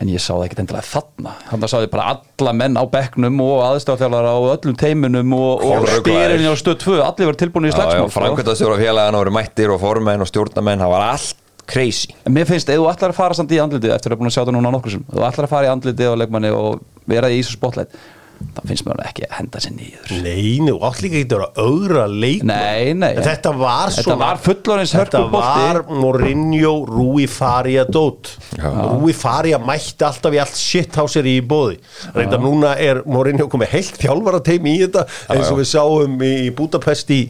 en 0.00 0.08
ég 0.08 0.22
sá 0.22 0.30
það 0.32 0.44
ekkert 0.46 0.60
endilega 0.62 0.86
þarna. 0.86 1.32
Hann 1.50 1.66
sá 1.68 1.76
ég 1.82 1.90
bara 1.92 2.06
alla 2.14 2.52
menn 2.56 2.78
á 2.78 2.84
bekknum 2.88 3.42
og 3.44 3.58
aðstofþjálfara 3.66 4.30
og 4.38 4.46
öllum 4.54 4.76
teimunum 4.80 5.34
og, 5.36 5.64
og 5.66 5.88
styrinni 5.98 6.46
á 6.48 6.54
stöð 6.56 6.78
2 6.86 6.94
allir 7.04 7.28
verið 7.28 7.40
tilbúin 7.42 7.68
í 7.68 7.74
slagsmál 7.74 8.06
sko. 8.08 8.14
framkvæmtastjóra 8.16 8.78
félagana 8.80 9.20
voru 9.20 9.34
mættir 9.34 9.74
og 9.74 9.82
formenn 9.82 10.24
og 10.24 10.30
stjórnamenn 10.30 10.80
það 10.80 10.94
var 10.94 11.04
allt 11.10 11.36
crazy. 11.70 12.14
En 12.26 12.32
mér 12.34 12.48
finnst, 12.48 12.70
ef 12.72 12.80
þú 12.80 12.86
ætlar 12.90 13.12
að 13.12 13.18
fara 13.20 13.36
samt 13.36 13.52
í 13.52 13.60
andlitið 13.62 13.92
eftir 13.94 14.10
að 14.10 14.16
hafa 14.16 14.22
búin 14.22 14.30
að 14.30 14.34
sjá 14.38 14.42
það 14.46 14.56
núna 14.56 14.72
nokkur 14.74 14.94
sem 14.96 15.04
þú 15.10 15.26
ætlar 15.28 15.46
að 15.46 15.52
fara 15.52 15.68
í 15.68 15.70
andlitið 15.74 16.08
á 16.10 16.20
leikmanni 16.22 16.54
og 16.56 16.80
vera 17.10 17.28
í 17.30 17.42
þessu 17.42 17.58
spotlight 17.58 18.00
þá 18.40 18.60
finnst 18.66 18.84
mér 18.86 18.96
hann 18.96 19.08
ekki 19.10 19.24
að 19.26 19.34
henda 19.36 19.60
sér 19.60 19.72
niður. 19.76 20.12
Nei, 20.24 20.58
nú, 20.64 20.74
átt 20.88 21.00
líka 21.04 21.18
ekki 21.20 21.26
að 21.28 21.34
vera 21.34 21.48
augra 21.64 22.04
leik 22.08 22.42
Nei, 22.48 22.92
nei. 22.96 23.10
En 23.16 23.22
þetta 23.26 23.52
var 23.58 23.90
Þetta 23.92 24.04
svona 24.06 24.18
var 24.22 24.40
fullorðins 24.44 24.94
Þetta 24.96 25.20
hörkubolti. 25.20 25.64
var 25.66 25.82
Mourinho 26.00 26.72
Rúi 26.88 27.26
Faria 27.30 27.84
dót. 27.84 28.32
Rúi 28.60 29.12
Faria 29.16 29.58
mætti 29.60 30.06
alltaf 30.08 30.32
í 30.34 30.40
allt 30.42 30.56
shitháser 30.60 31.28
í 31.30 31.36
bóði 31.44 31.76
Reynda 32.16 32.38
núna 32.40 32.72
er 32.80 33.02
Mourinho 33.06 33.46
komið 33.52 33.74
heilt 33.76 34.00
þjálfara 34.00 34.40
teimi 34.46 34.76
í 34.78 34.80
þetta 34.86 35.04
eins 35.36 35.50
og 35.52 35.60
við 35.60 35.70
sáum 35.74 36.16
í 36.24 36.50
Budapest 36.56 37.12
í, 37.14 37.20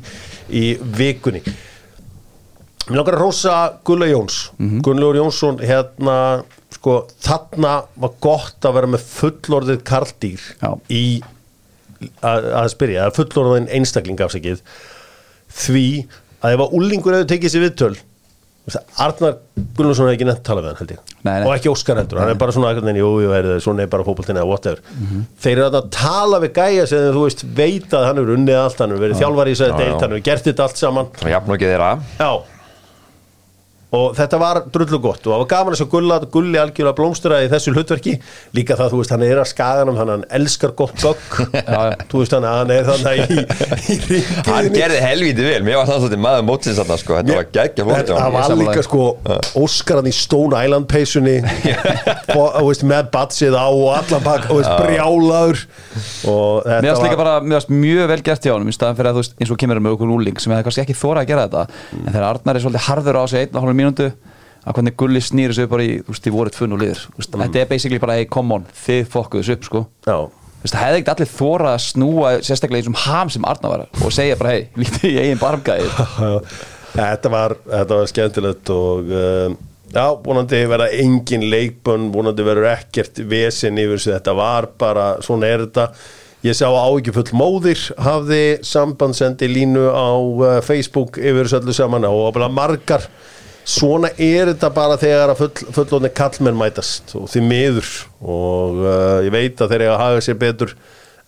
í 0.50 0.64
vikunni. 0.80 1.42
Mér 2.90 2.96
langar 3.02 3.14
að 3.18 3.22
rósa 3.22 3.56
Gulla 3.86 4.06
Jóns. 4.10 4.38
Mhm. 4.58 4.80
Gunnlaugur 4.82 5.18
Jónsson 5.20 5.60
hérna 5.62 6.16
sko, 6.76 6.96
þarna 7.24 7.74
var 8.00 8.12
gott 8.24 8.68
að 8.68 8.76
vera 8.78 8.90
með 8.94 9.06
fullorðið 9.14 9.83
karldýr 9.90 10.44
Já. 10.62 10.70
í 10.90 11.04
að, 12.24 12.46
að 12.62 12.68
spyrja, 12.74 13.09
að 13.11 13.16
fullorðin 13.20 13.66
einstakling 13.76 14.20
afsakið 14.24 14.62
því 15.61 15.87
að 16.40 16.54
ef 16.56 16.62
að 16.64 16.78
úlingur 16.78 17.16
hefur 17.18 17.28
tekið 17.35 17.52
sér 17.56 17.66
viðtöl 17.68 17.96
Arnar 19.02 19.38
Gunnlaugsson 19.74 20.04
hefur 20.06 20.14
ekki 20.14 20.26
nefnt 20.28 20.44
talað 20.46 20.66
við 20.66 20.68
hann 20.70 20.78
held 20.78 20.90
ég 20.94 21.14
Nei, 21.26 21.33
nei. 21.40 21.46
og 21.48 21.52
ekki 21.56 21.70
Óskar 21.72 21.98
heldur, 21.98 22.20
hann 22.22 22.30
er 22.30 22.38
bara 22.38 22.52
svona 22.54 22.68
eitthvað, 22.70 22.98
jú, 23.00 23.09
jú, 23.24 23.30
heyrðu, 23.35 23.56
svona 23.64 23.83
er 23.83 23.90
bara 23.90 24.04
fótboltinn 24.06 24.38
eða 24.38 24.46
whatever 24.46 24.83
Mhm. 25.00 25.24
þeir 25.42 25.52
eru 25.64 25.80
að 25.80 25.88
tala 25.96 26.38
við 26.44 26.52
gæja 26.61 26.85
sem 26.87 27.09
þú 27.16 27.24
veist 27.24 27.42
veit 27.56 27.90
að 27.96 28.04
hann 28.06 28.20
hefur 28.20 28.35
unnið 28.37 28.59
allt, 28.61 28.78
hann 28.85 28.92
hefur 28.94 29.04
verið 29.09 29.20
þjálfari 29.24 29.50
í 29.50 29.59
Já, 29.59 29.66
já. 29.66 29.76
deilt, 29.80 30.00
hann 30.04 30.14
hefur 30.14 30.24
gert 30.28 30.44
þetta 30.46 30.62
allt 30.68 30.76
saman 30.85 31.11
svona 31.18 31.33
jafn 31.35 31.50
og 31.50 31.56
ekki 31.59 31.70
þeirra 31.72 31.90
Já 32.20 32.30
og 33.96 34.14
þetta 34.18 34.38
var 34.38 34.62
drullu 34.70 35.00
gott 35.03 35.24
og 35.26 35.33
það 35.33 35.40
var 35.42 35.48
gaman 35.50 35.74
að 35.74 35.88
Gulla, 35.90 36.18
Gulli 36.31 36.59
algjörlega 36.61 36.96
blómstura 36.98 37.40
í 37.42 37.48
þessu 37.50 37.72
hlutverki. 37.74 38.16
Líka 38.55 38.76
það, 38.79 38.92
þú 38.92 39.00
veist, 39.00 39.12
hann 39.14 39.24
er 39.26 39.40
að 39.42 39.48
skaganum 39.50 39.96
þannig 39.98 40.12
að 40.12 40.18
hann 40.20 40.26
elskar 40.40 40.74
gott 40.79 40.94
bögg 41.03 41.31
þú 42.11 42.20
veist 42.22 42.37
hann 42.37 42.46
að 42.46 42.59
hann 42.61 42.70
er 42.74 42.85
þannig 42.90 43.18
í, 43.20 43.40
í 43.40 44.20
hann 44.46 44.68
ringiðinni 44.68 44.79
gerði 44.79 45.00
helviti 45.03 45.46
vel, 45.46 45.62
mér 45.66 45.81
var 45.81 45.90
það 45.90 45.98
svolítið 46.05 46.22
maður 46.26 46.46
mótsins 46.50 46.79
þarna 46.79 46.98
sko, 47.03 47.16
þetta 47.18 47.38
var 47.40 47.48
geggja 47.57 47.87
flott 47.88 48.07
hjá 48.07 48.16
Það 48.20 48.33
var 48.37 48.61
líka 48.61 48.85
sko 48.87 49.03
Óskar 49.61 50.00
hann 50.00 50.11
í 50.11 50.14
Stone 50.14 50.62
Island 50.64 50.87
peysunni. 50.90 51.37
Með 52.90 53.11
batsið 53.12 53.55
á 53.55 53.66
og 53.68 53.90
allan 53.92 54.22
pakk 54.24 54.48
og 54.50 54.61
veist, 54.61 54.72
brjálaður. 54.81 55.59
Og 56.31 56.64
Mér 56.64 56.72
þetta 56.81 56.94
finnst 56.94 57.05
líka 57.05 57.18
bara 57.20 57.35
mér 57.42 57.59
finnst 57.59 57.72
mjög 57.74 58.07
vel 58.11 58.22
gert 58.26 58.46
hjá 58.46 58.53
honum 58.55 58.70
í 58.70 58.74
staðan 58.74 58.96
fyrir 58.98 59.11
að 59.11 59.18
þú 59.18 59.22
veist 59.22 59.35
eins 59.37 59.53
og 59.53 59.59
kemur 59.61 59.81
Mm. 63.80 63.86
mínútu 63.88 64.10
að 64.60 64.76
hvernig 64.76 64.96
Gulli 65.00 65.22
snýri 65.24 65.56
upp 65.64 65.72
bara 65.72 65.86
í 65.86 65.94
þú 66.02 66.12
veist, 66.12 66.26
þið 66.26 66.36
voruð 66.36 66.56
tvunn 66.56 66.76
og 66.76 66.82
liður 66.82 67.06
veist, 67.16 67.32
þetta 67.32 67.62
er 67.62 67.70
basically 67.70 68.02
bara 68.02 68.18
hey, 68.18 68.28
come 68.28 68.58
on, 68.58 68.66
þið 68.84 69.00
fokkuðu 69.14 69.46
þessu 69.46 69.56
upp 69.56 69.66
sko. 69.68 69.84
Það 70.60 70.82
hefði 70.82 70.98
ekkert 70.98 71.14
allir 71.14 71.30
þóra 71.32 71.70
að 71.72 71.82
snúa 71.86 72.34
sérstaklega 72.44 72.82
eins 72.84 72.90
og 72.90 73.00
ham 73.06 73.32
sem 73.32 73.46
Arnar 73.48 73.72
var 73.72 73.86
og 74.04 74.12
segja 74.12 74.36
bara 74.36 74.52
hei, 74.52 74.66
lítið 74.76 75.06
í 75.08 75.16
eigin 75.22 75.40
barmgæði. 75.40 75.88
Þetta 76.90 77.30
var, 77.30 77.52
þetta 77.70 77.96
var 78.00 78.08
skemmtilegt 78.10 78.70
og 78.74 79.12
um, 79.14 79.52
já, 79.94 80.06
vonandi 80.24 80.58
verða 80.66 80.88
engin 80.98 81.44
leikbönn, 81.46 82.08
vonandi 82.10 82.42
verður 82.42 82.66
ekkert 82.72 83.20
vesen 83.30 83.78
yfir 83.78 83.94
þessu, 83.94 84.10
þetta 84.16 84.34
var 84.34 84.66
bara 84.82 85.04
svona 85.22 85.46
er 85.46 85.62
þetta. 85.68 85.84
Ég 86.42 86.58
sá 86.58 86.66
áhyggjufull 86.66 87.30
móðir 87.38 87.84
hafði 88.02 88.42
sambandsendi 88.66 89.46
línu 89.52 89.86
á 89.86 90.10
uh, 90.18 90.58
Facebook 90.66 91.20
yfir 91.22 91.46
þessu 91.46 91.60
öllu 91.60 91.76
saman 91.78 92.08
og 92.10 92.42
margar 92.50 93.06
svona 93.66 94.10
er 94.16 94.52
þetta 94.52 94.70
bara 94.74 94.96
þegar 95.00 95.34
að 95.34 95.42
full, 95.42 95.74
fullóðni 95.76 96.12
kallmenn 96.16 96.58
mætast 96.58 97.14
og 97.18 97.28
því 97.32 97.44
miður. 97.46 97.92
Og 98.20 98.80
uh, 98.84 99.18
ég 99.26 99.34
veit 99.34 99.60
að 99.60 99.74
þeir 99.74 99.86
eiga 99.86 99.92
að 99.96 100.02
haga 100.04 100.24
sér 100.26 100.40
betur 100.40 100.74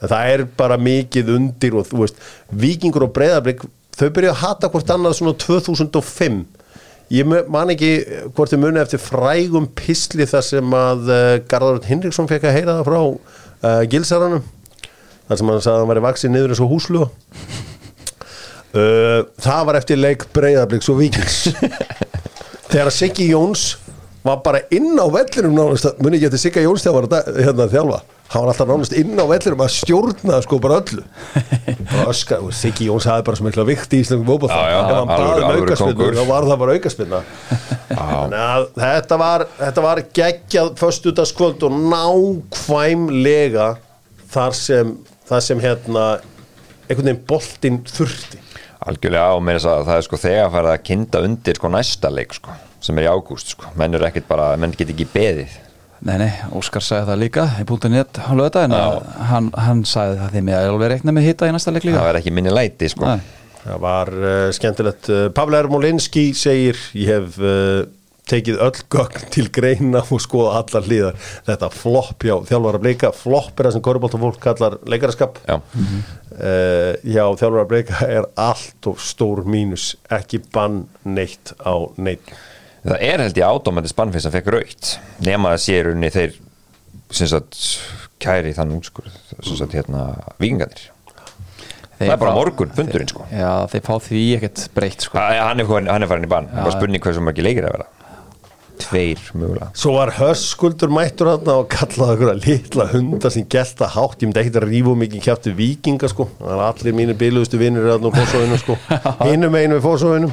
en 0.03 0.11
það 0.11 0.33
er 0.33 0.45
bara 0.59 0.81
mikið 0.81 1.31
undir 1.37 1.77
og 1.79 1.87
þú 1.91 2.03
veist, 2.03 2.19
vikingur 2.51 3.07
og 3.07 3.15
breyðarblik 3.15 3.63
þau 3.97 4.09
byrja 4.17 4.33
að 4.33 4.43
hata 4.43 4.71
hvort 4.73 4.91
annað 4.93 5.19
svona 5.19 5.37
2005 5.39 6.43
ég 7.13 7.29
man 7.29 7.73
ekki 7.75 7.93
hvort 8.33 8.53
þið 8.53 8.63
muni 8.63 8.81
eftir 8.81 9.03
frægum 9.03 9.69
pisli 9.77 10.27
þar 10.29 10.47
sem 10.47 10.77
að 10.77 11.13
uh, 11.13 11.35
Garðar 11.51 11.83
Hinriksson 11.87 12.31
fekk 12.31 12.49
að 12.49 12.57
heyra 12.57 12.79
það 12.79 12.89
frá 12.89 13.01
uh, 13.03 13.83
Gilsaranum 13.93 14.47
þar 15.29 15.41
sem 15.41 15.53
hann 15.53 15.63
sagði 15.65 15.75
að 15.75 15.83
hann 15.83 15.93
væri 15.93 16.05
vaksið 16.07 16.35
niður 16.35 16.55
eins 16.55 16.65
og 16.65 16.73
húsluga 16.73 17.11
uh, 18.81 19.21
það 19.45 19.69
var 19.69 19.81
eftir 19.83 20.01
leik 20.01 20.27
breyðabliks 20.33 20.91
og 20.93 21.03
vikings 21.03 21.39
þegar 22.73 22.89
að 22.89 22.97
Siggi 22.97 23.29
Jóns 23.29 23.65
var 24.23 24.41
bara 24.45 24.63
inn 24.73 24.95
á 24.97 25.07
vellinum 25.11 25.55
nánast, 25.57 25.89
muni 26.03 26.19
ekki 26.19 26.29
eftir 26.31 26.43
Sigga 26.47 26.65
Jóns 26.65 26.85
þegar 26.85 27.07
hann 27.07 27.13
var 27.13 27.41
hérna 27.43 27.67
að 27.67 27.73
þjálfa. 27.77 28.01
Hann 28.33 28.45
var 28.45 28.51
alltaf 28.53 28.69
nánast 28.71 28.95
inn 28.97 29.19
á 29.19 29.25
vellinum 29.29 29.65
að 29.65 29.73
stjórna 29.75 30.39
sko 30.47 30.59
bara 30.63 30.79
öllu. 30.81 31.05
Og 32.07 32.53
Siggi 32.57 32.87
Jóns 32.89 33.09
hafði 33.11 33.27
bara 33.29 33.41
svo 33.41 33.49
mikla 33.49 33.67
vikt 33.69 33.97
í 33.97 34.03
Íslandum 34.05 34.47
Já, 34.47 34.63
já, 34.73 34.79
ef 34.79 34.95
hann 34.97 35.11
baði 35.11 35.65
um 35.65 35.73
kóngur. 35.83 36.17
þá 36.17 36.25
var 36.31 36.49
það 36.49 36.63
bara 36.63 36.77
aukaspinna 36.79 37.23
þannig 37.93 38.39
að 38.43 38.69
þetta 38.81 39.19
var, 39.21 39.45
þetta 39.59 39.85
var 39.85 40.03
geggjað 40.19 40.71
föstudagskvöld 40.81 41.67
og 41.69 41.81
nákvæmlega 41.93 43.69
þar 44.33 44.57
sem, 44.57 44.95
þar 45.29 45.45
sem 45.45 45.61
hérna 45.63 46.07
einhvern 46.89 47.11
veginn 47.11 47.25
boltinn 47.29 47.83
þurfti 47.91 48.42
algjörlega 48.87 49.33
á 49.33 49.37
með 49.43 49.59
þess 49.59 49.71
að 49.73 49.89
það 49.89 49.99
er 49.99 50.07
sko 50.09 50.21
þegar 50.23 50.55
farið 50.57 50.73
að 50.73 50.85
kynda 50.89 51.25
undir 51.29 51.59
sko 51.59 51.73
næsta 51.73 52.13
leik 52.13 52.37
sko 52.39 52.57
sem 52.83 52.99
er 52.99 53.07
í 53.07 53.13
ágúst 53.13 53.55
sko, 53.55 53.71
menn 53.79 53.95
eru 53.95 54.09
ekkert 54.09 54.27
bara 54.31 54.53
menn 54.59 54.75
get 54.75 54.91
ekki 54.91 55.07
beðið. 55.13 55.61
Nei, 56.03 56.17
nei, 56.19 56.31
Óskar 56.59 56.83
sagði 56.83 57.13
það 57.13 57.21
líka 57.23 57.45
í 57.63 57.67
.net 57.93 58.19
á 58.19 58.33
lögða 58.35 58.65
en 58.67 58.75
að 58.75 58.97
hann, 59.29 59.53
hann 59.55 59.85
sagði 59.87 60.19
það 60.19 60.33
því 60.35 60.43
með 60.49 60.57
að 60.59 60.71
alveg 60.73 60.93
reikna 60.97 61.15
með 61.15 61.29
hitta 61.29 61.47
í 61.47 61.55
næsta 61.55 61.75
leik 61.75 61.87
líka. 61.87 62.01
Það 62.01 62.09
verður 62.09 62.23
ekki 62.23 62.35
minni 62.35 62.55
læti 62.57 62.91
sko. 62.91 63.07
Nei. 63.07 63.39
Það 63.63 63.83
var 63.85 64.11
uh, 64.19 64.47
skemmtilegt. 64.57 65.11
Uh, 65.13 65.27
Pavle 65.37 65.61
Ermolinski 65.63 66.25
segir 66.35 66.81
ég 66.99 67.13
hef 67.13 67.39
uh, 67.39 67.85
tekið 68.33 68.59
öll 68.67 68.83
gögn 68.91 69.31
til 69.35 69.47
greina 69.55 70.03
og 70.03 70.23
skoða 70.23 70.59
allar 70.59 70.89
hlýðar 70.89 71.23
þetta 71.47 71.71
flopp 71.75 72.27
hjá 72.27 72.35
þjálfara 72.51 72.81
bleika 72.83 73.13
flopp 73.15 73.59
er 73.59 73.69
það 73.69 73.77
sem 73.77 73.87
korubóltafólk 73.87 74.43
kallar 74.43 74.79
leikaraskap. 74.91 75.39
Já. 75.47 75.61
Uh, 76.33 76.93
já, 77.05 77.25
þjálfara 77.41 77.67
bleika 77.71 78.07
er 78.09 78.27
allt 78.41 78.89
og 78.91 79.01
stór 79.03 79.45
mínus 79.49 79.93
ekki 80.13 80.41
bann 80.55 80.85
neitt 81.05 81.55
á 81.63 81.75
neitt 81.97 82.33
Það 82.83 83.05
er 83.07 83.21
held 83.23 83.37
ég 83.39 83.47
átómandi 83.47 83.91
spannfins 83.93 84.25
að 84.27 84.39
fekk 84.41 84.49
raukt 84.57 84.89
nema 85.23 85.53
að 85.55 85.61
sé 85.67 85.77
í 85.79 85.83
rauninni 85.87 86.11
þeir 86.11 86.33
sem 87.15 87.29
sagt 87.31 87.61
kæri 88.23 88.55
þann 88.57 88.73
útskur 88.79 89.07
sem 89.43 89.55
sagt 89.61 89.77
hérna 89.79 90.09
vikingarnir 90.43 90.89
Þeir 92.03 92.09
Það 92.09 92.15
er 92.17 92.19
bara 92.19 92.31
fá- 92.33 92.39
morgun 92.41 92.71
fundurinn 92.75 93.11
sko. 93.13 93.25
Já, 93.31 93.51
þeir 93.71 93.83
fá 93.87 93.93
því 94.03 94.21
ekkert 94.35 94.63
breytt 94.75 95.05
sko. 95.07 95.19
Að- 95.23 95.37
Hann 95.39 95.61
er, 95.63 95.67
farin- 95.69 95.91
hann 95.93 96.03
er 96.03 96.09
farin 96.11 96.25
í 96.27 96.31
bann, 96.33 96.49
bara 96.51 96.73
spurning 96.75 97.03
hversu 97.05 97.23
margir 97.23 97.45
leikir 97.47 97.69
að 97.69 97.77
vera 97.77 97.87
Tveir 98.81 99.21
mögulega. 99.37 99.71
Svo 99.79 99.95
var 99.99 100.15
höskuldur 100.17 100.93
mættur 100.93 101.33
hann 101.33 101.51
og 101.53 101.69
kallaði 101.73 102.17
okkur 102.17 102.33
að 102.33 102.47
litla 102.47 102.89
hunda 102.93 103.31
sem 103.33 103.47
gelta 103.53 103.91
hátt, 103.95 104.21
ég 104.23 104.31
myndi 104.31 104.43
ekkert 104.43 104.61
að 104.63 104.69
rífa 104.71 104.95
mikið 105.03 105.27
kjæftu 105.29 105.55
vikinga 105.59 106.11
sko, 106.13 106.29
það 106.41 106.55
er 106.57 106.65
allir 106.69 106.97
mínir 106.99 107.19
biluðustu 107.21 107.61
vinnir 107.61 107.91
hann 107.93 108.09
og 108.09 108.17
fórsóðinu 108.17 108.61
sko. 108.63 108.79
Hinum 109.27 109.59
einu 109.61 109.79
við 109.79 109.85
fórsóðinu 109.87 110.33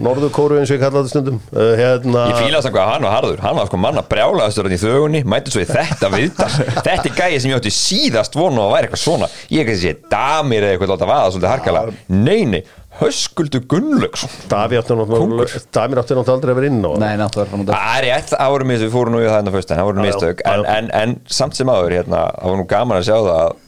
Norður 0.00 0.30
kóru 0.32 0.56
eins 0.56 0.70
og 0.72 0.78
ég 0.78 0.80
kallaði 0.80 1.10
stundum. 1.12 1.40
Uh, 1.52 1.74
hérna, 1.76 2.22
Ég 2.30 2.38
fíla 2.40 2.60
þess 2.60 2.70
að 2.70 2.76
hvað 2.76 2.86
hann 2.88 3.04
var 3.04 3.14
harður, 3.18 3.42
hann 3.44 3.58
var 3.58 3.68
sko 3.68 3.80
manna 3.84 4.02
brjálaðastur 4.08 4.68
hann 4.68 4.76
í 4.76 4.80
þögunni, 4.80 5.20
mætti 5.28 5.52
svo 5.52 5.60
í 5.60 5.68
þetta 5.68 6.10
viðtal. 6.14 6.48
Þetta 6.86 7.10
er 7.10 7.16
gæði 7.18 7.40
sem 7.42 7.52
ég 7.52 7.60
átti 7.60 7.72
síðast 7.74 8.38
vonu 8.38 8.64
að 8.64 8.72
væri 8.74 8.88
eitthvað 8.88 9.02
svona. 9.02 9.28
Ég 9.52 9.66
ekki 9.66 9.76
að 9.76 9.82
sé 9.82 9.94
damir 10.14 10.64
eða 10.64 10.76
eitthvað 10.78 10.94
láta 10.94 11.10
vaða 11.10 11.34
svolítið 11.34 11.52
harkala 11.52 11.84
Nei, 12.16 12.62
nei, 13.00 13.06
höskuldu 13.06 13.62
Gunnlaugsson. 13.70 14.34
Daví 14.50 14.78
átti 14.80 14.96
náttúrulega 14.98 15.64
Davíð 15.72 16.02
átti 16.02 16.18
náttúrulega 16.18 16.36
aldrei 16.36 16.52
að 16.52 16.60
vera 16.60 16.70
inn 16.70 16.84
á 16.84 16.90
Nei, 17.00 17.14
náttúrulega 17.20 17.72
Það 17.72 17.96
er 17.96 18.06
rétt, 18.06 18.34
það 18.34 18.52
voru 18.54 18.68
mistök, 18.70 18.86
við 18.86 18.94
fórum 18.98 19.16
nú 19.16 19.22
í 19.22 19.26
það 19.26 19.36
hérna 19.38 19.56
fyrst 19.56 19.72
en 19.72 19.80
það 19.80 19.90
voru 19.90 20.06
mistök, 20.06 20.44
en, 20.52 20.68
en, 20.76 20.92
en 21.00 21.18
samt 21.40 21.58
sem 21.58 21.72
aður 21.72 21.98
hérna, 21.98 22.22
það 22.36 22.54
var 22.54 22.62
nú 22.62 22.70
gaman 22.70 23.00
að 23.00 23.08
sjá 23.08 23.16
það 23.16 23.34
að 23.40 23.58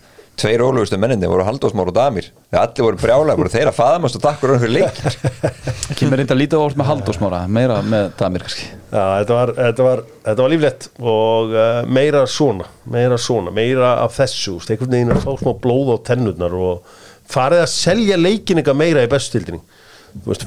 tveir 0.42 0.62
ólugustu 0.64 0.98
menninni 0.98 1.28
voru 1.28 1.44
Halldórsmór 1.46 1.90
og 1.90 1.94
Damir. 1.96 2.28
Þegar 2.50 2.62
allir 2.64 2.86
voru 2.86 3.00
brjálega, 3.02 3.38
voru 3.38 3.52
þeir 3.52 3.68
að 3.70 3.76
faðamast 3.76 4.16
og 4.18 4.22
takkur 4.24 4.54
um 4.54 4.62
fyrir 4.62 4.72
leik 4.78 5.00
Kymur 5.98 6.20
reynda 6.20 6.36
lítið 6.36 6.62
óvart 6.62 6.78
með 6.80 6.88
Halldórsmára 6.88 7.42
Meira 7.52 7.78
með 7.84 8.08
Damir 8.18 8.46
kannski. 8.46 8.66
Já, 8.92 9.04
þetta 9.20 9.36
var, 9.36 9.52
þetta 9.58 9.86
var, 9.86 10.02
þetta 10.24 10.46
var 10.46 10.52
líflegt 10.54 10.88
og 10.98 11.54
uh, 11.54 11.68
meira 11.98 12.24
svona, 12.28 12.68
meira 12.96 13.20
svona, 13.20 13.54
meira 13.54 13.94
af 14.02 14.16
þessu, 14.16 14.58
einhvern 14.66 14.96
veginn 14.96 15.14
að 15.14 15.24
fá 15.26 15.32
smá 15.40 15.52
blóð 15.62 15.94
á 15.94 15.96
tennurnar 16.08 16.56
og 16.58 16.98
farið 17.32 17.64
að 17.64 17.70
selja 17.74 18.20
leikin 18.20 18.62
eitthvað 18.62 18.82
meira 18.84 19.06
í 19.06 19.12
bestutildinni. 19.12 19.62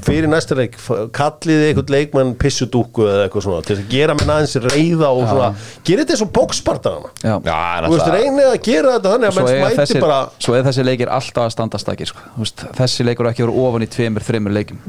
Fyrir 0.06 0.28
næsta 0.30 0.54
leik, 0.54 0.76
kalliði 1.16 1.72
einhvern 1.72 1.90
leikmann 1.90 2.34
pissudúku 2.38 3.02
eða 3.10 3.24
eitthvað 3.26 3.46
svona, 3.48 3.64
til 3.66 3.78
að 3.80 3.88
gera 3.90 4.14
mér 4.14 4.30
aðeins 4.36 4.54
reyða 4.62 5.08
og 5.10 5.24
svona, 5.26 5.48
gera 5.88 6.04
þetta 6.04 6.14
eins 6.14 6.22
og 6.22 6.30
bókspartana. 6.36 7.10
Reynið 7.26 8.50
að 8.52 8.60
gera 8.68 8.94
þetta 8.94 9.14
þannig 9.16 9.32
að 9.32 9.40
menn 9.40 9.50
smæti 9.50 9.80
þessi, 9.80 10.04
bara, 10.04 10.20
svo 10.46 10.54
er 10.54 10.68
þessi 10.68 10.86
leikir 10.86 11.14
alltaf 11.18 11.48
að 11.48 11.56
standa 11.56 11.82
stakir 11.82 12.12
sko. 12.12 12.22
Þú 12.36 12.46
veist, 12.46 12.66
Þessi 12.78 13.08
leikur 13.10 13.26
er 13.26 13.34
ekki 13.34 13.46
verið 13.48 13.60
ofan 13.64 13.88
í 13.88 13.90
tveimur, 13.98 14.28
þreimur 14.30 14.56
leikum 14.60 14.86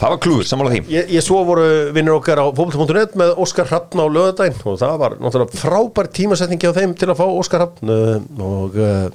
Það 0.00 0.14
var 0.14 0.18
klúður, 0.24 0.48
sammála 0.48 0.72
því 0.72 0.82
Ég, 0.94 1.14
ég 1.18 1.28
svo 1.28 1.44
voru 1.44 1.68
vinnur 1.92 2.16
okkar 2.16 2.40
á 2.40 2.46
fókbalta.net 2.48 3.20
með 3.20 3.36
Óskar 3.44 3.68
Hrafn 3.68 4.00
á 4.00 4.06
lögadaginn 4.08 4.56
og 4.64 4.80
það 4.80 4.98
var 5.04 5.20
náttúrulega 5.20 5.60
frábær 5.60 6.08
tímasetningi 6.16 6.72
á 6.72 6.76
þeim 6.80 6.96
til 6.96 7.12
að 7.12 7.20
fá 7.20 7.26
Óskar 7.28 7.66
Hrafn 7.66 7.92
uh, 7.92 8.18
og 8.40 8.80
uh, 8.80 9.08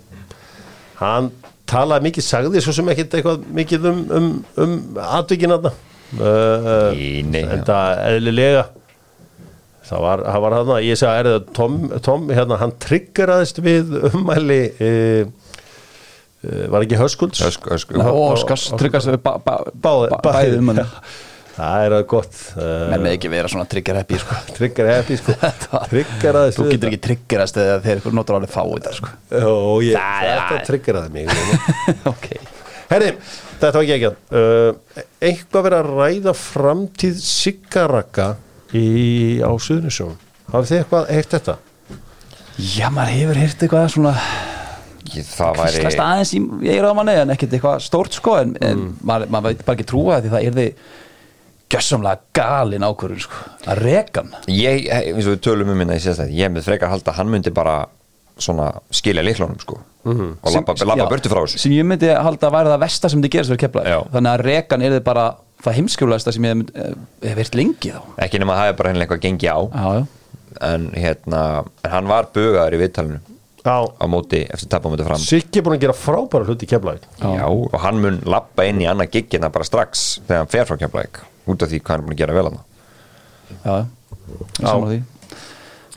hann 1.01 1.34
talaði 1.70 2.07
mikið, 2.09 2.26
sagði 2.26 2.63
svo 2.65 2.74
sem 2.76 2.89
ekkit 2.93 3.15
eitthvað 3.20 3.45
mikið 3.59 3.88
um, 3.91 4.01
um, 4.17 4.28
um 4.65 4.76
atvikin 5.05 5.53
aðna 5.55 5.72
uh, 6.17 6.91
en 6.97 7.65
það 7.67 8.03
eðlilega. 8.09 8.65
Það 9.89 10.03
var, 10.05 10.22
það 10.28 10.43
var 10.45 10.53
hann 10.59 10.72
ég 10.86 10.97
sagði, 11.01 11.20
er 11.20 11.28
það 11.32 11.45
Tom, 11.57 11.78
Tom 12.05 12.28
hérna, 12.30 12.57
hann 12.61 12.74
triggeraðist 12.84 13.61
við 13.65 13.95
ummæli 14.11 14.59
uh, 14.86 15.32
uh, 16.45 16.65
var 16.74 16.86
ekki 16.86 16.99
Höskulds? 16.99 17.41
Ösk, 17.47 17.65
ösk, 17.74 17.95
Og 17.97 18.20
Óskars 18.36 18.67
tryggast 18.78 19.09
við 19.09 19.17
ba, 19.26 19.38
ba, 19.41 19.55
Báði- 19.74 20.11
ba, 20.13 20.22
bæði 20.30 20.59
um 20.61 20.70
hann 20.76 20.84
það 21.60 21.86
er 21.88 21.95
að 21.99 22.05
gott 22.14 22.38
Menn 22.60 23.03
með 23.03 23.16
ekki 23.18 23.32
vera 23.34 23.51
svona 23.51 23.68
trigger 23.70 23.99
happy 23.99 24.20
sko. 24.22 24.38
trigger 24.57 24.89
happy 24.93 25.18
sko 25.20 25.36
Þetta- 25.43 25.82
trigger 25.91 26.39
aðeins 26.41 26.60
Þú 26.60 26.68
getur 26.72 26.91
ekki 26.93 27.01
triggerast 27.07 27.60
eða 27.64 27.80
þeir 27.86 28.07
notur 28.18 28.39
alveg 28.39 28.53
fá 28.53 28.62
þetta 28.64 28.95
sko. 28.99 29.12
og 29.43 29.84
ég, 29.86 29.97
Það 29.99 30.30
er- 30.30 30.41
þetta 30.45 30.70
trigger 30.72 31.01
aðeins 31.01 31.16
mig 31.18 31.30
núna. 31.30 31.60
Ok 32.14 32.30
herri, 32.89 33.10
þetta 33.60 33.70
var 33.76 33.84
ekki 33.86 33.95
ekki 33.99 34.10
uh, 34.10 35.01
eitthvað 35.30 35.66
verið 35.68 35.80
að 35.84 35.89
ræða 35.99 36.32
framtíð 36.39 37.20
Siggaraka 37.22 38.30
í, 38.74 38.86
á 39.45 39.51
Suðunisjón 39.62 40.16
hafið 40.49 40.72
þið 40.72 40.80
eitthvað 40.80 41.12
heilt 41.14 41.36
þetta? 41.36 41.55
Já, 42.60 42.88
maður 42.91 43.14
hefur 43.14 43.38
heyrt 43.43 43.62
eitthvað 43.68 43.91
svona 43.93 44.16
væri 45.10 45.84
Slast 45.84 46.01
aðeins 46.03 46.34
í, 46.38 46.41
ég 46.66 46.80
er 46.82 46.88
á 46.89 46.93
manni 46.97 47.14
en 47.18 47.34
ekkert 47.34 47.53
eitthvað 47.57 47.86
stórt 47.86 48.18
sko 48.18 48.36
en, 48.41 48.55
en 48.66 48.82
maður, 49.05 49.30
maður 49.34 49.53
veit 49.53 49.64
bara 49.68 49.78
ekki 49.78 49.88
trúa 49.89 50.18
því 50.24 50.34
það 50.34 50.47
er 50.49 50.57
því 50.57 50.68
gjössamlega 51.70 52.20
galin 52.34 52.86
ákvörðun 52.88 53.22
sko 53.26 53.43
að 53.70 53.82
rekan 53.86 54.32
Ég, 54.49 54.88
eins 54.89 55.28
og 55.28 55.36
við 55.36 55.41
tölum 55.45 55.70
um 55.74 55.78
minna 55.78 55.97
í 55.97 56.01
síðast 56.03 56.32
ég 56.34 56.51
með 56.53 56.65
frekar 56.70 56.89
halda 56.93 57.11
að 57.13 57.20
hann 57.22 57.30
myndi 57.34 57.53
bara 57.53 57.76
svona 58.39 58.72
skilja 58.95 59.24
líklónum 59.26 59.59
sko 59.61 59.78
og 60.09 60.53
lappa, 60.55 60.74
lappa 60.88 61.03
Já, 61.03 61.09
burtu 61.11 61.30
frá 61.30 61.41
þessu. 61.43 61.59
sem 61.61 61.74
ég 61.76 61.86
myndi 61.86 62.07
halda 62.09 62.47
að 62.47 62.55
væri 62.55 62.72
það 62.74 62.84
versta 62.86 63.09
sem 63.11 63.22
þið 63.22 63.34
gerist 63.36 63.51
fyrir 63.53 63.63
kepla 63.67 63.84
Já. 63.86 63.97
þannig 64.15 64.32
að 64.32 64.43
rekan 64.47 64.86
er 64.88 64.95
þið 64.95 65.03
bara 65.09 65.26
það 65.59 65.76
heimskjulegasta 65.80 66.32
sem 66.34 66.45
ég 66.47 66.55
hef- 66.55 66.76
eh, 66.80 66.93
hef 67.30 67.38
verið 67.41 67.57
lengi 67.59 67.91
þá. 67.91 67.99
Ekki 68.24 68.39
nema 68.39 68.53
að 68.55 68.61
það 68.61 68.70
er 68.72 68.78
bara 68.80 68.89
hennilega 68.93 69.09
eitthvað 69.11 69.26
gengi 69.28 69.49
á. 69.51 69.59
Já, 69.59 69.89
já. 69.99 70.05
en 70.70 70.86
hérna, 70.95 71.41
en 71.84 71.91
hann 71.91 72.07
var 72.07 72.30
bugaður 72.34 72.74
í 72.78 72.80
viðtalinu 72.80 73.20
Já, 73.59 73.76
á 73.91 74.05
móti, 74.07 74.39
eftir 74.49 74.70
tappa 74.72 74.88
móti 74.89 75.03
fram. 75.03 75.20
Siggi 75.20 75.59
er 75.59 75.65
búin 75.67 75.76
að 75.76 75.84
gera 75.84 75.93
frábæra 75.99 76.47
hluti 76.47 76.63
í 76.65 76.70
keflæk 76.72 77.03
Já, 77.20 77.43
og 77.45 77.76
hann 77.84 77.99
mun 78.01 78.22
lappa 78.26 78.63
inn 78.72 78.80
í 78.82 78.88
annað 78.88 79.11
giggina 79.17 79.51
bara 79.51 79.67
strax 79.67 80.22
þegar 80.26 80.39
hann 80.45 80.47
fer 80.55 80.65
frá 80.65 80.78
Keflæk 80.80 81.20
út 81.54 81.66
af 81.66 81.72
því 81.72 81.82
hvað 81.82 81.93
hann 81.93 82.04
er 82.04 82.08
búin 82.08 82.18
að 82.18 82.22
gera 82.24 82.38
vel 82.38 82.47
hann 82.50 82.60
já, 83.50 83.74
já. 83.74 83.86
sammála 84.60 84.91
því. 84.93 85.00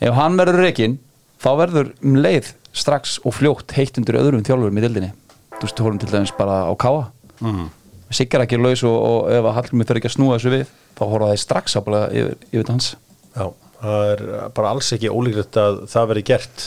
ef 0.08 0.18
hann 0.20 0.40
verður 0.40 0.64
rekin 0.66 0.98
þá 1.42 1.50
verður 1.62 1.92
um 2.00 2.18
leið 2.22 2.54
strax 2.72 3.18
og 3.26 3.36
fljótt 3.36 3.76
heitt 3.76 4.00
undir 4.00 4.20
öðrum 4.20 4.44
þjálfurum 4.46 4.80
í 4.80 4.84
dildinni 4.86 5.12
þú 5.58 5.66
veist, 5.66 5.84
hórum 5.84 6.00
til 6.02 6.12
dæmis 6.12 6.34
bara 6.38 6.64
á 6.68 6.72
káa 6.74 7.06
mm. 7.42 7.70
Siggar 8.12 8.44
ekki 8.44 8.58
laus 8.60 8.82
og, 8.84 8.92
og 8.92 9.28
ef 9.32 9.46
að 9.48 9.54
Hallgrimur 9.56 9.88
fer 9.88 9.98
ekki 10.00 10.10
að 10.10 10.16
snúa 10.18 10.36
þessu 10.36 10.52
við 10.52 10.72
þá 10.98 11.02
horfa 11.08 11.28
þeir 11.30 11.40
strax 11.40 11.76
að 11.78 11.84
bara 11.86 12.00
yfir, 12.12 12.34
yfir 12.50 12.68
hans. 12.68 12.88
Já, 13.32 13.44
það 13.80 14.08
er 14.10 14.24
bara 14.58 14.72
alls 14.74 14.90
ekki 14.96 15.12
ólíklegt 15.12 15.58
að 15.60 15.78
það 15.92 16.08
veri 16.10 16.24
gert. 16.28 16.64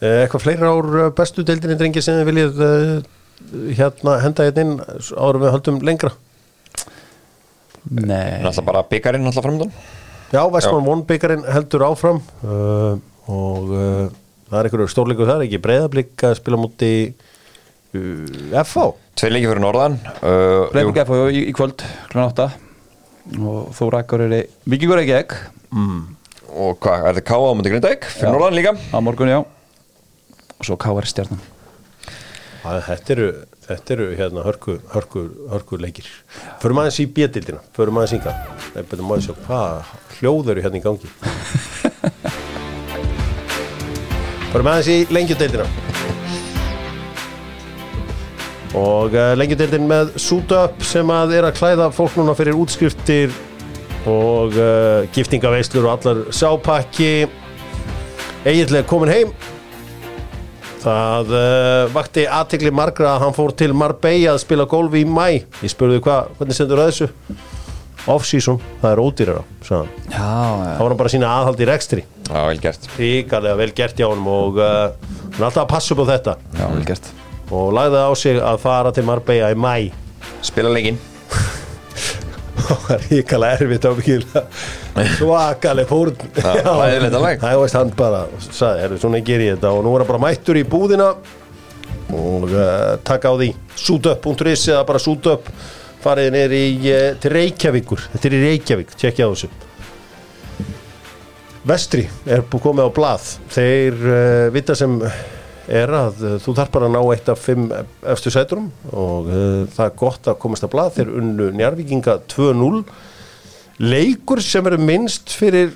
Eh, 0.00 0.22
Eitthvað 0.22 0.44
fleiri 0.46 0.70
ár 0.70 0.88
eh, 1.02 1.10
bestu 1.18 1.44
deildinni 1.46 1.76
drengi 1.80 2.04
sem 2.04 2.20
þið 2.20 2.30
viljið 2.30 2.62
uh, 2.64 2.94
hérna 3.76 4.16
henda 4.22 4.48
hérna 4.48 4.64
inn 4.64 4.74
en 4.80 5.42
við 5.42 5.54
höldum 5.56 5.82
lengra 5.84 6.14
Nei, 7.90 8.38
alltaf 8.42 8.64
bara 8.66 8.84
byggarinn 8.86 9.26
alltaf 9.26 9.44
framöndan 9.46 9.72
Já, 10.32 10.42
Vestmann 10.52 10.88
One 10.88 11.06
byggarinn 11.08 11.44
heldur 11.50 11.84
áfram 11.88 12.22
uh, 12.46 12.94
og 13.28 13.72
uh, 13.74 14.06
það 14.48 14.58
er 14.60 14.68
einhverju 14.68 14.90
stórleikur 14.92 15.28
þar, 15.28 15.44
ekki 15.46 15.60
breyðablík 15.62 16.26
að 16.28 16.38
spila 16.38 16.60
múti 16.62 16.92
uh, 17.10 18.62
FH 18.62 18.88
Tvei 19.18 19.32
leiki 19.34 19.50
fyrir 19.50 19.64
norðan 19.64 19.98
uh, 20.22 20.70
Breiðblik 20.72 21.02
FH 21.04 21.20
í, 21.34 21.44
í 21.50 21.56
kvöld 21.56 21.84
kl. 22.12 22.22
8 22.28 22.48
og 23.38 23.70
þú 23.76 23.90
rækkur 23.94 24.24
er 24.26 24.32
Vikingur 24.66 25.02
ekki 25.02 25.18
ekki 25.20 25.42
og 26.52 26.76
hvað, 26.82 27.06
er 27.08 27.18
það 27.18 27.26
K.A. 27.28 27.48
á 27.48 27.56
múti 27.56 27.72
Grindavík? 27.72 28.06
Fyrir 28.12 28.28
Já. 28.28 28.34
norðan 28.34 28.56
líka? 28.58 28.72
Á 28.92 28.98
morgun 29.00 29.30
já. 29.30 29.38
Og 30.58 30.66
svo 30.68 30.76
KR 30.80 31.08
stjarnan. 31.08 31.40
Það, 32.62 32.80
þetta 32.88 33.14
eru, 33.14 33.28
þetta 33.66 33.94
eru 33.94 34.06
hérna 34.18 34.42
hörku, 34.46 34.72
hörku, 34.92 35.20
hörku 35.52 35.74
leikir. 35.80 36.06
Förum 36.62 36.78
aðeins 36.82 37.00
í 37.02 37.04
bjöldildina, 37.14 37.60
förum 37.76 37.98
aðeins 38.00 38.16
ynga 38.18 38.32
Nei, 38.72 38.82
betur 38.82 39.06
maður 39.06 39.24
sjá, 39.28 39.34
hvað 39.46 39.72
hljóð 40.18 40.44
eru 40.54 40.64
hérna 40.64 40.80
í 40.80 40.84
gangi. 40.84 41.08
Förum 44.52 44.68
aðeins 44.72 44.90
í 44.92 44.94
lengjudeildina. 45.14 45.66
Og 48.76 49.10
uh, 49.12 49.34
lengjudeildin 49.36 49.88
með 49.88 50.06
Sutup 50.20 50.82
sem 50.88 51.08
að 51.12 51.32
er 51.38 51.44
að 51.48 51.58
klæða 51.60 51.86
fólk 51.92 52.14
núna 52.16 52.34
fyrir 52.36 52.56
útskriftir 52.56 53.30
og 54.08 54.50
uh, 54.56 55.08
giftingaveislur 55.14 55.84
og 55.86 55.92
allar 55.98 56.18
sápakki. 56.34 57.12
Eiginlega 58.42 58.88
komin 58.88 59.12
heim 59.12 59.28
Það 60.82 61.32
uh, 61.38 61.92
vakti 61.94 62.24
aðtekli 62.26 62.72
margra 62.74 63.12
að 63.14 63.20
hann 63.26 63.34
fór 63.36 63.52
til 63.58 63.70
Marbella 63.78 64.32
að 64.34 64.40
spila 64.42 64.64
golfi 64.70 65.04
í 65.04 65.08
mæ. 65.08 65.26
Ég 65.62 65.70
spurði 65.70 66.00
hvað, 66.02 66.32
hvernig 66.40 66.58
sendur 66.58 66.82
það 66.82 66.90
þessu? 66.90 67.08
Off-season, 68.10 68.56
það 68.80 68.94
er 68.96 69.00
ódýrara, 69.04 69.42
sagði 69.62 69.84
hann. 69.84 70.08
já, 70.10 70.16
já. 70.18 70.72
Það 70.74 70.80
var 70.82 70.90
hann 70.90 71.00
bara 71.04 71.12
sína 71.12 71.28
aðhald 71.38 71.60
í 71.62 71.68
rekstri. 71.70 72.02
Já, 72.26 72.40
vel 72.48 72.58
gert 72.64 72.88
Ríkarlega 72.98 73.58
vel 73.60 73.70
gert 73.78 74.00
hjá 74.02 74.08
honum 74.10 74.26
og 74.32 74.58
uh, 74.58 75.12
hann 75.36 75.38
er 75.38 75.46
alltaf 75.46 75.62
að 75.62 75.70
passa 75.70 75.94
upp 75.94 76.02
á 76.02 76.06
þetta. 76.16 76.34
já 76.58 76.66
vel 76.72 76.84
gert 76.90 77.12
Og 77.52 77.70
lagði 77.76 78.02
á 78.02 78.10
sig 78.16 78.38
að 78.42 78.58
fara 78.64 78.90
til 78.96 79.04
Marbella 79.06 79.52
í 79.54 79.58
mæ. 79.60 79.74
spila 80.42 80.72
leikinn 80.74 80.98
það 82.66 82.86
var 82.86 83.04
ríkala 83.10 83.50
erfitt 83.56 83.86
á 83.86 83.92
mikil 83.98 84.24
svakaleg 85.18 85.88
fórn. 85.90 86.16
Það 86.38 87.60
veist 87.62 87.78
hann 87.78 87.92
bara 87.98 88.24
sagði, 88.46 88.86
er 88.86 88.96
svona 89.02 89.22
ger 89.26 89.44
ég 89.44 89.56
þetta. 89.56 89.72
Og 89.74 89.84
nú 89.86 89.94
er 89.94 90.04
hann 90.04 90.10
bara 90.12 90.22
mættur 90.26 90.60
í 90.60 90.64
búðina 90.68 91.10
og 92.12 92.48
uh, 92.48 92.96
taka 93.06 93.32
á 93.32 93.34
því. 93.40 93.50
Sutup.is 93.78 94.68
eða 94.70 94.86
bara 94.88 95.02
sutup 95.02 95.50
farið 96.02 96.32
neyri 96.34 96.62
uh, 96.92 97.04
til 97.22 97.34
Reykjavíkur. 97.36 98.08
Þetta 98.14 98.28
er 98.30 98.38
í 98.38 98.42
Reykjavík, 98.46 98.96
tjekkja 99.00 99.28
á 99.28 99.32
þessu. 99.32 99.52
Vestri 101.68 102.08
er 102.26 102.42
komið 102.50 102.88
á 102.88 102.90
blað. 102.92 103.30
Þeir 103.54 104.02
uh, 104.02 104.50
vita 104.54 104.76
sem 104.78 104.98
er 105.70 105.92
að 105.94 106.24
uh, 106.24 106.34
þú 106.42 106.54
þarf 106.58 106.72
bara 106.74 106.88
að 106.88 106.96
ná 106.96 107.00
eitt 107.12 107.30
af 107.32 107.40
fimm 107.42 107.68
efstu 108.14 108.32
sæturum 108.34 108.68
og 108.90 109.30
uh, 109.30 109.62
það 109.72 109.86
er 109.86 109.96
gott 110.02 110.30
að 110.30 110.40
komast 110.42 110.66
að 110.66 110.72
blað. 110.74 110.94
Þeir 110.98 111.14
unnu 111.20 111.48
Njarvíkinga 111.58 112.18
2-0 112.32 112.82
leikur 113.82 114.42
sem 114.44 114.66
eru 114.68 114.78
minnst 114.82 115.32
fyrir 115.34 115.72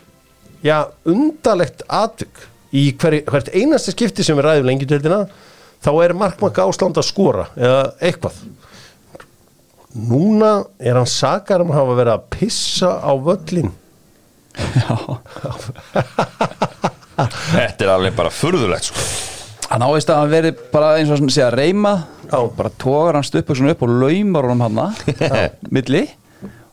já, 0.64 0.88
undalegt 1.08 1.82
atvik 1.88 2.44
í 2.76 2.90
hver, 2.98 3.20
hvert 3.28 3.52
einasta 3.54 3.94
skipti 3.94 4.24
sem 4.26 4.36
við 4.38 4.48
ræðum 4.48 4.70
lengjutildina 4.70 5.20
þá 5.84 5.90
er 6.02 6.16
markmakka 6.18 6.66
ásland 6.66 6.98
að 6.98 7.08
skora 7.08 7.46
eða 7.54 7.82
eitthvað. 8.02 8.36
Núna 9.96 10.52
er 10.82 10.98
hann 10.98 11.08
sakar 11.08 11.62
um 11.64 11.70
að 11.72 11.78
hafa 11.80 11.94
verið 12.02 12.14
að 12.18 12.26
pissa 12.34 12.90
á 13.00 13.12
völlin 13.16 13.70
Þetta 17.16 17.84
er 17.84 17.90
alveg 17.92 18.16
bara 18.16 18.32
furðulegt 18.32 18.90
sko. 18.90 19.00
Hann 19.66 19.82
ávist 19.82 20.10
að 20.12 20.20
hann 20.20 20.30
veri 20.30 20.52
bara 20.72 20.92
eins 21.00 21.10
og 21.10 21.24
sé 21.32 21.42
að 21.42 21.56
reyma 21.58 21.92
Já. 22.30 22.38
bara 22.56 22.70
tógar 22.78 23.18
hann 23.18 23.26
stuppur 23.26 23.58
upp 23.70 23.82
og 23.82 23.94
laumar 24.02 24.46
honum 24.46 24.62
hann 24.66 24.94
milli. 25.74 26.06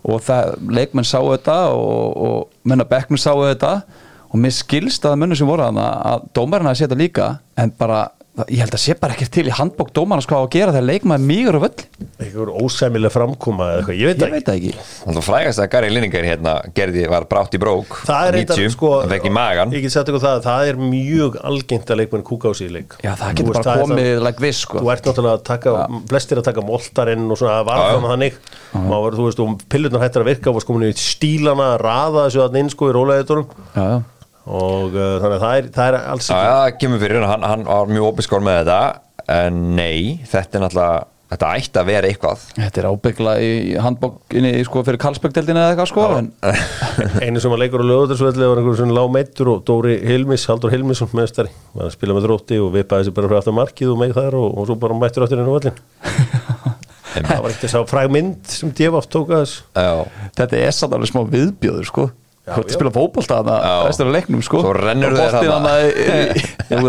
Og 0.03 0.19
það, 0.21 0.57
leikmenn 0.67 1.07
sáu 1.07 1.29
þetta 1.31 1.57
og, 1.71 2.17
og 2.27 2.67
menna 2.67 2.85
bekknum 2.85 3.17
sáu 3.17 3.45
þetta. 3.47 3.73
Og 4.33 4.41
mér 4.41 4.53
skilst 4.53 5.05
að 5.05 5.19
munum 5.21 5.37
sem 5.37 5.47
voru 5.47 5.65
hann 5.65 5.79
að 5.79 6.27
dómarinn 6.35 6.69
að 6.69 6.79
setja 6.81 6.97
líka 6.97 7.27
en 7.57 7.71
bara, 7.77 8.07
ég 8.33 8.63
held 8.63 8.73
að 8.73 8.81
sé 8.81 8.95
bara 8.97 9.13
ekkert 9.13 9.29
til 9.35 9.45
í 9.45 9.53
handbók 9.53 9.91
dómarinn 9.93 10.23
sko 10.25 10.39
að 10.39 10.47
gera 10.55 10.71
þegar 10.73 10.87
leikmenn 10.87 11.25
mýgur 11.29 11.57
á 11.57 11.61
völl, 11.61 11.83
einhver 12.17 12.49
ósæmileg 12.63 13.13
framkoma 13.13 13.67
eða 13.69 13.81
eitthvað, 13.83 13.99
ég 13.99 14.09
veit 14.09 14.15
ég 14.15 14.23
það 14.23 14.31
veit 14.33 14.47
það 14.47 14.55
ekki. 14.57 14.71
að 15.11 15.27
frægast 15.27 15.61
að 15.61 15.67
Gary 15.75 15.91
Lineker 15.93 16.25
hérna 16.25 16.53
gerði, 16.73 17.03
var 17.13 17.27
brátt 17.29 17.53
í 17.53 17.61
brók 17.61 17.99
það 18.07 18.29
er 18.31 18.37
90, 18.39 18.47
eitthvað 18.49 18.73
sko 18.73 20.23
það, 20.23 20.39
það 20.47 20.71
er 20.71 20.79
mjög 20.81 21.37
algengt 21.51 21.93
að 21.93 22.01
leikmenn 22.01 22.25
kúka 22.25 22.49
á 22.49 22.53
sig 22.57 22.71
í 22.71 22.73
leik. 22.73 22.95
Já, 23.03 23.11
það 23.19 23.35
getur 23.37 23.51
bara 23.51 23.65
það 23.67 23.83
komið 23.83 24.09
like 24.25 24.41
this 24.41 24.63
sko. 24.65 24.81
Þú 24.81 24.91
ert 24.95 25.09
náttúrulega 25.09 25.37
að 25.37 25.45
taka, 25.51 25.75
flestir 26.09 26.41
að 26.41 26.47
taka 26.49 26.65
moltarinn 26.65 27.27
og 27.29 27.39
svona 27.39 27.59
að 27.59 27.69
varða 27.69 27.99
með 28.01 28.13
þannig. 28.15 28.41
Maður, 28.89 29.19
þú 29.19 29.27
veist, 29.27 29.43
og 29.43 29.67
pillurnar 29.69 30.05
hættir 30.07 30.25
að 30.25 30.31
virka 30.31 30.53
og 30.53 30.65
sko 30.65 30.79
í 30.81 30.91
stílana 30.97 31.69
að 31.75 31.83
raða 31.83 32.25
þessu 32.27 32.43
að 32.47 32.59
inn 32.63 32.73
sko 32.73 32.89
í 32.89 32.97
já 32.97 33.87
og 34.43 34.97
uh, 34.97 35.15
þannig 35.23 35.37
að 35.37 35.45
það 35.45 35.55
er, 35.61 35.71
það 35.77 35.89
er 35.89 35.97
alls 36.01 36.27
ekki 36.27 36.43
já, 36.43 36.51
það 36.57 36.77
kemur 36.81 37.01
fyrir, 37.05 37.25
hann, 37.31 37.47
hann 37.47 37.65
var 37.69 37.91
mjög 37.91 38.11
opiskór 38.11 38.43
með 38.43 38.61
þetta. 38.61 38.79
En 39.33 39.59
nei, 39.77 40.19
þetta 40.27 40.59
er 40.59 40.63
náttúrulega 40.65 41.01
þetta 41.33 41.49
ætti 41.57 41.79
að 41.81 41.87
vera 41.89 42.09
eitthvað. 42.11 42.41
Þetta 42.57 42.81
er 42.81 42.87
ábyggla 42.91 43.31
í 43.41 43.51
handbókinni 43.81 44.51
sko 44.67 44.83
fyrir 44.85 44.99
Karlsbergdeldina 45.01 45.63
eða 45.63 45.71
eitthvað 45.73 45.89
sko 45.89 46.03
en, 46.19 46.29
einu 47.25 47.41
sem 47.41 47.55
að 47.55 47.63
leikur 47.63 47.81
á 47.81 47.89
lögudarsvelli 47.89 48.49
var 48.51 48.61
einhver 48.61 48.77
svona 48.77 48.97
lágmeittur 48.99 49.49
og 49.55 49.63
Dóri 49.65 49.95
Hilmis, 50.03 50.45
Haldur 50.51 50.73
Hilmisson 50.73 51.09
meðstari, 51.17 51.53
var 51.73 51.89
að 51.89 51.95
spila 51.95 52.17
með 52.17 52.27
þrótti 52.27 52.59
og 52.61 52.73
vipaði 52.75 53.07
þessi 53.07 53.15
bara 53.17 53.31
frá 53.31 53.39
aftur 53.39 53.57
markið 53.57 53.93
og 53.95 54.01
með 54.03 54.15
þar 54.19 54.37
og, 54.43 54.49
og 54.51 54.69
svo 54.69 54.77
bara 54.83 54.99
mættur 54.99 55.25
aftur 55.25 55.41
inn 55.41 55.49
á 55.49 55.55
völlin 55.55 55.81
það 57.13 57.43
var 57.45 57.49
ekkert 57.49 57.63
þess 57.65 57.79
að 57.79 57.89
fræg 57.93 58.13
mynd 58.13 58.53
sem 58.53 58.73
Djefaf 58.77 59.09
tók 59.13 59.33
að 59.33 59.43
þess 59.45 59.63
Já, 59.73 60.27
Þetta 60.37 60.61
er 60.61 60.77
samt 60.77 60.97
alveg 60.97 61.13
smá 61.13 61.23
viðbjóður 61.33 61.89
sko 61.89 62.07
Að 62.43 62.73
spila 62.75 62.91
fótbolta 62.91 63.37
Já. 63.37 63.43
þannig 63.47 63.85
restur 63.87 64.09
af 64.09 64.13
leiknum 64.17 64.41
sko. 64.43 64.59
Og 64.67 64.75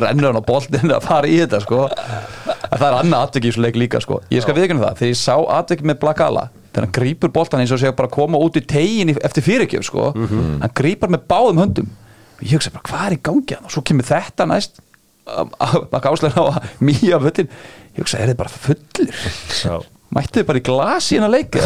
rennur 0.03 0.27
hann 0.27 0.39
á 0.39 0.43
boltinn 0.43 0.91
að 0.91 1.05
fara 1.07 1.29
í 1.31 1.37
þetta 1.45 1.61
sko. 1.63 1.85
En 1.87 2.79
það 2.81 2.87
er 2.89 2.97
annað 2.99 3.27
atvik 3.29 3.45
í 3.45 3.53
þessu 3.53 3.63
leik 3.63 3.79
líka 3.79 4.01
sko. 4.03 4.19
Ég 4.35 4.43
skal 4.43 4.57
viðkynna 4.57 4.83
það, 4.89 4.97
þegar 4.99 5.13
ég 5.13 5.21
sá 5.21 5.37
atvik 5.61 5.85
með 5.87 6.01
Blakala 6.03 6.49
þegar 6.75 6.89
hann 6.89 6.95
grípur 6.97 7.31
boltan 7.31 7.63
eins 7.63 7.71
og 7.71 7.79
sé 7.79 7.93
bara 7.95 8.09
að 8.11 8.17
koma 8.17 8.41
út 8.43 8.59
í 8.59 8.65
tegin 8.67 9.13
eftir 9.15 9.45
fyrirgjöf 9.47 9.87
sko. 9.87 10.09
Mhm. 10.17 10.57
hann 10.65 10.75
grípar 10.75 11.13
með 11.15 11.23
báðum 11.31 11.63
höndum. 11.63 11.93
Og 12.35 12.43
ég 12.43 12.57
hugsa 12.59 12.75
bara 12.75 12.89
hvað 12.91 13.07
er 13.07 13.15
í 13.15 13.21
gangi 13.31 13.55
hann 13.55 13.65
og 13.69 13.71
svo 13.71 13.85
kemur 13.87 14.09
þetta 14.11 14.49
næst. 14.51 14.83
Að 15.25 16.11
áslega 16.11 16.35
á 16.35 16.45
að 16.51 16.67
mýja 16.83 17.23
völlin 17.23 17.47
ég 17.95 18.03
hugsa, 18.03 18.19
er 18.19 18.35
þið 18.35 18.41
bara 18.43 18.51
fullir? 18.51 19.15
Já. 19.63 19.79
mættu 20.15 20.43
þið 20.43 20.47
bara 20.51 20.59
í 20.59 20.67
glasi 20.67 21.17
en 21.19 21.25
að 21.27 21.33
leika 21.39 21.63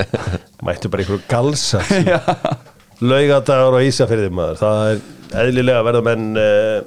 mættu 0.66 0.88
bara 0.90 1.02
einhverju 1.02 1.26
galsa 1.30 1.82
laugadagur 3.02 3.78
og 3.78 3.86
ísafyrði 3.86 4.32
maður. 4.34 4.60
Það 4.62 4.80
er 4.88 5.44
eðlilega 5.44 5.82
að 5.82 5.88
verða 5.90 6.02
menn 6.06 6.26
uh, 6.40 6.80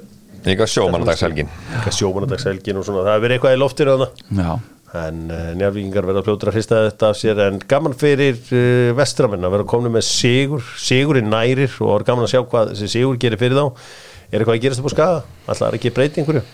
líka 0.46 0.68
sjómanadagshelgin 0.70 1.50
sjómanadagshelgin 1.92 2.80
og 2.80 2.86
svona, 2.86 3.06
það 3.06 3.16
er 3.16 3.24
verið 3.24 3.38
eitthvað 3.38 3.56
í 3.56 3.60
loftinu 3.60 3.96
þarna. 3.96 4.08
Já, 4.40 4.52
en 5.00 5.22
uh, 5.30 5.48
njárvíkingar 5.60 6.10
verða 6.10 6.24
fljótur 6.26 6.50
að 6.50 6.58
hrista 6.58 6.84
þetta 6.88 7.10
af 7.10 7.20
sér. 7.20 7.42
En 7.46 7.60
gaman 7.70 7.96
fyrir 8.00 8.40
uh, 8.50 8.92
vestramenn 8.98 9.46
að 9.46 9.56
vera 9.58 9.68
komni 9.74 9.92
með 9.92 10.06
sigur 10.08 10.64
sigurinn 10.80 11.30
nærir 11.30 11.76
og 11.84 11.98
er 11.98 12.08
gaman 12.08 12.26
að 12.26 12.34
sjá 12.34 12.42
hvað 12.42 12.74
þessi 12.74 12.92
sigur 12.96 13.20
gerir 13.20 13.40
fyrir 13.40 13.60
þá. 13.60 13.84
Er 14.30 14.42
eitthvað 14.42 14.56
að 14.56 14.64
gerast 14.64 14.82
upp 14.82 14.90
á 14.90 14.94
skaga? 14.94 15.22
Alltaf 15.46 15.68
er 15.68 15.78
ekki 15.80 15.94
breyti 15.94 16.22
einhverju 16.22 16.46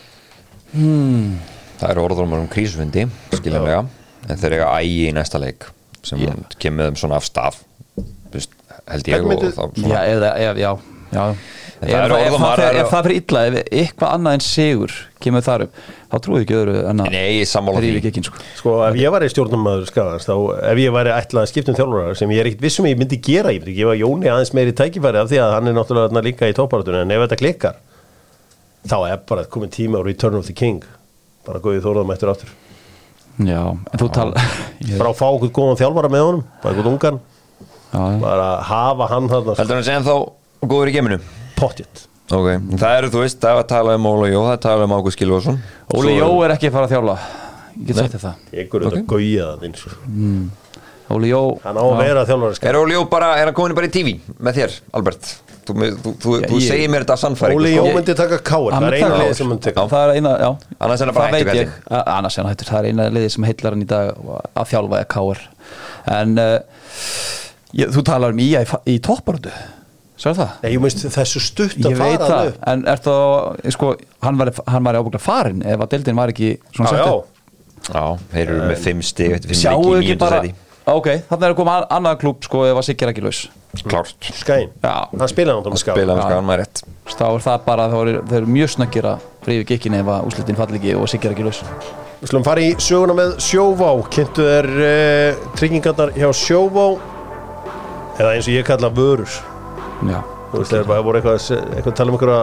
það 1.77 1.93
eru 1.93 2.05
orðrumar 2.07 2.43
um 2.43 2.51
krísufundi 2.51 3.07
skiljanlega, 3.35 3.85
en 4.27 4.41
þeir 4.41 4.59
eiga 4.59 4.73
ægi 4.81 5.09
í 5.09 5.15
næsta 5.17 5.41
leik 5.41 5.69
sem 6.07 6.23
Já. 6.23 6.33
kemur 6.59 6.81
með 6.81 6.91
þeim 6.91 7.01
svona 7.03 7.21
af 7.21 7.27
veist, 7.27 7.65
held 8.91 9.09
ég 9.13 9.27
og 9.27 9.47
þá 9.47 9.63
já, 9.83 10.01
eða, 10.15 10.33
ef, 10.51 10.59
já, 10.63 10.73
já. 11.13 11.27
En 11.77 11.91
Ef, 11.91 11.93
það 11.93 12.05
ef, 12.07 12.13
orð 12.17 12.35
og 12.35 12.41
það 12.41 12.53
fer, 12.57 12.67
er- 12.67 12.77
ef 12.81 12.87
það 12.95 13.03
fyrir 13.05 13.19
illa, 13.21 13.41
ef 13.47 13.57
eitthvað 13.77 14.13
annað 14.17 14.37
en 14.39 14.43
sigur 14.47 14.93
kemur 15.21 15.43
þar 15.45 15.65
upp, 15.67 15.81
þá 16.09 16.17
trúið 16.25 16.45
ekki 16.47 16.55
öðru 16.57 16.77
en 16.89 17.03
að 17.05 17.11
nei, 17.13 17.27
ég 17.37 17.51
sammála 17.51 17.83
rífi 17.85 17.99
því. 18.01 18.11
ekki 18.13 18.23
sko. 18.25 18.41
sko 18.63 18.73
ef 18.87 18.97
ég 18.97 19.13
var 19.13 19.27
í 19.27 19.29
stjórnumæður 19.35 19.85
skagans 19.91 20.25
þá 20.25 20.33
ef 20.71 20.81
ég 20.81 20.95
væri 20.97 21.13
ætlað 21.13 21.43
að 21.43 21.51
skipta 21.53 21.75
um 21.75 21.77
þjálfurar 21.77 22.17
sem 22.17 22.33
ég 22.33 22.41
er 22.41 22.49
ekkit 22.49 22.65
vissum 22.65 22.89
ég 22.89 22.97
myndi 23.03 23.19
gera, 23.29 23.53
ég 23.53 23.61
myndi 23.61 23.77
gefa 23.77 23.99
Jóni 24.01 24.31
aðeins 24.33 24.55
meiri 24.57 24.73
tækifæri 24.81 25.21
af 25.21 25.29
því 25.29 25.43
að 25.45 25.53
hann 25.59 25.69
er 25.69 25.77
náttúrulega 25.77 26.25
líka 26.25 26.49
í 26.49 26.57
topparatunni 26.57 27.03
en 27.05 27.13
ef 27.13 27.27
þetta 27.27 27.41
klikkar 27.45 27.77
þá 28.89 28.97
er 29.13 29.21
bara 29.29 29.45
komin 29.45 29.69
tíma 29.77 30.01
á 30.01 30.03
Return 30.07 30.41
of 30.41 30.47
the 30.49 30.57
King. 30.57 30.81
Bara 31.45 31.61
góðið 31.61 31.85
þóraðum 31.85 32.13
eftir 32.17 32.33
áttur 32.33 32.57
já, 33.45 33.61
en 33.69 34.01
þú 34.01 34.09
tala 34.17 34.41
ég, 34.81 34.97
bara 34.97 35.13
að 35.13 35.19
fá 35.21 35.27
okkur 35.29 35.53
góðan 35.53 35.77
þjálfara 35.85 36.09
með 36.09 36.23
honum 36.25 36.45
bara 36.63 36.73
okkur 36.73 36.89
ungan, 36.95 37.19
já, 37.21 37.36
bara 37.93 38.49
að 38.57 38.61
hafa 38.71 39.09
hann 39.13 39.29
þarna 39.33 39.57
heldur 39.61 39.79
hann 39.81 39.89
sem 39.89 40.07
þá 40.07 40.15
góður 40.67 40.91
í 40.93 40.95
geminu 40.97 41.19
pottjett 41.57 42.07
ok, 42.33 42.49
það 42.77 42.99
eru 42.99 43.11
þú 43.15 43.23
veist, 43.23 43.41
það 43.41 43.53
er 43.55 43.63
að 43.63 43.69
tala 43.73 43.97
um 43.97 44.07
Óla 44.11 44.29
Jó 44.33 44.41
það 44.43 44.53
er 44.53 44.59
að 44.59 44.65
tala 44.67 44.87
um 44.89 44.95
Ágúst 44.99 45.21
Gilvason 45.21 45.59
Óli 45.95 46.17
Jó 46.19 46.31
er 46.45 46.57
ekki 46.57 46.71
að 46.71 46.77
fara 46.79 46.89
að 46.91 46.95
þjála 46.97 47.17
ég 47.77 47.89
get 47.91 47.99
sagt 48.01 48.15
þér 48.17 48.23
það. 48.27 48.45
Einhver 48.57 48.87
okay. 48.87 48.97
þetta 48.97 49.11
gauja 49.13 49.49
það 49.53 49.67
eins 49.69 49.87
og 49.87 51.17
Óli 51.17 51.29
Jó 51.31 51.41
hann 51.63 51.77
á 51.79 51.85
að 51.87 51.99
vera 52.03 52.23
þjálfara 52.27 52.57
skagans 52.59 52.73
er 52.73 52.79
Óli 52.83 52.97
Jó 52.97 53.03
bara, 53.13 53.29
er 53.39 53.47
hann 53.51 53.57
komin 53.57 53.77
bara 53.79 53.87
í 53.87 53.93
TV 53.95 54.17
með 54.43 54.57
þér, 54.61 54.79
Albert? 54.99 55.29
Þú, 55.67 55.75
þú, 55.75 56.11
þú, 56.23 56.33
Já, 56.39 56.47
þú 56.51 56.59
ég- 56.61 56.67
segir 56.71 56.91
mér 56.91 57.03
þetta 57.05 57.17
sannfæring 57.19 57.59
Óli 57.61 57.71
sko. 57.73 57.79
Jó 57.79 57.87
Ég- 57.91 57.97
myndi 57.97 58.15
taka 58.19 58.37
káir, 58.39 58.73
Hann 58.75 58.83
það 58.83 58.87
er 58.87 58.97
eina 58.99 59.17
Káir. 59.21 59.33
sem 59.35 59.49
myndi 59.51 59.65
taka 59.67 59.85
það 59.91 60.03
er 60.03 60.13
eina, 60.19 60.33
já. 60.39 60.51
Annars 60.79 61.01
er 61.01 61.07
hann 61.11 61.15
bara 61.17 61.31
hættur, 61.33 61.59
ég, 61.59 61.73
A- 61.91 62.03
annars 62.17 62.37
er 62.39 62.43
hann 62.43 62.53
hættur, 62.53 62.69
það 62.71 62.79
er 62.79 62.87
eina 62.91 63.07
liðið 63.17 63.33
sem 63.35 63.47
heillar 63.49 63.75
hann 63.75 63.83
í 63.83 63.89
dag 63.91 64.13
að 64.55 64.71
þjálfa 64.73 65.01
eða 65.01 65.09
káir 65.15 65.43
en 66.17 66.39
uh, 66.39 66.59
ég, 67.75 67.91
þú 67.95 68.05
talar 68.07 68.37
um 68.37 68.39
ía 68.39 68.63
í, 68.63 68.69
í 68.95 68.99
topparöndu 69.03 69.55
Sérðu 70.17 70.41
það? 70.41 70.53
Nei, 70.63 70.69
ég 70.73 70.81
myndi 70.81 71.09
þessu 71.13 71.41
stutt 71.45 71.75
að 71.85 71.97
fara 72.01 72.29
það, 72.31 72.47
upp 72.53 72.69
en 72.73 72.85
er 72.89 73.01
það 73.05 73.73
sko, 73.75 73.89
hann 74.25 74.39
var, 74.41 74.51
hann 74.73 74.87
var 74.87 74.97
ábúinlega 74.97 75.21
farin 75.21 75.59
ef 75.61 75.83
að 75.85 75.91
deildin 75.93 76.17
var 76.17 76.33
ekki 76.33 76.53
svona 76.73 76.93
settur. 76.95 77.27
já, 77.85 77.91
já, 77.91 78.05
þeir 78.33 78.45
eru 78.47 78.61
með 78.71 78.79
fimm 78.87 79.03
stig 79.05 79.35
eftir 79.37 79.53
fimm 79.53 79.61
Sjáu 79.61 79.83
leiki 79.91 80.07
í 80.07 80.15
ekki 80.15 80.23
bara. 80.23 80.41
Ok, 80.87 81.09
þannig 81.27 81.45
er 81.49 81.53
að 81.53 81.59
koma 81.59 81.75
an- 81.83 81.89
annað 81.99 82.19
klúb 82.23 82.45
sko 82.47 82.63
ef 82.65 82.79
að 82.81 82.87
Siggi 82.87 83.05
er 83.05 83.13
ekki 83.13 83.25
laus 83.27 83.41
klárt, 83.85 84.29
skæn 84.41 84.71
Já. 84.81 84.93
Hann 85.13 85.29
spilaði 85.29 85.59
náttúrulega 85.59 85.75
með 85.75 85.83
ská 85.83 85.93
spilaði 85.93 86.15
með 86.15 86.23
Já. 86.23 86.29
skagan 86.31 86.47
maður 86.49 86.63
rétt 86.63 86.83
þá 87.13 87.25
er 87.27 87.45
það 87.45 87.65
bara, 87.67 87.89
þá 87.93 87.97
eru, 88.01 88.21
þeir 88.31 88.39
eru 88.39 88.53
mjög 88.55 88.73
snöggir 88.73 89.09
að 89.11 89.27
frífi 89.45 89.67
gikkin 89.69 89.99
ef 89.99 90.13
að 90.15 90.31
úslitin 90.31 90.57
falli 90.57 90.81
ekki 90.81 90.95
og 90.97 91.11
Siggi 91.13 91.29
er 91.29 91.35
ekki 91.37 91.45
laus 91.51 91.61
Við 92.17 92.31
slum 92.31 92.47
fara 92.47 92.63
í 92.65 92.71
söguna 92.81 93.19
með 93.19 93.35
Sjóvá 93.45 93.91
Kynntu 94.15 94.47
er 94.49 94.71
uh, 94.87 95.45
tryggingarnar 95.59 96.15
hjá 96.17 96.31
Sjóvá 96.33 96.87
eða 98.19 98.33
eins 98.35 98.49
og 98.49 98.55
ég 98.57 98.67
kalla 98.69 98.91
vörur. 98.91 99.31
Já, 100.07 100.21
Þú 100.53 100.61
veist, 100.63 100.73
þegar 100.73 100.87
bara 100.89 101.03
voru 101.05 101.19
eitthvað, 101.21 101.37
að 101.39 101.45
se- 101.47 101.61
eitthvað 101.75 101.93
að 101.93 101.97
tala 102.01 102.13
um 102.13 102.17
einhverja 102.17 102.41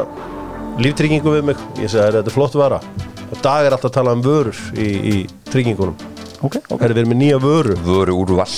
líftryggingu 0.83 1.33
við 1.37 1.43
mig 1.49 1.57
ég 1.79 1.89
segi, 1.93 2.11
þetta 2.17 2.31
er 2.31 2.35
flott 2.35 2.57
vara. 2.59 2.79
Og 3.33 3.39
dag 3.41 3.65
er 3.65 3.75
alltaf 3.75 3.89
að 3.91 3.95
tala 3.97 4.13
um 4.17 4.21
vörur 4.25 4.59
í, 4.77 4.87
í 5.13 5.15
tryggingunum. 5.49 5.95
Ok, 6.43 6.57
ok. 6.67 6.79
Það 6.81 6.89
er 6.89 6.95
verið 6.97 7.11
með 7.13 7.19
nýja 7.21 7.39
vöru. 7.41 7.77
Vöru 7.85 8.17
úrval 8.23 8.49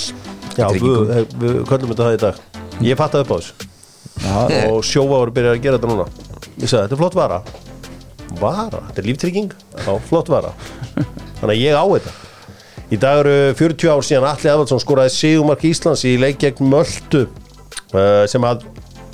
Já, 0.56 0.66
við, 0.72 0.80
Tryggingum. 0.80 1.40
við 1.40 1.56
köllum 1.68 1.90
þetta 1.92 2.04
það 2.06 2.16
í 2.16 2.20
dag. 2.24 2.38
Ég 2.86 2.96
fattaði 2.98 3.24
upp 3.26 3.32
á 3.32 3.36
þessu. 3.36 3.70
Já, 4.24 4.36
og 4.72 4.78
Sjóvá 4.88 5.18
eru 5.22 5.34
byrjað 5.36 5.54
að 5.58 5.62
gera 5.66 5.78
þetta 5.78 5.90
núna. 5.92 6.06
Ég 6.56 6.68
sagði, 6.70 6.82
þetta 6.86 6.96
er 6.96 7.00
flott 7.02 7.16
vara. 7.18 7.38
Vara? 8.40 8.80
Þetta 8.88 9.02
er 9.02 9.08
líftrygging? 9.10 9.52
Já, 9.76 9.92
flott 10.08 10.28
vara. 10.32 10.50
Þannig 10.96 11.52
að 11.52 11.60
ég 11.60 11.76
á 11.76 11.84
þetta 11.84 12.14
Í 12.86 12.96
dag 13.02 13.24
eru 13.24 13.54
40 13.58 13.90
ár 13.90 14.04
síðan 14.06 14.28
Atli 14.28 14.46
Evaldsson 14.52 14.78
skoraði 14.78 15.10
Sigumark 15.10 15.64
Íslands 15.66 16.04
í 16.06 16.12
leik 16.22 16.38
gegn 16.38 16.68
Möldu 16.70 17.24
uh, 17.26 18.22
sem 18.30 18.44
að 18.46 18.62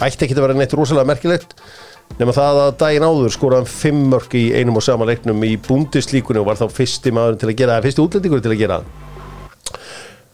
ætti 0.04 0.26
ekki 0.26 0.36
að 0.36 0.44
vera 0.44 0.56
neitt 0.58 0.74
rosalega 0.76 1.08
merkilegt 1.08 1.54
nema 2.18 2.34
það 2.36 2.60
að 2.66 2.74
daginn 2.82 3.06
áður 3.08 3.32
skoraði 3.32 3.62
hann 3.62 3.72
5 3.72 4.02
mörg 4.12 4.36
í 4.36 4.42
einum 4.58 4.76
og 4.76 4.84
sama 4.84 5.08
leiknum 5.08 5.40
í 5.48 5.54
búndislíkunni 5.64 6.42
og 6.42 6.50
var 6.50 6.60
þá 6.60 6.66
fyrsti 6.68 7.14
maður 7.16 7.38
til 7.40 7.48
að 7.48 7.56
gera 7.62 7.78
það, 7.78 7.86
fyrsti 7.86 8.04
útlendingur 8.04 8.44
til 8.44 8.52
að 8.52 8.60
gera. 8.60 8.78
Það 8.82 9.02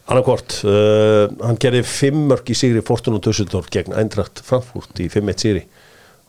annarkvort 0.08 0.58
uh, 0.64 1.24
hann 1.44 1.60
gerði 1.62 1.84
5 1.86 2.20
mörg 2.32 2.50
í 2.50 2.56
sigri 2.58 2.82
Fortun 2.82 3.20
og 3.20 3.22
Dusseldorf 3.28 3.70
gegn 3.70 3.94
Eindracht 3.94 4.42
Frankfurt 4.42 4.98
í 5.04 5.06
5-1 5.12 5.44
sigri 5.44 5.64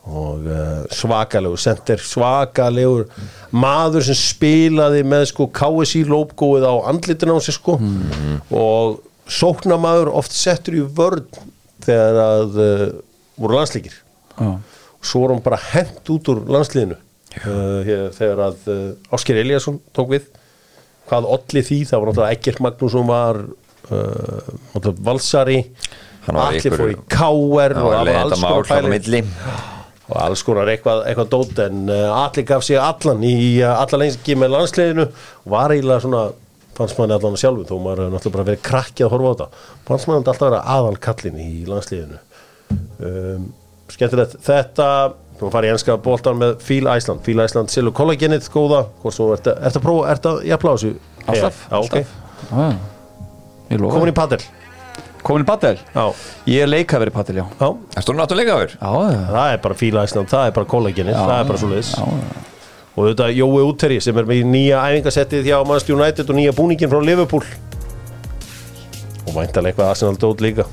og 0.07 0.47
uh, 0.47 0.85
svakalegur 0.95 1.59
sender 1.61 2.01
svakalegur 2.01 3.09
maður 3.51 4.05
sem 4.07 4.17
spilaði 4.17 5.03
með 5.05 5.27
sko 5.33 5.49
KSI 5.53 6.05
lópgóið 6.09 6.65
á 6.65 6.73
andlitin 6.89 7.33
á 7.35 7.37
sig 7.43 7.57
sko. 7.57 7.77
Og 8.49 8.99
sóknamaður 9.29 10.13
oft 10.17 10.33
settur 10.33 10.79
í 10.79 10.81
vörn 10.81 11.27
þegar 11.85 12.19
að 12.23 12.59
uh, 12.63 12.87
voru 13.39 13.59
landslíkir 13.59 13.95
Já. 14.39 14.49
svo 15.03 15.23
voru 15.23 15.35
hann 15.35 15.45
bara 15.45 15.61
hent 15.69 16.11
út 16.11 16.33
úr 16.33 16.43
landsliðinu. 16.49 16.97
Uh, 17.45 17.79
hér, 17.85 18.05
þegar 18.15 18.45
að 18.49 18.69
uh, 18.73 19.15
Ásker 19.15 19.37
Eliasson 19.43 19.77
tók 19.93 20.15
við. 20.15 20.29
Hvað 21.09 21.27
olli 21.29 21.61
því, 21.65 21.83
það 21.89 22.01
var 22.01 22.09
náttúrulega 22.09 22.37
Egert 22.37 22.61
Magnússon 22.65 23.09
var 23.09 23.39
uh, 23.41 24.53
náttúrulega 24.73 25.05
valsari 25.05 25.59
Hann 26.25 26.37
var 26.37 26.51
allir 26.51 26.75
fór 26.77 26.91
í 26.91 26.97
KR 27.09 27.73
Það 27.73 27.85
og 27.85 28.13
alls 28.13 28.43
konar 28.43 28.67
pæling 28.69 28.93
milli 28.93 29.21
og 30.09 30.17
alls 30.23 30.43
konar 30.45 30.69
eitthvað, 30.71 31.03
eitthvað 31.09 31.31
dót 31.33 31.63
en 31.65 31.89
uh, 31.91 32.23
allir 32.23 32.45
gaf 32.49 32.65
sig 32.65 32.79
allan 32.81 33.23
í 33.25 33.33
uh, 33.61 33.75
alla 33.77 34.01
lengi 34.01 34.37
með 34.39 34.53
landsliðinu. 34.55 35.05
Og 35.45 35.53
var 35.53 35.73
eiginlega 35.75 36.05
svona 36.05 36.23
fannst 36.79 36.99
manni 36.99 37.15
allan 37.15 37.39
sjálfu 37.39 37.67
þó 37.67 37.75
maður 37.77 38.03
hefur 38.05 38.13
náttúrulega 38.15 38.35
bara 38.37 38.47
verið 38.49 38.65
krakki 38.65 39.05
að 39.05 39.13
horfa 39.13 39.31
á 39.31 39.33
þetta. 39.33 39.63
Fannst 39.89 40.09
manni 40.09 40.23
alltaf 40.23 40.45
vera 40.47 40.61
aðal 40.75 40.99
kallin 41.05 41.41
í 41.43 41.49
landsliðinu. 41.69 42.21
Um, 42.99 43.49
skemmtilegt 43.93 44.37
þetta. 44.45 44.91
Þú 45.39 45.49
fara 45.53 45.69
í 45.69 45.71
enska 45.71 45.95
bóltan 46.03 46.39
með 46.41 46.57
Fíl 46.65 46.83
Æsland 46.91 47.21
Fíl 47.23 47.39
Æsland 47.39 47.71
Silu 47.71 47.93
kollagenið 47.95 48.49
góða. 48.51 48.83
Hvort 49.03 49.15
svo 49.15 49.29
ert 49.37 49.47
að, 49.47 49.61
að 49.69 49.83
prófa, 49.85 50.09
ert 50.11 50.27
að 50.27 50.41
á 50.43 50.57
þessu 50.59 50.95
Alltaf, 51.29 51.65
alltaf. 51.69 52.15
Ég 53.69 53.83
komin 53.85 54.11
í 54.11 54.15
padel 54.17 54.41
Komin 55.23 55.43
í 55.43 55.47
padel? 55.49 55.79
já, 55.95 56.05
Ég 56.49 56.63
er 56.63 56.69
leikafur 56.71 57.09
í 57.11 57.13
padel, 57.15 57.41
já. 57.41 57.45
Já, 57.59 57.67
Það 57.95 58.05
stóð 58.05 58.19
náttúrulega 58.19 58.45
leikaður 58.45 58.75
Já, 58.75 58.91
já, 59.13 59.19
það 59.33 59.53
er 59.55 59.59
bara 59.65 59.77
Fíl 59.81 59.99
Æsland 60.03 60.31
það 60.31 60.45
er 60.47 60.53
bara 60.59 60.69
kollagenið, 60.75 61.13
Já, 61.17 61.25
það 61.25 61.39
er 61.43 61.49
bara 61.51 61.61
svo 61.63 61.71
leiðis 61.73 61.91
og 62.99 63.05
þetta 63.07 63.27
Jói 63.31 63.61
Úteri 63.63 63.97
sem 64.03 64.17
er 64.19 64.25
með 64.27 64.41
nýja 64.49 64.79
æfingasettið 64.89 65.45
hjá 65.47 65.57
Manchester 65.63 65.95
United 65.95 66.31
og 66.33 66.35
nýja 66.35 66.51
búningin 66.57 66.89
frá 66.91 66.99
Liverpool. 66.99 67.45
Og 69.23 69.35
væntalega 69.37 69.69
eitthvað 69.71 69.91
Arsenal 69.93 70.17
dót 70.19 70.41
líka. 70.43 70.65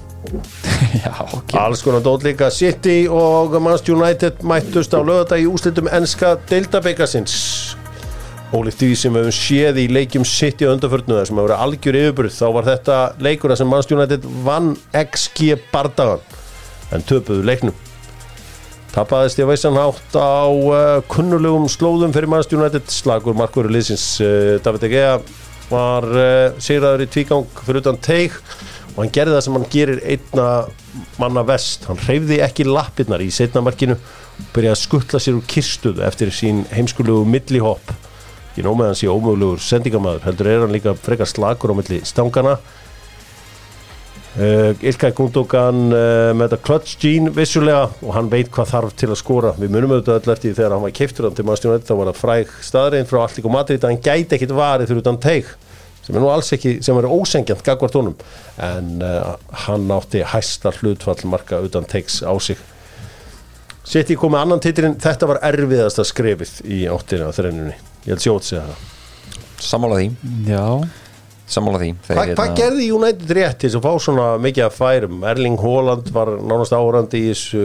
Já 1.04 1.12
ok. 1.22 1.54
Alls 1.60 1.84
konar 1.86 2.02
dót 2.02 2.24
líka. 2.26 2.48
City 2.50 3.04
og 3.06 3.54
Manchester 3.60 3.94
United 3.94 4.42
mættust 4.42 4.96
á 4.96 5.00
lögata 5.06 5.38
í 5.38 5.46
úslitum 5.46 5.86
enska 5.92 6.32
deildabekasins 6.50 7.36
ólíkt 8.54 8.78
því 8.78 8.88
sem 8.98 9.14
við 9.14 9.24
höfum 9.26 9.34
séð 9.34 9.80
í 9.82 9.86
leikjum 9.90 10.26
City 10.28 10.68
á 10.68 10.70
undanförnu 10.70 11.16
þar 11.16 11.28
sem 11.28 11.38
hefur 11.38 11.48
verið 11.48 11.64
algjör 11.64 11.98
yfirbruð 12.00 12.36
þá 12.36 12.46
var 12.54 12.68
þetta 12.68 12.98
leikur 13.26 13.52
þar 13.52 13.60
sem 13.62 13.74
United 13.96 14.28
vann 14.46 14.68
XG 15.00 15.56
bardagan 15.72 16.22
en 16.94 17.02
töpuðu 17.02 17.42
leiknum. 17.46 17.74
Tapaðist 18.94 19.40
ég 19.42 19.48
veisan 19.50 19.76
hátt 19.76 20.14
á 20.14 20.46
uh, 20.46 21.02
kunnulegum 21.10 21.66
slóðum 21.68 22.14
fyrir 22.14 22.30
United. 22.30 22.86
Slagur 22.88 23.34
markvöru 23.36 23.68
liðsins 23.74 24.06
uh, 24.22 24.56
David 24.64 24.86
De 24.86 24.92
Gea 24.94 25.18
var 25.68 26.06
uh, 26.06 26.54
sigraður 26.62 27.04
í 27.04 27.10
tvígang 27.10 27.60
fyrir 27.66 27.82
utan 27.82 27.98
teig 27.98 28.38
og 28.94 29.02
hann 29.02 29.12
gerði 29.12 29.34
það 29.34 29.44
sem 29.44 29.58
hann 29.58 29.70
gerir 29.74 30.02
einna 30.06 30.48
manna 31.20 31.42
vest 31.44 31.84
hann 31.90 32.00
hreyfði 32.06 32.40
ekki 32.46 32.64
lappirnar 32.70 33.20
í 33.20 33.28
setna 33.34 33.60
markinu 33.64 33.98
og 33.98 34.50
byrjaði 34.54 34.72
að 34.72 34.82
skuttla 34.86 35.20
sér 35.20 35.36
úr 35.36 35.48
kirstuð 35.50 36.00
eftir 36.06 36.32
sín 36.32 36.64
heimskulegu 36.72 37.26
millihopp 37.28 37.92
ég 38.56 38.66
nóg 38.66 38.78
með 38.78 38.90
hann 38.90 38.98
sé 38.98 39.12
ómögulegur 39.12 39.62
sendingamæður 39.62 40.26
heldur 40.26 40.50
er 40.50 40.64
hann 40.64 40.74
líka 40.74 40.96
frekar 40.98 41.30
slagur 41.30 41.72
á 41.72 41.78
milli 41.78 42.02
stangana 42.08 42.58
Uh, 44.36 44.76
Ilkay 44.84 45.14
Gundogan 45.16 45.86
uh, 45.96 46.30
með 46.36 46.50
þetta 46.50 46.64
clutch 46.66 46.98
gene 47.00 47.30
vissulega 47.32 47.86
og 48.04 48.10
hann 48.12 48.26
veit 48.28 48.50
hvað 48.52 48.66
þarf 48.68 48.96
til 49.00 49.08
að 49.08 49.16
skora. 49.16 49.54
Við 49.56 49.70
munum 49.72 49.94
auðvitað 49.94 50.18
öll 50.18 50.32
eftir 50.34 50.56
þegar 50.58 50.74
hann 50.74 50.82
var 50.82 50.92
keiftur 50.98 51.28
til 51.32 51.46
Manchester 51.48 51.72
United 51.72 51.88
þá 51.88 51.94
var 51.96 52.10
það 52.10 52.18
fræg 52.20 52.52
staðrein 52.66 53.08
frá 53.08 53.22
Allík 53.22 53.48
og 53.48 53.54
Madrid 53.54 53.86
að 53.86 53.94
hann 53.94 54.02
gæti 54.04 54.36
ekkit 54.36 54.52
varið 54.58 54.92
fyrir 54.92 55.00
utan 55.00 55.20
teig 55.24 55.48
sem 56.04 56.14
er 56.14 56.22
nú 56.22 56.28
alls 56.30 56.52
ekki, 56.52 56.76
sem 56.84 57.00
er 57.00 57.08
ósengjant 57.08 57.64
gagvart 57.64 57.96
honum. 57.96 58.20
En 58.62 58.92
uh, 59.00 59.32
hann 59.64 59.88
átti 59.96 60.20
hæsta 60.34 60.74
hlutfall 60.82 61.24
marka 61.32 61.62
utan 61.64 61.88
teigs 61.88 62.20
á 62.20 62.36
sig. 62.36 62.60
Sitt 63.88 64.12
í 64.12 64.18
komið 64.20 64.42
annan 64.44 64.62
titilinn. 64.62 65.00
Þetta 65.00 65.32
var 65.32 65.40
erfiðasta 65.48 66.04
skrefið 66.06 66.58
í 66.76 66.84
áttina 66.92 67.30
á 67.30 67.36
þrennunni, 67.40 67.80
ég 68.06 68.14
held 68.14 68.22
sjót 68.24 68.46
segja 68.46 68.62
það 68.68 68.92
Sammála 69.66 69.96
því. 69.96 70.08
Já. 70.44 70.64
Sammála 71.48 71.78
því. 71.80 71.86
Þeir, 72.04 72.16
Hva, 72.18 72.24
hérna- 72.26 72.36
Hvað 72.36 72.56
gerði 72.58 72.86
United 72.92 73.30
rétt 73.38 73.60
til 73.62 73.70
að 73.70 73.84
fá 73.86 73.92
svona 74.04 74.26
mikið 74.42 74.64
að 74.66 74.74
færum? 74.76 75.22
Erling 75.30 75.60
Haaland 75.62 76.10
var 76.12 76.32
nánast 76.42 76.74
áhörandi 76.76 77.22
í 77.22 77.30
þessu 77.30 77.62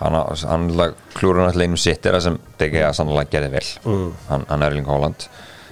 hann, 0.00 0.18
hann 0.50 0.66
klúrun 1.14 1.46
alltaf 1.46 1.62
einum 1.64 1.80
sitt 1.80 2.04
er 2.04 2.18
það 2.18 2.26
sem 2.26 2.36
DG 2.60 2.82
að 2.84 2.96
sannlega 2.98 3.32
gerði 3.32 3.50
vel. 3.54 3.64
Mm. 3.86 4.10
hann, 4.28 4.44
hann 4.50 4.62
er 4.66 4.72
Erling 4.74 4.90
Haaland. 4.90 5.28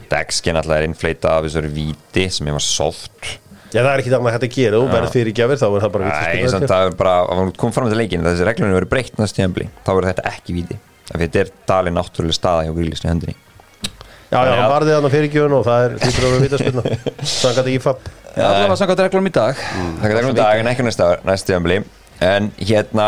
Dexkin 0.09 0.57
alltaf 0.57 0.79
er 0.79 0.89
innfleita 0.89 1.35
af 1.37 1.45
þessari 1.45 1.73
víti 1.75 2.25
sem 2.33 2.49
er 2.49 2.57
var 2.57 2.65
soft 2.65 3.35
Já, 3.69 3.83
það 3.83 3.91
er 3.91 4.01
ekki 4.01 4.13
það 4.15 4.23
maður 4.25 4.37
hægt 4.39 4.47
að 4.47 4.55
gera, 4.55 4.79
þú 4.81 4.87
verður 4.95 5.11
fyrir 5.13 5.35
gjafir 5.37 5.59
þá 5.61 5.67
er 5.69 5.83
það 5.83 5.91
bara 5.93 6.05
Æ, 6.09 6.13
vitlaust 6.33 6.55
samt, 6.55 6.63
að 6.65 6.71
það 6.73 6.87
er 6.87 6.95
bara, 7.03 7.17
að 7.21 7.41
hann 7.43 7.51
kom 7.61 7.75
fram 7.77 7.91
til 7.91 7.99
leikin 8.01 8.25
þessi 8.25 8.47
reglunum 8.49 8.79
verið 8.79 8.93
breytt 8.95 9.19
næst 9.21 9.37
tíðanbli 9.37 9.67
þá 9.85 9.91
verður 9.93 10.09
þetta 10.09 10.25
ekki 10.33 10.57
víti. 10.57 10.79
Af 11.09 11.19
því 11.19 11.27
þetta 11.27 11.43
er 11.43 11.51
dalið 11.69 11.95
náttúrulega 11.99 12.39
staða 12.39 12.65
hjá 12.65 12.73
grílisni 12.79 13.11
hendinni 13.13 13.37
Já, 14.29 14.43
já, 14.45 14.53
hann 14.59 14.69
varði 14.69 14.93
þannig 14.93 15.13
fyrir 15.15 15.31
gjafin 15.33 15.55
og 15.57 15.63
það 15.65 15.85
er 15.87 15.95
hlýtur 16.03 16.25
að 16.27 16.33
vera 16.35 16.41
vitaspilna 16.45 16.83
Sangat 17.39 17.63
ekki 17.63 17.81
fab 17.81 18.03
Já, 18.39 18.45
það 18.45 18.65
var 18.69 18.79
samkvæmt 18.79 19.01
reglum 19.07 19.29
í 19.29 19.33
dag. 19.35 19.61
Það 19.99 20.05
er 20.05 20.15
reglum 20.19 20.35
dag 20.37 20.61
en 20.61 20.69
ekki 20.71 20.85
næst, 20.87 21.01
næst 21.27 21.49
tíðanbli 21.49 21.79
en 22.29 22.51
hérna 22.61 23.07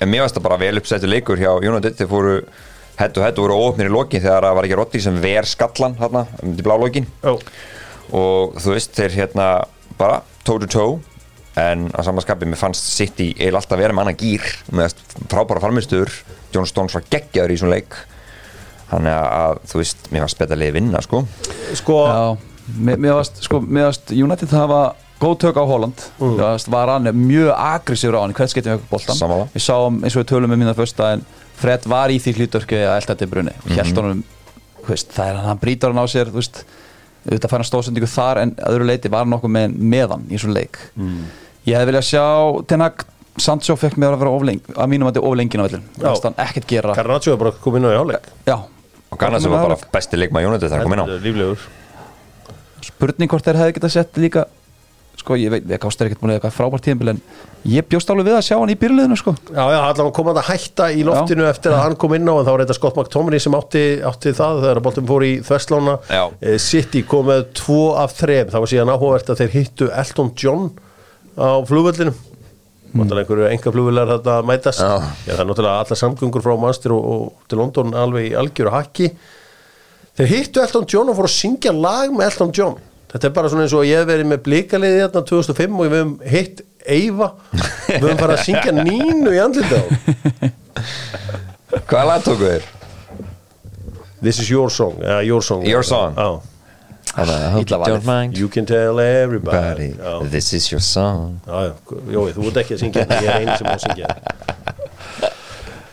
en 0.00 0.10
mér 0.12 0.24
varst 0.26 0.36
það 0.36 0.44
bara 0.46 0.58
vel 0.60 0.80
uppsettu 0.80 1.08
leikur 1.10 1.40
hjá 1.40 1.50
United. 1.56 1.96
Þeir 1.98 2.10
fóru 2.10 2.34
hett 3.00 3.18
og 3.24 3.40
voru 3.40 3.56
óöfnir 3.56 3.88
í 3.88 3.94
lokin 3.94 4.22
þegar 4.22 4.46
það 4.46 4.58
var 4.58 4.68
ekki 4.68 4.78
Rodri 4.78 5.02
sem 5.02 5.16
ver 5.22 5.48
skallan 5.48 5.96
hérna, 5.98 6.26
um 6.44 6.52
til 6.58 6.66
blá 6.66 6.76
lokin 6.76 7.08
Já, 7.24 7.32
og 8.20 8.60
þú 8.60 8.76
veist 8.76 8.94
þeir 9.00 9.16
hérna 9.16 9.48
bara 9.98 10.20
toe 10.44 10.60
to 10.66 10.70
toe. 10.76 11.00
En 11.58 11.88
á 11.90 12.00
samanskapi 12.06 12.46
mér 12.46 12.60
fannst 12.60 12.92
City 12.94 13.32
eiginlega 13.32 13.64
alltaf 13.64 13.80
vera 13.80 13.96
með 13.96 14.04
annan 14.04 14.20
gýr 14.20 14.44
með 14.76 14.94
frábæra 15.32 15.64
farmistuður 15.64 16.12
John 16.54 16.68
Stones 16.68 16.94
var 16.94 17.08
geggjaður 17.10 17.56
í 17.56 17.58
svona 17.58 17.78
leik 17.80 17.96
þannig 18.90 19.16
að 19.16 19.60
þú 19.70 19.82
veist 19.82 20.08
mér 20.10 20.24
fannst 20.24 20.40
betra 20.40 20.58
liði 20.58 20.76
vinna 20.78 21.02
sko. 21.04 21.22
Sko, 21.78 22.00
Já, 22.10 22.24
mér 22.88 23.00
mér 23.04 23.16
varst, 23.20 23.40
sko, 23.46 23.60
mér 23.62 23.88
varst 23.90 24.12
United 24.14 24.54
hafa 24.56 24.80
góð 25.20 25.36
tök 25.44 25.60
á 25.60 25.64
Holland. 25.68 26.02
Mm. 26.18 26.34
Mér 26.34 26.44
varst 26.46 26.72
var 26.72 26.94
hann 26.94 27.10
mjög 27.20 27.52
aggressífur 27.54 28.18
á 28.18 28.22
hann 28.24 28.34
í 28.34 28.38
hvert 28.38 28.66
með 28.70 28.84
boltan 28.90 29.18
Sammála. 29.18 29.48
Við 29.54 29.66
sáum 29.66 30.02
eins 30.02 30.16
og 30.16 30.24
við 30.24 30.30
tölum 30.32 30.50
um 30.54 30.60
minna 30.60 30.76
fyrst 30.76 31.00
að 31.04 31.24
Fred 31.60 31.84
var 31.92 32.08
í 32.08 32.16
því 32.16 32.38
hlutörki 32.38 32.78
að 32.80 32.94
elda 32.96 33.14
þetta 33.14 33.30
brunni. 33.34 33.52
Og 33.66 33.74
hélt 33.76 33.98
honum, 34.00 34.22
þú 34.80 34.94
veist, 34.94 35.10
það 35.12 35.28
er 35.28 35.38
hann 35.40 35.50
hann 35.50 35.60
brýtur 35.60 35.92
hann 35.92 36.00
á 36.00 36.06
sér, 36.08 36.30
þú 36.32 36.40
veist 36.40 36.62
auðvitað 37.26 37.52
fær 37.52 37.60
hann 37.60 37.68
stóðsendingu 37.68 38.08
þar 38.08 38.40
en 38.40 38.54
að 38.56 38.76
öðru 38.78 38.88
leiti 38.88 39.12
var 39.12 39.26
hann 39.26 39.34
nokkuð 39.34 39.52
með, 39.58 39.74
með 39.76 40.14
hann 40.14 40.24
í 40.32 40.40
svona 40.40 40.56
leik. 40.56 40.80
Ég 41.68 41.76
hefði 41.76 41.90
viljað 41.90 42.06
sjá 42.08 42.24
Tenag 42.70 43.04
Sancho 43.40 43.76
fekk 43.78 43.96
mig 44.00 44.08
að 44.08 44.18
vera 44.20 44.32
ofleng, 44.34 44.60
að 44.74 44.90
mínum 44.90 45.08
að 45.08 45.14
þetta 45.14 45.22
er 45.22 45.30
oflengin 45.30 45.62
á 45.62 45.64
vellin 45.66 45.84
Já. 46.00 46.10
hann 46.24 46.38
ekkert 46.44 46.68
gera. 46.68 46.94
Garnaccio 46.96 47.34
er 47.34 47.40
bara 47.40 47.52
komið 47.62 47.80
inn 47.80 47.88
á 47.88 47.92
í 47.92 47.98
hálfleik. 48.00 48.26
Já, 48.48 48.56
og 49.10 49.18
Garnars 49.20 49.46
var 49.50 49.66
bara 49.66 49.78
besti 49.92 50.18
leikma 50.18 50.42
United 50.46 50.68
þegar 50.68 50.80
hann 50.80 50.88
kom 50.88 50.96
inn 50.96 51.04
á 51.04 51.06
er 51.10 51.26
Líflegur. 51.26 51.68
Spurning 52.86 53.30
hvort 53.30 53.46
þeir 53.46 53.60
hefði 53.60 53.76
getað 53.78 53.94
sett 53.98 54.20
líka 54.20 54.46
sko 55.20 55.36
ég 55.36 55.52
veit, 55.52 55.66
ég 55.68 55.80
kostar 55.82 56.08
ekkert 56.08 56.22
múlið 56.24 56.38
eitthvað 56.38 56.54
frábært 56.56 56.86
tíðanbíl 56.86 57.10
en 57.12 57.18
ég 57.68 57.84
bjóst 57.90 58.08
alveg 58.12 58.30
við 58.30 58.36
að 58.38 58.44
sjá 58.46 58.54
hann 58.56 58.72
í 58.72 58.76
byrjuleginu 58.80 59.18
sko. 59.20 59.34
Já, 59.50 59.60
já, 59.68 59.78
allavega 59.82 60.14
kom 60.16 60.30
hann 60.30 60.40
að 60.40 60.48
hætta 60.48 60.86
í 60.96 61.02
loftinu 61.04 61.44
eftir 61.48 61.74
að 61.76 61.82
hann 61.84 61.96
kom 62.00 62.14
inn 62.16 62.30
á 62.30 62.34
en 62.38 62.46
þá 62.46 62.50
var 62.54 62.62
þetta 62.64 62.76
Scott 62.78 63.00
McTominay 63.00 63.42
sem 63.44 63.56
átti, 63.58 63.82
átti 64.10 64.32
það 64.38 64.62
þegar 64.64 64.82
boltum 64.86 65.10
fór 65.10 65.26
í 65.26 65.32
þverslána 65.44 65.96
Já. 66.08 66.22
Eh, 66.40 66.56
City 66.62 67.02
kom 67.10 67.28
með 67.28 67.44
tvo 67.60 67.80
af 68.00 68.16
þrem. 68.16 68.48
Það 68.54 68.64
var 68.64 68.72
síðan 68.72 68.94
áhugavert 68.94 69.34
að 69.34 69.42
þeir 69.42 69.54
hittu 69.58 69.90
Elton 70.04 70.32
John 70.40 70.70
á 71.36 71.48
flugvöllinu 71.68 72.16
mm. 72.90 73.00
náttúrulega 73.00 73.24
einhverju 73.24 73.48
enga 73.50 73.72
flugvöldar 73.74 74.12
þetta 74.14 74.36
mætast 74.48 74.82
Já. 74.82 74.92
Já, 75.26 75.32
það 75.32 75.42
er 75.42 75.50
náttúrulega 75.50 75.84
allar 75.84 76.00
samgöngur 76.02 76.44
frá 76.44 76.54
Manchester 76.56 76.94
og, 76.96 77.04
og 77.14 77.50
til 77.50 77.60
London 77.62 77.94
alveg 77.96 78.30
í 78.30 78.36
algjöru 78.40 78.74
hakki 78.74 79.10
þeir 80.18 80.32
hittu 80.34 80.62
Elton 80.64 80.88
John 80.90 81.12
og 81.12 81.18
fóru 81.18 81.30
að 81.30 81.36
syngja 81.36 81.74
lag 81.76 82.14
með 82.14 82.26
Elton 82.30 82.54
John 82.56 82.76
þetta 83.10 83.30
er 83.30 83.36
bara 83.36 83.52
svona 83.52 83.66
eins 83.66 83.76
og 83.76 83.86
ég 83.88 84.02
hef 84.02 84.10
verið 84.10 84.30
með 84.30 84.42
blíkaliði 84.48 85.00
hérna 85.04 85.24
2005 85.30 85.78
og 85.78 85.86
við 85.86 85.96
hefum 85.98 86.16
hitt 86.34 86.66
Eyva 86.80 87.32
við 87.52 88.04
höfum 88.06 88.20
bara 88.22 88.36
að 88.38 88.44
syngja 88.46 88.72
nínu 88.76 89.34
í 89.36 89.40
andlita 89.42 89.80
á 89.80 89.84
Hvaða 91.90 92.04
lag 92.08 92.22
tóku 92.24 92.46
þeir? 92.46 92.64
This 94.20 94.40
is 94.42 94.50
your 94.50 94.70
song, 94.72 94.98
ja, 95.00 95.20
your 95.24 95.44
song 95.44 95.62
Your 95.64 95.84
song. 95.86 96.16
Já, 96.16 96.40
I 97.16 97.50
hope 97.50 97.66
Illa 97.66 97.78
you 97.78 97.92
don't 97.94 98.04
mind? 98.06 98.38
You 98.38 98.48
can 98.48 98.66
tell 98.66 99.00
everybody. 99.00 99.94
Já, 99.98 100.30
This 100.30 100.52
is 100.52 100.70
your 100.70 100.80
song. 100.80 101.40
Já, 101.46 101.74
Jói, 102.06 102.32
þú 102.36 102.46
ert 102.50 102.60
ekki 102.62 102.76
að 102.76 102.82
syngja 102.84 103.04
þetta, 103.04 103.18
ég 103.24 103.30
er 103.30 103.40
eini 103.40 103.56
sem 103.58 103.66
á 103.66 103.74
að 103.74 103.82
syngja. 103.84 104.06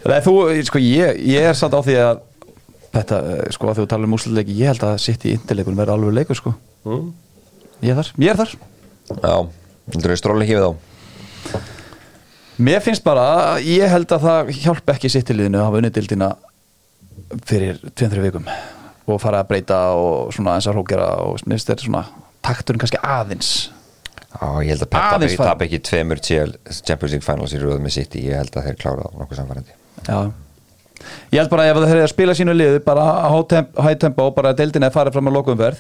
Nei, 0.07 0.19
þú, 0.23 0.33
sko, 0.69 0.81
ég, 0.83 1.21
ég 1.25 1.47
er 1.49 1.57
samt 1.57 1.73
á 1.73 1.81
því 1.81 1.95
að 2.03 2.21
þetta, 2.93 3.21
eh, 3.33 3.41
sko, 3.57 3.71
að 3.71 3.81
þú 3.81 3.87
talar 3.89 4.07
um 4.07 4.17
úsluleiki 4.19 4.59
ég 4.59 4.71
held 4.71 4.85
að 4.85 4.99
sitt 5.01 5.25
í 5.25 5.33
indileikun 5.39 5.79
verði 5.79 5.95
alveg 5.97 6.19
leikur, 6.19 6.37
sko. 6.37 6.53
Mm. 6.85 7.09
Ég 7.81 7.91
er 7.91 7.99
þar, 7.99 8.13
ég 8.21 8.31
er 8.31 8.39
þar. 8.43 8.55
Já, 9.17 9.35
þú 9.97 10.05
er 10.05 10.21
stróli 10.21 10.47
hífið 10.47 10.69
á 10.69 10.71
Mér 12.57 12.81
finnst 12.81 13.03
bara, 13.05 13.57
ég 13.61 13.85
held 13.85 14.09
að 14.09 14.23
það 14.23 14.47
hjálpa 14.63 14.95
ekki 14.95 15.11
sitt 15.13 15.29
í 15.29 15.35
liðinu 15.37 15.59
að 15.59 15.67
hafa 15.67 15.81
unnið 15.81 15.97
dildina 15.99 16.29
fyrir 17.45 17.77
2-3 17.93 18.23
vikum 18.23 18.49
og 19.07 19.21
fara 19.23 19.39
að 19.43 19.47
breyta 19.53 19.77
og 19.95 20.33
svona 20.35 20.57
eins 20.57 20.67
að 20.67 20.75
hrókera 20.77 21.07
og 21.23 21.39
finnst 21.43 21.69
þetta 21.71 21.85
svona 21.87 22.03
takturinn 22.43 22.79
kannski 22.83 22.99
aðeins. 23.03 23.51
Já, 24.27 24.47
ég 24.61 24.69
held 24.73 24.83
að 24.83 24.89
Pep 24.91 24.99
Aðeins 25.01 25.31
tapi- 25.33 25.37
fara. 25.39 25.49
tapa 25.55 25.65
ekki 25.65 25.79
tveimur 25.87 26.19
Champions 26.21 27.11
League 27.13 27.25
Finals 27.25 27.53
í 27.55 27.61
röðu 27.61 27.79
með 27.81 27.93
City 27.95 28.19
Ég 28.27 28.35
held 28.37 28.51
að 28.59 28.65
þeir 28.67 28.75
klára 28.81 29.05
það 29.07 29.21
nokkuð 29.21 29.39
samfærandi 29.39 29.73
Já. 30.07 30.31
Ég 31.31 31.39
held 31.39 31.49
bara 31.49 31.65
ef 31.71 31.77
það 31.77 31.93
er 31.95 32.03
að 32.03 32.11
spila 32.11 32.33
sínu 32.37 32.53
liðu 32.57 32.81
bara 32.85 33.01
á 33.23 33.29
high 33.31 33.47
temp- 33.47 33.79
high 33.81 33.95
tempo 33.97 34.27
og 34.27 34.35
bara 34.35 34.51
að 34.53 34.57
deildina 34.59 34.87
er 34.91 34.93
farið 34.93 35.13
fram 35.15 35.29
á 35.31 35.31
lokumverð 35.37 35.79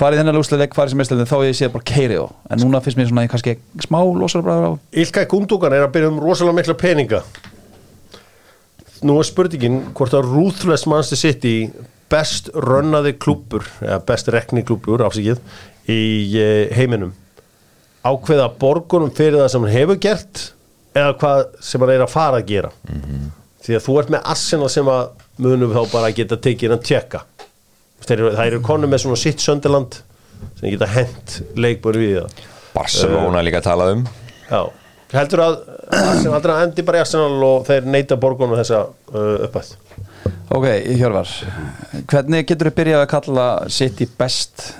farið 0.00 0.20
þennan 0.20 0.36
lúsleik, 0.38 0.72
farið 0.76 0.90
sem 0.94 0.98
meðslegin 1.00 1.28
þá 1.28 1.36
ég 1.44 1.56
sé 1.58 1.68
bara 1.72 1.84
keiri 1.84 2.16
á. 2.20 2.24
En 2.50 2.58
núna 2.62 2.80
finnst 2.84 2.96
mér 3.00 3.08
svona 3.10 3.26
kannski 3.28 3.56
smá 3.84 3.98
losar 4.16 4.42
bara 4.42 4.70
á. 4.70 4.78
Ilkay 4.92 5.26
Gundogan 5.28 5.72
er 5.76 5.84
að 5.88 5.92
byrja 5.92 6.08
um 6.12 6.20
rosalega 6.20 6.56
mikla 6.60 6.74
peninga 6.80 7.22
Nú 9.06 9.16
er 9.16 9.26
spurningin 9.28 9.80
hvort 9.96 10.14
að 10.16 10.28
Ruthless 10.28 10.86
Manchester 10.90 11.20
City 11.20 11.54
best 12.10 12.50
rönnaði 12.52 13.14
klúpur 13.22 13.64
eða 13.80 14.00
best 14.08 14.28
rekni 14.34 14.64
klúpur 14.66 15.04
afsíkið 15.06 15.40
í 15.90 16.00
eh, 16.36 16.72
heiminum. 16.76 17.14
Ákveða 18.04 18.48
borgunum 18.60 19.12
fyrir 19.14 19.40
það 19.40 19.52
sem 19.52 19.66
hann 19.66 19.76
hefur 19.76 20.00
gert 20.02 20.44
eða 20.96 21.14
hvað 21.20 21.42
sem 21.64 21.84
hann 21.84 21.94
er 21.94 22.04
að 22.04 22.12
fara 22.12 22.40
að 22.40 22.50
gera. 22.50 22.72
Því 23.60 23.76
að 23.76 23.84
þú 23.86 23.96
ert 24.00 24.12
með 24.14 24.30
Arsenal 24.34 24.70
sem 24.72 24.90
að 24.90 25.02
munum 25.40 25.74
þá 25.74 25.82
bara 25.92 26.12
geta 26.16 26.40
tekið 26.40 26.74
hann 26.74 26.86
tjekka. 26.90 27.24
Það 28.06 28.44
eru 28.46 28.62
konum 28.64 28.90
með 28.90 29.04
svona 29.04 29.20
sitt 29.20 29.44
söndiland 29.44 30.00
sem 30.58 30.70
geta 30.72 30.88
hent 30.90 31.40
leikbúin 31.60 32.00
við 32.00 32.14
það. 32.22 32.44
Barcelona 32.74 33.42
líka 33.44 33.60
talað 33.64 33.96
um. 33.98 34.04
Já, 34.50 34.62
heldur 35.14 35.42
að 35.44 35.56
sem 36.22 36.32
heldur 36.32 36.54
að 36.54 36.64
endi 36.66 36.84
bara 36.86 37.00
í 37.00 37.04
Arsenal 37.04 37.46
og 37.46 37.66
þeir 37.68 37.88
neyta 37.90 38.18
borgunum 38.20 38.58
þessa 38.60 38.84
uh, 38.86 39.46
uppætt 39.46 39.76
Ok, 40.50 40.66
Hjörvar 40.98 41.30
hvernig 42.10 42.46
getur 42.48 42.70
þið 42.70 42.78
byrjað 42.80 43.04
að 43.04 43.10
kalla 43.14 43.46
City 43.72 44.08
best 44.18 44.70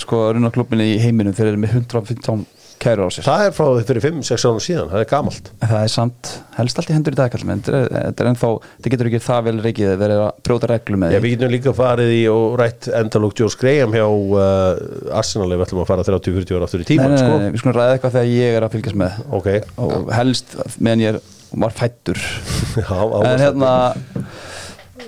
sko 0.00 0.26
runarklubinni 0.34 0.94
í 0.94 1.00
heiminum 1.02 1.36
þeir 1.36 1.52
eru 1.52 1.62
með 1.62 1.78
115 1.82 2.44
kæru 2.84 3.06
á 3.06 3.08
sér. 3.14 3.24
Það 3.26 3.42
er 3.48 3.54
frá 3.56 3.66
því 3.74 3.84
fyrir 3.88 4.04
5-6 4.04 4.44
árum 4.48 4.60
síðan, 4.64 4.90
það 4.92 5.02
er 5.04 5.08
gamalt. 5.10 5.50
Það 5.64 5.76
er 5.80 5.92
samt, 5.94 6.30
helst 6.58 6.80
allt 6.82 6.90
í 6.92 6.96
hendur 6.96 7.16
í 7.16 7.18
dag 7.18 7.32
kallum, 7.34 7.52
en 7.54 7.62
þetta 7.64 8.24
er- 8.24 8.30
ennþá, 8.30 8.50
þetta 8.78 8.92
getur 8.94 9.10
ekki 9.10 9.20
það 9.24 9.42
vel 9.48 9.56
reikið 9.64 9.90
að 9.94 10.02
vera 10.04 10.18
að 10.28 10.40
brjóta 10.48 10.70
reglu 10.74 11.00
með 11.02 11.14
Já, 11.14 11.18
því. 11.18 11.24
við 11.26 11.34
getum 11.36 11.54
líka 11.54 11.74
farið 11.80 12.12
í 12.14 12.22
og 12.34 12.56
rætt 12.60 12.88
endalók 13.00 13.36
Joe 13.40 13.56
Graham 13.60 13.96
hjá 13.96 14.06
uh, 14.06 15.18
Arsenal 15.20 15.48
ef 15.50 15.58
við 15.62 15.66
ætlum 15.68 15.82
að 15.84 15.90
fara 15.92 16.06
30-40 16.10 16.58
ára 16.58 16.68
aftur 16.68 16.84
í 16.84 16.88
tíman 16.92 17.10
nei, 17.10 17.16
nei, 17.16 17.22
sko. 17.24 17.38
nei, 17.42 17.50
við 17.54 17.62
skulum 17.64 17.78
ræða 17.78 17.96
eitthvað 17.98 18.16
þegar 18.18 18.32
ég 18.34 18.58
er 18.60 18.66
að 18.68 18.74
fylgjast 18.76 19.00
með. 19.04 19.22
Ok, 19.40 19.48
og 19.84 20.12
helst 20.14 20.56
meðan 20.78 21.04
ég 21.04 21.14
er, 21.16 21.20
var 21.64 21.74
fættur 21.76 22.18
já, 22.82 22.90
á, 22.90 23.18
en 23.24 23.42
hérna 23.44 23.72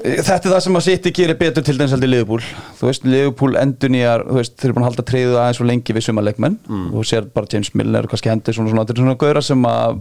þetta 0.06 0.36
er 0.36 0.52
það 0.52 0.62
sem 0.64 0.78
að 0.78 0.84
City 0.86 1.12
gerir 1.14 1.38
betur 1.40 1.64
til 1.66 1.74
dæmis 1.78 1.94
heldur 1.94 2.10
Liverpool. 2.10 2.44
Þú 2.78 2.88
veist, 2.88 3.06
Liverpool 3.08 3.58
endur 3.60 3.92
nýjar 3.92 4.24
þú 4.26 4.38
veist, 4.38 4.54
þeir 4.54 4.68
eru 4.68 4.76
búin 4.76 4.84
að 4.84 4.90
halda 4.90 5.04
treyðu 5.10 5.38
aðeins 5.40 5.60
og 5.62 5.68
lengi 5.70 5.96
við 5.96 6.06
sumarleikmenn 6.06 6.58
mm. 6.62 6.86
og 6.94 7.08
sér 7.08 7.28
bara 7.34 7.50
James 7.52 7.72
Milner 7.78 8.08
kannski 8.10 8.30
hendur 8.32 8.56
svona 8.56 8.72
svona, 8.72 8.84
þetta 8.86 8.96
er 8.96 9.02
svona 9.02 9.18
gauðra 9.22 9.44
sem 9.44 9.68
að 9.70 10.00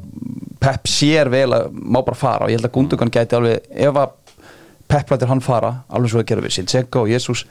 Pep 0.66 0.90
sér 0.90 1.32
vel 1.34 1.50
að 1.58 1.68
má 1.74 2.00
bara 2.00 2.20
fara 2.20 2.48
og 2.48 2.54
ég 2.54 2.60
held 2.60 2.70
að 2.70 2.76
Gundogan 2.78 3.14
gæti 3.14 3.38
alveg 3.38 3.68
ef 3.90 4.02
að 4.02 4.16
Pep 4.92 5.14
lætir 5.14 5.32
hann 5.32 5.44
fara 5.44 5.74
alveg 5.90 6.14
svo 6.14 6.22
að 6.22 6.30
gera 6.32 6.46
við 6.46 6.58
Sinchenko 6.60 7.06
og 7.06 7.12
Jesus. 7.12 7.46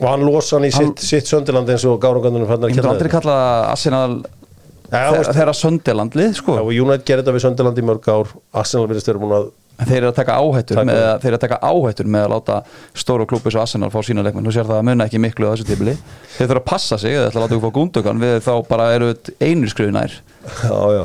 Og 0.00 0.08
hann 0.08 0.24
losa 0.24 0.56
hann 0.56 0.68
í 0.68 0.72
Hann- 0.72 0.94
sitt, 0.96 1.06
sitt 1.06 1.30
söndiland 1.30 1.68
eins 1.68 1.84
og 1.84 2.00
gárungandunum 2.00 2.48
fann 2.48 2.64
að 2.64 2.72
ég 2.72 2.80
myndi 2.80 2.94
aldrei 2.94 3.12
kalla 3.12 3.40
Arsenal 3.68 4.22
Já, 4.90 5.12
þeirra, 5.30 5.52
söndelandlið 5.54 6.32
sko. 6.40 6.56
Já, 6.58 6.82
United 6.82 7.04
gerir 7.06 7.22
þetta 7.22 7.34
við 7.36 7.44
söndiland 7.44 7.78
í 7.78 7.84
mörg 7.86 8.08
ár. 8.10 8.32
Arsenal 8.58 8.88
virðist 8.90 9.06
vera 9.06 9.20
búin 9.22 9.34
að 9.36 9.50
þeir 9.86 9.96
eru 10.00 10.10
að 10.10 10.16
taka 10.20 10.38
áhættur 10.40 10.82
með, 10.88 11.02
þeir 11.22 11.30
eru 11.30 11.38
að 11.38 11.44
taka 11.44 11.60
áhættur 11.70 12.10
með 12.10 12.26
að 12.26 12.34
láta 12.34 12.58
stóra 13.04 13.28
klúpi 13.30 13.52
svo 13.52 13.62
Arsenal 13.62 13.92
fá 13.92 14.00
sína 14.06 14.24
leikmenn. 14.26 14.48
Þú 14.48 14.56
sér 14.56 14.68
það 14.68 14.80
að 14.80 14.88
muna 14.90 15.06
ekki 15.06 15.22
miklu 15.22 15.48
á 15.48 15.52
þessu 15.54 15.68
tíbili 15.70 15.96
þeir 16.36 16.50
þurfa 16.50 16.60
að 16.62 16.68
passa 16.72 16.98
sig, 17.00 17.16
þeir 17.16 17.30
ætla 17.30 17.40
að 17.40 17.46
láta 17.46 17.58
okkur 17.58 17.70
fá 17.70 17.78
gúndökan 17.78 18.22
við 18.24 18.36
þá 18.46 18.52
bara 18.68 18.90
eru 18.96 19.14
einu 19.40 19.70
skrifu 19.72 19.94
nær. 19.96 20.20
Já, 20.64 20.76
já. 20.98 21.04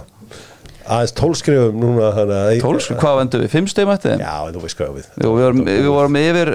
Aðeins 0.86 1.16
tólskrifum 1.18 1.80
núna 1.82 2.12
12, 2.14 2.92
hvað 3.00 3.16
vendur 3.18 3.42
við, 3.42 3.50
5 3.56 3.70
stegum 3.72 3.94
eftir 3.96 4.12
þeim? 4.14 4.22
Já, 4.22 4.52
þú 4.54 4.62
veist 4.62 4.78
hvað 4.78 4.92
við 5.00 5.08
Jú, 5.24 5.32
við, 5.32 5.46
vorum, 5.46 5.62
við 5.66 5.88
vorum 5.90 6.18
yfir 6.20 6.52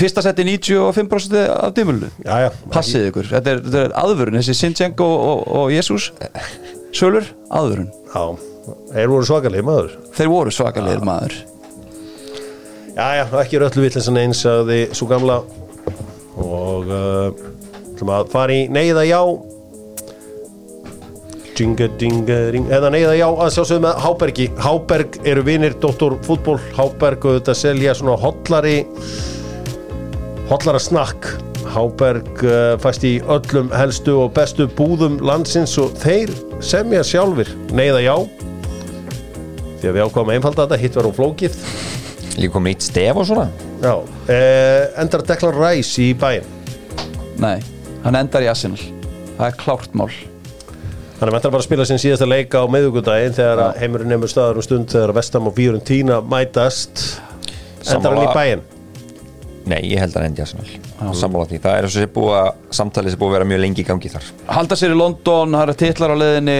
fyrsta 0.00 0.24
seti 0.24 0.46
95% 0.48 1.36
af 1.52 1.76
já 2.24 2.48
passið 2.72 3.10
ykkur, 3.10 3.28
þetta 3.34 3.52
er, 3.52 3.60
þetta 3.66 3.82
er 3.82 3.96
aðvörun 4.00 4.38
þessi 4.40 4.56
Sinchenko 4.56 5.04
og, 5.04 5.26
og, 5.28 5.44
og 5.60 5.74
Jesus 5.74 6.08
Sölur, 6.92 7.28
aðvörun. 7.52 7.92
Já, 8.12 8.51
þeir 8.92 9.10
voru 9.12 9.28
svakalegi 9.28 9.66
maður. 9.66 9.96
Þeir 10.16 10.30
voru 10.32 10.54
svakalegir 10.54 11.06
maður. 11.06 11.38
Já, 12.92 13.06
já, 13.16 13.24
ekki 13.40 13.56
er 13.56 13.66
öllu 13.68 13.86
villinsan 13.86 14.20
eins 14.20 14.42
að 14.48 14.68
þið 14.68 14.98
svo 14.98 15.08
gamla. 15.08 15.38
Og 16.42 16.92
uh, 16.92 17.48
að 18.02 18.30
fara 18.32 18.54
í 18.56 18.66
neyða 18.72 19.06
já 19.06 19.20
Jinga 21.52 21.86
dinga 22.00 22.36
ring 22.50 22.70
eða 22.72 22.88
neyða 22.90 23.12
já 23.14 23.26
að 23.28 23.50
sjálfsögðu 23.54 23.82
með 23.84 23.98
Hábergi. 24.02 24.46
Háberg 24.64 25.18
eru 25.28 25.44
vinir 25.46 25.76
Dóttor 25.78 26.16
fútból 26.26 26.56
Háberg 26.74 27.22
þetta 27.36 27.54
selja 27.54 27.94
svona 27.94 28.16
hotlari 28.18 28.80
hotlara 30.50 30.80
snakk 30.82 31.28
Háberg 31.72 32.42
uh, 32.44 32.74
fæst 32.82 33.04
í 33.06 33.14
öllum 33.30 33.70
helstu 33.76 34.16
og 34.24 34.32
bestu 34.36 34.66
búðum 34.76 35.20
landsins 35.24 35.76
og 35.80 35.94
þeir 36.02 36.32
semja 36.64 37.04
sjálfur 37.06 37.52
neyða 37.72 38.02
já 38.04 38.16
því 39.82 39.90
að 39.92 39.98
við 39.98 40.06
ákváðum 40.06 40.32
að 40.32 40.38
einfalda 40.38 40.64
þetta 40.64 40.80
hitt 40.82 40.98
var 40.98 41.10
á 41.10 41.12
flókið. 41.18 41.60
Líka 42.38 42.56
komið 42.56 42.72
nýtt 42.72 42.88
stef 42.88 43.20
og 43.20 43.28
svona? 43.28 43.46
Já, 43.82 43.94
eh, 44.32 44.82
endar 45.02 45.26
Declan 45.28 45.58
Rice 45.58 46.00
í 46.00 46.12
bæinn 46.16 46.58
nei, 47.42 47.62
hann 48.04 48.18
endar 48.18 48.44
í 48.44 48.50
Arsenal. 48.50 48.80
Það 49.38 49.46
er 49.48 49.56
klárt 49.60 49.96
mál. 49.98 50.10
Þannig 51.18 51.30
að 51.30 51.38
ætlar 51.38 51.54
bara 51.54 51.62
að 51.62 51.68
spila 51.68 51.86
sin 51.86 52.02
síðasta 52.02 52.26
leika 52.26 52.62
á 52.62 52.66
meðugudaginn 52.70 53.36
þegar 53.36 53.62
að 53.68 53.80
heimurinn 53.82 54.10
nefnur 54.10 54.32
staðar 54.32 54.58
um 54.58 54.66
stund 54.66 54.90
þegar 54.90 55.14
Vestam 55.18 55.48
og 55.50 55.56
Fiorentina 55.58 56.18
mætast. 56.26 57.04
Endar 57.90 58.16
hann 58.16 58.26
í 58.26 58.36
bæinn 58.36 58.68
Nei, 59.62 59.78
ég 59.92 60.00
held 60.02 60.16
að 60.16 60.18
hann 60.18 60.32
endi 60.32 60.42
Arsenal. 60.42 60.64
Sammála 61.14 61.46
því, 61.46 61.58
það 61.62 61.76
er 62.02 62.08
búið 62.10 62.32
að 62.34 62.48
samtalið 62.74 63.14
sé 63.14 63.18
búið 63.20 63.28
að 63.28 63.36
vera 63.36 63.46
mjög 63.52 63.60
lengi 63.62 63.82
í 63.84 63.86
gangi 63.86 64.10
þar. 64.10 64.30
Halda 64.56 64.78
sér 64.78 64.94
í 64.94 64.96
London, 64.98 65.54
það 65.54 65.62
eru 65.62 65.76
titlar 65.78 66.14
á 66.14 66.16
leiðinni 66.18 66.56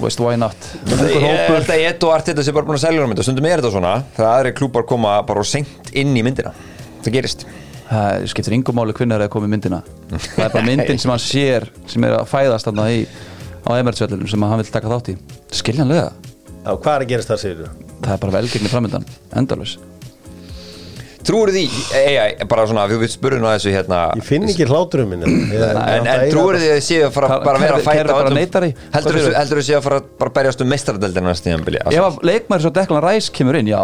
veist, 0.00 0.20
why 0.22 0.36
not? 0.40 0.68
Ég 0.88 1.26
held 1.48 1.68
að 1.70 1.84
Edo 1.88 2.10
Arteta 2.14 2.44
sé 2.44 2.54
bara 2.54 2.66
búin 2.68 2.78
að 2.78 2.84
selja 2.86 3.04
um 3.04 3.12
þetta 3.14 3.26
Stundum 3.26 3.48
er 3.50 3.62
þetta 3.62 3.72
svona, 3.76 3.92
þegar 4.16 4.30
aðri 4.32 4.54
klúpar 4.58 4.86
koma 4.88 5.14
bara 5.26 5.44
og 5.44 5.48
seint 5.48 5.92
inn 5.96 6.12
í 6.16 6.24
myndina. 6.26 6.52
Það 7.04 7.16
gerist. 7.18 7.46
Það 7.88 8.26
skiptir 8.32 8.56
yngum 8.56 8.78
máli 8.78 8.94
hvernig 8.96 9.18
það 9.18 9.26
er 9.28 9.32
komið 9.34 9.54
myndina. 9.54 9.80
Það 10.10 10.44
er 10.46 10.52
bara 10.56 10.66
myndin 10.66 11.00
sem 11.02 11.12
hann 11.12 11.22
sér 11.22 11.68
sem 11.90 12.06
er 12.08 12.16
að 12.18 12.28
fæðast 12.32 12.70
þarna 12.70 12.86
í 12.94 13.02
á 13.64 13.70
Emirates-vellunum 13.76 14.30
sem 14.34 14.46
hann 14.48 14.60
vil 14.62 14.70
taka 14.72 14.92
þátt 14.92 15.12
í. 15.14 15.16
Skiljanlega, 15.54 16.10
Já, 16.64 16.70
hvað 16.80 16.94
er 16.94 17.02
að 17.04 17.10
gerast 17.12 17.28
þar 17.28 17.42
segir 17.42 17.58
þú? 17.66 17.72
það 18.04 18.14
er 18.14 18.20
bara 18.22 18.34
velgengni 18.38 18.70
framöndan 18.72 19.04
endalus 19.36 19.74
Trúur 21.24 21.50
því, 21.54 21.62
ei, 21.96 22.16
ei, 22.20 22.46
bara 22.48 22.66
svona, 22.68 22.84
við 22.90 23.06
spurðum 23.14 23.46
á 23.48 23.56
þessu 23.56 23.72
hérna 23.72 23.98
Ég 24.18 24.26
finn 24.26 24.44
ekki 24.44 24.66
hláturum 24.68 25.12
minn 25.14 25.24
En, 25.24 26.04
en 26.04 26.24
trúur 26.28 26.58
því 26.60 26.68
að 26.68 26.74
þið 26.76 26.84
séu 26.84 27.06
að 27.06 27.14
fara 27.14 27.38
bara 27.44 27.56
að 27.56 27.64
vera 27.64 27.78
að 27.78 27.86
fæta 27.86 28.04
á 28.04 28.16
bara 28.18 28.32
öllum-? 28.32 28.82
Heldur 28.96 29.16
þú 29.16 29.30
heldur 29.38 29.60
þú 29.60 29.64
séu 29.68 29.76
að 29.78 29.86
fara 29.86 30.00
að 30.00 30.10
bara 30.20 30.34
berjast 30.38 30.64
um 30.64 30.68
meistaradeldina 30.72 31.30
næst 31.30 31.46
tíðanbili 31.46 31.80
ef 31.80 32.08
að 32.08 32.18
leikmæri 32.28 32.66
svo 32.66 32.72
Declan 32.76 33.04
Rice 33.06 33.32
kemur 33.34 33.56
inn, 33.56 33.70
já. 33.72 33.80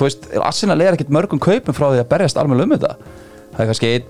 Þú 0.00 0.06
veist, 0.06 0.30
Arsenal 0.40 0.78
er 0.80 0.96
ekkit 0.96 1.12
mörgum 1.12 1.42
kaupum 1.42 1.76
frá 1.76 1.90
því 1.90 2.00
að 2.00 2.08
berjast 2.14 2.40
alveg 2.40 2.64
um 2.64 2.72
þetta. 2.72 2.94
Það 3.50 3.60
er 3.60 3.68
kannski 3.70 3.90
einn 3.90 4.06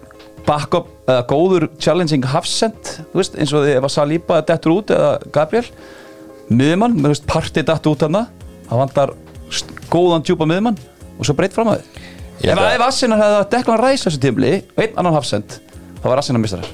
backup 0.46 0.92
eða 1.10 1.24
góður 1.32 1.66
challenging 1.82 2.28
hafsend 2.30 2.92
þú 3.10 3.18
veist, 3.18 3.34
eins 3.34 3.54
og 3.56 3.66
því 3.66 3.74
ef 3.80 3.88
að 3.88 3.94
Saliba 3.96 4.38
dettur 4.46 4.76
út 4.76 4.92
eða 4.94 5.10
Gabriel. 5.34 5.66
Miðjumann, 6.50 6.94
þú 7.02 7.10
veist, 7.10 7.26
partið 7.30 7.66
dettur 7.72 7.96
út 7.96 8.06
miðjumann 10.46 10.78
og 11.18 11.26
svo 11.26 11.34
breytt 11.36 11.56
fram 11.56 11.72
að 11.74 11.82
þið 11.82 11.99
ef, 12.42 12.58
að- 12.58 12.74
ef 12.76 12.84
Arsenal 12.86 13.18
hefði 13.20 13.38
að 13.40 13.48
Declan 13.54 13.82
Rice 13.84 14.02
á 14.02 14.06
þessu 14.08 14.22
tímli 14.24 14.52
og 14.76 14.82
einn 14.84 14.98
annan 15.02 15.16
hafsend, 15.18 15.58
þá 16.00 16.06
var 16.10 16.22
Arsenal 16.22 16.42
mistarar 16.42 16.70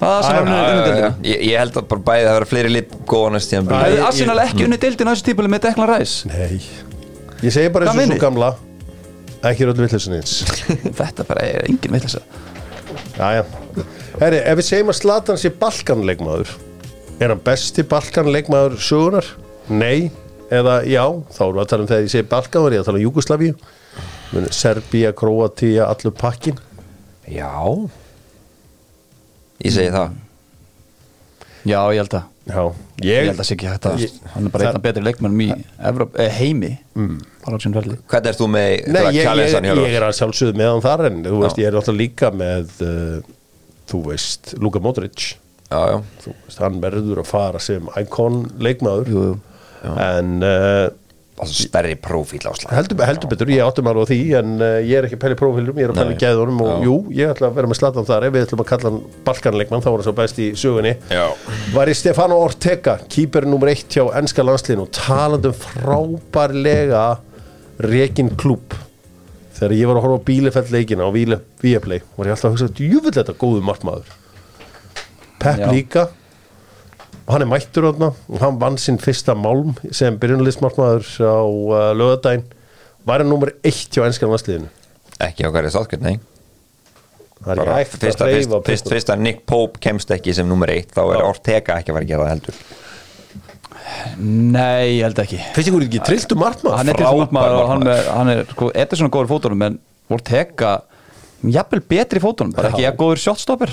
það 0.00 0.08
er 0.08 0.16
Arsenal 0.16 0.44
Já, 0.46 0.60
unnið 0.70 0.86
deildina? 0.86 1.10
ég, 1.28 1.42
ég 1.50 1.58
held 1.60 1.76
að 1.80 1.88
bara 1.90 2.04
bæði 2.08 2.24
það 2.28 2.36
vera 2.38 2.48
fleiri 2.54 2.72
lip 2.72 2.92
góða 3.10 3.32
næst 3.34 3.50
tíðanbili 3.52 3.80
hefði 3.84 4.04
Arsenal 4.08 4.38
ekki 4.46 4.66
unnið 4.66 4.82
deildina 4.86 5.10
á 5.10 5.14
þessu 5.14 5.26
tímli 5.28 5.50
með 5.52 5.64
Declan 5.66 5.90
Rice? 5.90 6.30
Nei. 6.30 6.60
Ég 7.44 7.54
segi 7.56 7.72
bara 7.74 7.90
eins 7.90 8.00
og 8.00 8.14
svo 8.14 8.20
gamla 8.22 8.50
ekki 9.50 9.64
öllu 9.66 9.84
villinsan 9.84 10.16
eins. 10.18 10.32
Þetta 11.00 11.24
bara 11.28 11.44
er 11.48 11.66
engin 11.68 11.92
veitlisa 11.94 12.20
Jæja, 13.20 13.44
herri, 14.20 14.40
ef 14.48 14.58
við 14.60 14.66
segjum 14.70 14.90
að 14.92 14.98
Slatan 15.00 15.38
sé 15.40 15.50
Balkanleikmaður 15.60 16.54
er 17.20 17.32
hann 17.34 17.42
besti 17.44 17.84
Balkanleikmaður 17.88 18.78
sögunar? 18.80 19.26
Nei, 19.68 20.08
eða 20.52 20.78
já 20.88 21.04
þá 21.36 21.40
erum 21.44 21.58
við 21.58 21.62
að 21.64 21.70
tala 21.74 21.84
um 21.84 21.90
þegar 21.90 22.06
ég 22.06 22.12
segi 22.14 22.28
Balkan 22.32 22.64
var 22.64 22.76
ég 22.76 22.80
að 22.82 22.88
tala 22.88 23.00
um 23.00 23.04
Júgoslavíu 23.04 23.52
Muni 24.32 24.50
Serbía, 24.54 25.12
Króatíja, 25.16 25.88
allur 25.90 26.14
pakkin 26.14 26.58
Já. 27.30 27.50
Ég 29.60 29.72
segi 29.74 29.90
það. 29.92 30.14
Já, 31.68 31.80
ég 31.92 31.98
held 32.00 32.14
að. 32.16 32.28
Já, 32.50 32.62
Ég 33.04 33.10
ég, 33.10 33.26
held 33.28 33.42
að 33.42 33.46
sé 33.46 33.54
ekki 33.54 33.68
hægt 33.68 33.86
að 33.86 33.98
Ég- 34.00 34.14
Hann 34.32 34.46
er 34.46 34.50
bara 34.50 34.64
það- 34.64 34.70
einn 34.70 34.78
af 34.78 34.82
betri 34.82 35.02
leikmennum 35.04 35.42
í 35.44 35.64
Evróp, 35.90 36.16
eh, 36.18 36.30
heimi. 36.30 36.70
Bara 37.44 37.56
á 37.56 37.60
sín 37.60 37.74
ferli. 37.74 37.96
Hvernig 38.08 38.26
ert 38.26 38.38
þú 38.40 38.48
með 38.48 38.86
Nei, 38.88 39.02
ég, 39.12 39.24
ég, 39.24 39.94
er 39.94 40.02
að 40.08 40.16
sjálfsögðu 40.18 40.54
með 40.56 40.72
hann 40.72 40.80
þar 40.86 41.06
en 41.06 41.22
þú 41.24 41.40
veist, 41.42 41.56
ég 41.58 41.66
er 41.66 41.72
alltaf 41.78 41.96
líka 41.96 42.30
með 42.32 42.70
uh, 42.82 43.22
þú 43.86 44.02
veist, 44.06 44.54
Luka 44.58 44.80
Modric. 44.80 45.36
Já, 45.70 45.80
já. 45.92 46.02
Veist, 46.24 46.58
hann 46.58 46.80
verður 46.80 47.18
að 47.22 47.26
fara 47.26 47.58
sem 47.60 47.86
íkon 47.96 48.50
leikmaður. 48.58 49.06
Jú, 49.06 49.38
jú. 49.84 49.96
en 49.98 50.42
uh, 50.42 50.90
stærri 51.48 51.94
prófíl 52.00 52.42
á 52.44 52.52
slag 52.52 52.74
heldur, 52.76 53.00
heldur 53.08 53.30
betur, 53.30 53.52
ég 53.54 53.64
áttum 53.64 53.88
alveg 53.90 54.04
á 54.04 54.10
því 54.10 54.18
en 54.40 54.52
uh, 54.60 54.68
ég 54.84 54.98
er 54.98 55.08
ekki 55.08 55.18
að 55.20 55.34
í 55.34 55.38
prófílum, 55.40 55.80
ég 55.80 55.88
er 55.88 55.94
að 55.94 56.10
Nei. 56.10 56.18
gæðunum 56.20 56.60
og 56.64 56.70
Já. 56.70 56.84
jú, 56.86 56.96
ég 57.16 57.32
ætla 57.32 57.50
að 57.50 57.56
vera 57.60 57.70
með 57.70 57.80
slatan 57.80 58.08
þar 58.10 58.26
ef 58.28 58.34
við 58.36 58.46
ætlum 58.46 58.62
að 58.64 58.68
kalla 58.72 58.90
hann 58.90 59.00
Balkanleikmann, 59.28 59.84
þá 59.84 59.88
var 59.90 59.96
hann 59.98 60.08
svo 60.08 60.16
best 60.20 60.42
í 60.42 60.50
sögunni 60.60 60.94
Já 61.10 61.24
var 61.74 61.90
í 61.90 61.96
Stefano 61.96 62.38
Ortega 62.44 62.98
kýper 63.10 63.46
nummer 63.48 63.70
eitt 63.72 63.96
hjá 63.96 64.04
ennska 64.20 64.44
landslíðin 64.46 64.84
og 64.84 64.92
talandum 64.96 65.56
frábærlega 65.64 67.04
rekin 67.80 68.32
klúb 68.40 68.76
þegar 69.56 69.76
ég 69.76 69.90
var 69.90 70.00
að 70.00 70.06
horfa 70.06 70.20
á 70.20 70.26
Bílefell 70.28 70.72
leikina 70.72 71.06
á 71.06 71.10
Víaplay 71.12 72.02
var 72.16 72.28
ég 72.30 72.34
alltaf 72.34 72.48
að 72.50 72.56
hugsa 72.56 72.72
djúvill 72.76 73.14
þetta 73.16 73.36
góðu 73.40 73.62
markmaður 73.64 74.16
Pep 75.40 75.60
Já. 75.62 75.68
líka 75.72 76.06
og 77.26 77.34
hann 77.34 77.44
er 77.44 77.50
mættur 77.50 77.86
og 77.90 78.00
hann 78.40 78.58
vann 78.60 78.78
sinn 78.80 78.98
fyrsta 79.02 79.34
málm 79.38 79.74
sem 79.94 80.16
byrjunarlistmarkmaður 80.22 81.06
á 81.20 81.38
uh, 81.44 81.92
lögadaginn 81.96 82.44
var 83.06 83.22
hann 83.22 83.30
nummer 83.32 83.52
eitt 83.64 83.90
hjá 83.94 84.04
ennska 84.06 84.28
landslíðinu 84.30 84.68
Ekki 85.20 85.44
á 85.44 85.52
hverju 85.52 85.70
sátkjöld, 85.74 86.00
nei. 86.06 86.14
Er 87.44 87.56
Bara 87.60 87.74
hægt 87.78 87.92
fyrst 88.00 88.20
fyrst, 88.24 88.54
fyrst, 88.64 88.86
fyrst 88.88 89.10
að 89.12 89.20
Nick 89.24 89.42
Pope 89.48 89.80
kemst 89.84 90.10
ekki 90.16 90.32
sem 90.36 90.48
nummer 90.48 90.68
eitt 90.72 90.94
þá 90.96 91.02
er 91.10 91.18
Já. 91.20 91.24
Ortega 91.28 91.76
ekki 91.80 91.92
að 91.92 91.96
fara 91.98 92.06
að 92.06 92.10
gera 92.10 92.24
það 92.24 92.32
heldur. 92.34 92.62
Nei, 94.20 94.98
ég 94.98 95.04
held 95.06 95.20
ekki. 95.22 95.38
Finnst 95.56 95.70
ykkur 95.70 95.84
ekki 95.86 96.00
trilltu 96.06 96.36
markmaður? 96.40 96.76
Hann 96.80 96.92
er 96.92 96.98
þess 97.00 97.18
markmaður 97.20 97.56
og 97.58 97.70
hann, 97.72 97.86
er- 97.94 98.10
hann 98.16 98.32
er 98.34 98.42
sko, 98.52 98.68
Ederson 98.84 99.08
er 99.08 99.12
góður 99.16 99.28
í 99.28 99.32
fótunum 99.34 99.64
en 99.66 99.78
Ortega 100.16 100.72
jafnvel 101.56 101.80
betri 101.94 102.20
í 102.20 102.24
fótunum 102.24 102.52
bara 102.56 102.70
ekki 102.72 102.88
að 102.88 102.98
góður 103.00 103.22
shotstopper 103.24 103.72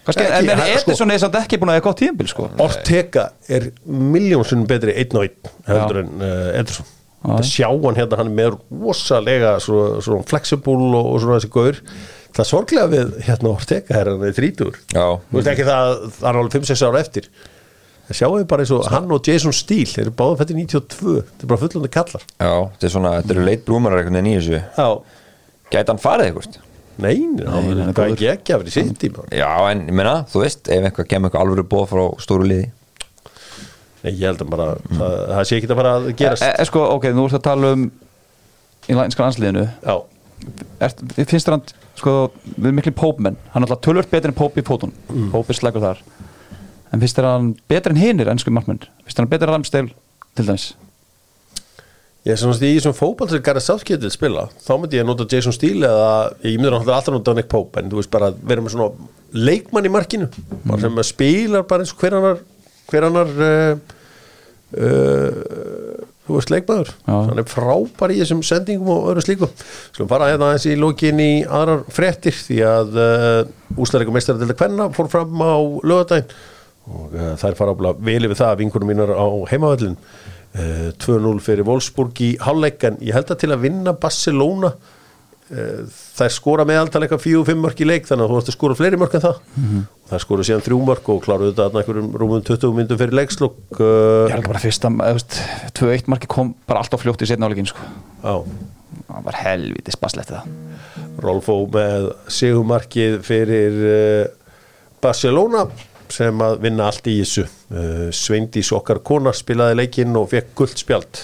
Kannski, 0.00 0.24
Ekki, 0.24 0.48
en, 0.48 0.58
hann- 0.58 0.78
sko- 0.80 1.10
er 1.12 1.20
samt 1.20 1.36
ekki 1.42 1.58
búin 1.60 1.70
að 1.70 1.76
hafa 1.76 1.84
gott 1.90 1.98
tíðanbíl 2.00 2.30
sko. 2.30 2.46
Ortega 2.64 3.26
er 3.52 3.66
miljónsunum 3.84 4.64
betri 4.70 4.94
einn 4.96 5.18
og 5.20 5.26
einn 5.26 5.52
heldur 5.68 6.00
en 6.00 6.14
uh, 6.24 6.58
Ederson 6.60 6.88
Já. 7.20 7.34
það 7.34 7.44
sjá 7.50 7.66
hann 7.68 7.98
hérna, 7.98 8.16
hann 8.16 8.30
er 8.30 8.36
með 8.38 8.54
rosalega 8.80 9.52
svo, 9.60 9.82
svo 10.00 10.22
flexible 10.30 10.78
og, 10.96 11.10
og 11.12 11.20
svona 11.20 11.36
þessi 11.36 11.50
gaur. 11.52 11.80
Það 12.30 12.48
sorglega 12.48 12.88
við 12.94 13.12
hérna 13.26 13.52
Ortega 13.52 13.98
er 14.00 14.08
hann 14.14 14.24
þrítur 14.38 14.78
Já. 14.94 15.04
þú 15.28 15.36
veist 15.36 15.52
ekki 15.52 15.66
það, 15.68 15.92
það 16.16 16.28
er 16.30 16.40
alveg 16.40 16.56
5-6 16.56 16.84
ára 16.88 17.02
eftir. 17.04 17.28
Það 18.08 18.18
sjáum 18.22 18.38
við 18.40 18.48
bara 18.50 18.64
eins 18.64 18.72
og 18.74 18.88
hann 18.90 19.12
og 19.14 19.28
Jason 19.28 19.54
Steele 19.54 19.92
þeir 19.92 20.06
eru 20.06 20.16
báða 20.16 20.40
fættir 20.40 20.56
92 20.62 21.18
þetta 21.20 21.44
er 21.44 21.52
bara 21.52 21.60
fullandi 21.66 21.92
kallar. 21.98 22.24
Já, 22.40 22.54
þetta 22.72 22.88
er 22.88 22.94
svona, 22.96 23.12
þetta 23.20 23.36
eru 23.36 23.46
leit 23.50 23.68
blúmarar 23.68 24.08
í 24.08 24.34
þessu. 24.38 24.62
Já, 24.80 24.88
Gæti 25.70 25.92
hann 25.92 26.00
farið 26.02 26.30
eitthvað? 26.32 26.69
Nei, 26.98 27.14
hann 27.46 27.70
er 27.70 28.10
ekki 28.10 28.54
að 28.54 28.62
vera 28.62 28.70
í 28.70 28.74
sitt 28.74 28.98
tíma. 29.00 29.24
Já, 29.34 29.48
en 29.70 29.86
ég 29.88 29.96
meina, 29.96 30.20
þú 30.30 30.44
veist, 30.44 30.68
ef 30.68 30.86
einhver 30.88 31.08
kemur 31.08 31.30
eitthvað 31.30 31.44
alvöru 31.46 31.64
bóð 31.70 31.86
frá 31.92 32.02
stóru 32.22 32.48
liði. 32.48 32.70
Nei, 34.00 34.12
ég 34.12 34.24
held 34.26 34.44
að 34.44 34.52
bara, 34.54 34.68
það, 34.88 35.14
það 35.30 35.42
sé 35.48 35.58
ekki 35.58 35.70
að 35.70 35.80
fara 35.82 35.94
að 35.98 36.08
gerast. 36.20 36.46
E, 36.46 36.50
e, 36.52 36.66
sko, 36.68 36.84
ok, 36.96 37.06
nú 37.16 37.26
ertu 37.28 37.38
að 37.40 37.46
tala 37.46 37.72
um 37.76 37.86
í 38.88 38.96
lænska 38.96 39.26
landsliðinu. 39.26 39.66
Já, 39.84 39.96
finnst 41.20 41.46
þér 41.46 41.56
hann 41.56 41.64
sko, 42.00 42.16
við 42.56 42.76
miklu 42.78 42.94
pópmenn, 42.96 43.40
hann 43.54 43.62
er 43.62 43.68
alltaf 43.68 43.84
tölvört 43.84 44.12
betri 44.12 44.32
en 44.32 44.38
póp 44.38 44.56
í 44.56 44.64
fótun, 44.66 44.94
mm. 45.12 45.32
póp 45.34 45.52
er 45.52 45.60
slegur 45.60 45.84
þar. 45.84 46.04
En 46.90 47.02
finnst 47.02 47.18
þér 47.18 47.28
hann 47.28 47.50
betri 47.70 47.94
en 47.94 48.00
hinir 48.00 48.32
ennsku 48.32 48.52
markmenn, 48.54 48.82
finnst 49.04 49.18
þér 49.18 49.26
hann 49.26 49.34
betri 49.34 49.50
en 49.50 49.54
Ramsdale 49.54 49.92
til 50.38 50.48
dæmis 50.48 50.70
Ég 52.20 52.34
er 52.34 52.36
svona 52.36 52.58
í 52.60 52.74
þessum 52.76 52.92
fótball 52.92 53.30
sem 53.30 53.40
Gareth 53.40 53.64
Southgate 53.64 54.04
vil 54.04 54.12
spila 54.12 54.42
þá 54.60 54.74
myndi 54.76 54.98
ég 54.98 55.06
nota 55.08 55.24
Jason 55.24 55.54
Steele 55.56 55.88
eða 55.88 56.10
ég 56.44 56.58
myndi 56.58 56.68
náttúrulega 56.74 56.98
alltaf 56.98 57.14
nota 57.14 57.34
Nick 57.36 57.48
Pope 57.48 57.80
en 57.80 57.88
þú 57.88 57.96
veist 57.96 58.10
bara 58.12 58.28
að 58.28 58.42
vera 58.50 58.64
með 58.64 58.74
svona 58.74 58.90
leikmann 59.48 59.88
í 59.88 59.92
markinu 59.94 60.28
bara 60.66 60.82
sem 60.82 61.00
að 61.00 61.08
spilar 61.08 61.64
bara 61.70 61.86
eins 61.86 61.94
og 61.94 62.02
hver 62.02 62.16
annar 62.18 62.42
hver 62.90 63.06
annar 63.08 63.30
uh, 63.46 63.72
uh, 64.76 66.02
þú 66.28 66.36
veist 66.36 66.52
hann 67.08 67.40
er 67.40 67.48
frábær 67.48 68.12
í 68.12 68.20
þessum 68.20 68.42
sendingum 68.46 68.90
og 68.92 69.08
öðru 69.10 69.24
slíku. 69.24 69.48
Skulum 69.90 70.10
fara 70.10 70.28
hérna 70.30 70.50
aðeins 70.50 70.68
í 70.68 70.76
lókin 70.78 71.22
í 71.24 71.30
aðrar 71.42 71.86
fréttir 71.90 72.36
því 72.36 72.58
að 72.68 72.98
uh, 73.00 73.80
úslærikum 73.80 74.14
meistari 74.14 74.42
til 74.42 74.50
að 74.50 74.58
kvenna 74.60 74.90
fór 74.94 75.08
fram 75.10 75.40
á 75.40 75.56
lögadaginn 75.56 76.28
og 76.90 77.16
þær 77.40 77.56
fara 77.56 77.72
ábúinlega 77.72 78.06
vel 78.10 78.28
yfir 78.28 78.38
það 78.40 78.60
vinkunum 78.60 78.88
mínar 78.90 79.10
á 79.14 79.26
heimavöllin 79.50 79.96
2-0 80.50 81.36
fyrir 81.44 81.66
Wolfsburg 81.66 82.24
í 82.26 82.32
hálfleik 82.42 82.82
en 82.88 82.96
ég 83.04 83.14
held 83.14 83.30
að 83.30 83.44
til 83.44 83.52
að 83.54 83.62
vinna 83.68 83.92
Barcelona 83.94 84.72
uh, 84.74 85.84
þær 86.18 86.34
skora 86.34 86.66
meðaltal 86.66 87.04
eitthvað 87.04 87.22
4-5 87.26 87.60
mörk 87.62 87.82
í 87.82 87.86
leik 87.86 88.08
þannig 88.08 88.26
að 88.26 88.32
þú 88.32 88.40
ætti 88.40 88.52
að 88.52 88.56
skora 88.56 88.78
fleiri 88.78 88.98
mörk 89.00 89.14
en 89.14 89.24
það. 89.26 89.38
Og 89.60 90.10
þær 90.10 90.24
skora 90.24 90.46
síðan 90.48 90.64
3 90.66 90.80
mörk 90.88 91.12
og 91.14 91.22
kláruðu 91.26 91.52
þetta 91.52 91.68
þarna 91.68 91.84
einhverjum 91.84 92.10
rúmum 92.22 92.42
20 92.48 92.74
myndum 92.80 93.00
fyrir 93.00 93.18
leikslokk 93.20 93.78
ég 93.78 93.86
uh, 93.86 94.34
held 94.34 94.50
bara 94.50 94.64
fyrsta, 94.64 94.90
eða, 94.90 95.14
veist, 95.20 95.38
2-1 95.78 96.10
marki 96.10 96.30
kom 96.30 96.54
bara 96.66 96.82
alltaf 96.82 97.04
fljótt 97.04 97.22
í 97.22 97.30
setna 97.30 97.46
áleikin 97.46 97.70
sko. 97.70 97.86
það 98.24 99.22
var 99.28 99.38
helviti 99.44 99.94
spaslegt 99.94 100.34
það 100.34 100.50
Rolfó 101.20 101.60
með 101.70 102.10
sigumarkið 102.32 103.20
fyrir 103.26 103.80
Barcelona 105.04 105.66
sem 106.14 106.42
að 106.44 106.60
vinna 106.64 106.88
allt 106.90 107.06
í 107.10 107.18
þessu. 107.20 107.46
Uh, 107.70 108.08
Sveindís 108.14 108.72
okkar 108.76 109.02
kona 109.06 109.32
spilaði 109.36 109.78
leikinn 109.82 110.16
og 110.18 110.30
fekk 110.32 110.54
gullt 110.58 110.82
spjald. 110.82 111.22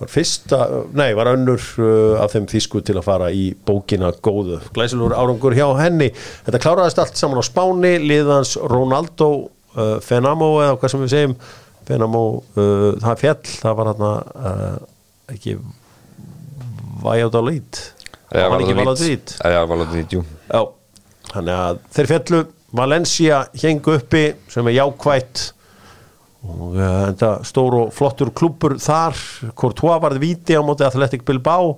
Var 0.00 0.08
fyrsta, 0.08 0.60
nei 0.96 1.10
var 1.16 1.28
önnur 1.34 1.60
uh, 1.80 2.20
af 2.22 2.32
þeim 2.32 2.46
þýsku 2.48 2.80
til 2.88 2.96
að 2.96 3.04
fara 3.04 3.26
í 3.36 3.50
bókina 3.68 4.12
góðu, 4.24 4.60
glæsilur 4.76 5.12
árangur 5.12 5.56
hjá 5.56 5.66
henni. 5.76 6.08
Þetta 6.46 6.62
kláraðist 6.64 7.02
allt 7.02 7.20
saman 7.20 7.42
á 7.42 7.44
Spáni 7.44 7.98
liðans 8.00 8.54
Ronaldo 8.72 9.28
uh, 9.76 9.98
Fenamo 10.04 10.54
eða 10.62 10.78
hvað 10.80 10.94
sem 10.94 11.04
við 11.04 11.12
segjum. 11.14 11.36
Fenamo, 11.90 12.24
uh, 12.54 12.88
það 13.02 13.20
fjall 13.24 13.38
það 13.50 13.76
var 13.80 13.90
hann 13.90 14.06
uh, 14.08 14.80
ekki 15.34 15.58
Valladolid. 17.04 17.82
Það 18.30 18.52
var 18.54 18.64
ekki 18.64 18.78
Já, 19.42 19.60
Valladolid, 19.66 20.16
jú. 20.16 20.24
Já, 20.46 20.62
þannig 21.32 21.60
að 21.60 21.84
þeir 21.96 22.10
fjallu 22.14 22.42
Valencia 22.76 23.44
hengu 23.62 23.96
uppi 23.98 24.26
sem 24.50 24.68
er 24.70 24.78
jákvætt. 24.78 25.46
Og 26.40 26.76
uh, 26.76 26.84
þetta 27.10 27.32
stór 27.44 27.76
og 27.82 27.94
flottur 27.94 28.30
klúpur 28.36 28.76
þar. 28.80 29.16
Courtois 29.58 30.00
varði 30.02 30.22
víti 30.22 30.56
á 30.56 30.62
móti 30.64 30.86
Athletic 30.86 31.26
Bilbao. 31.26 31.74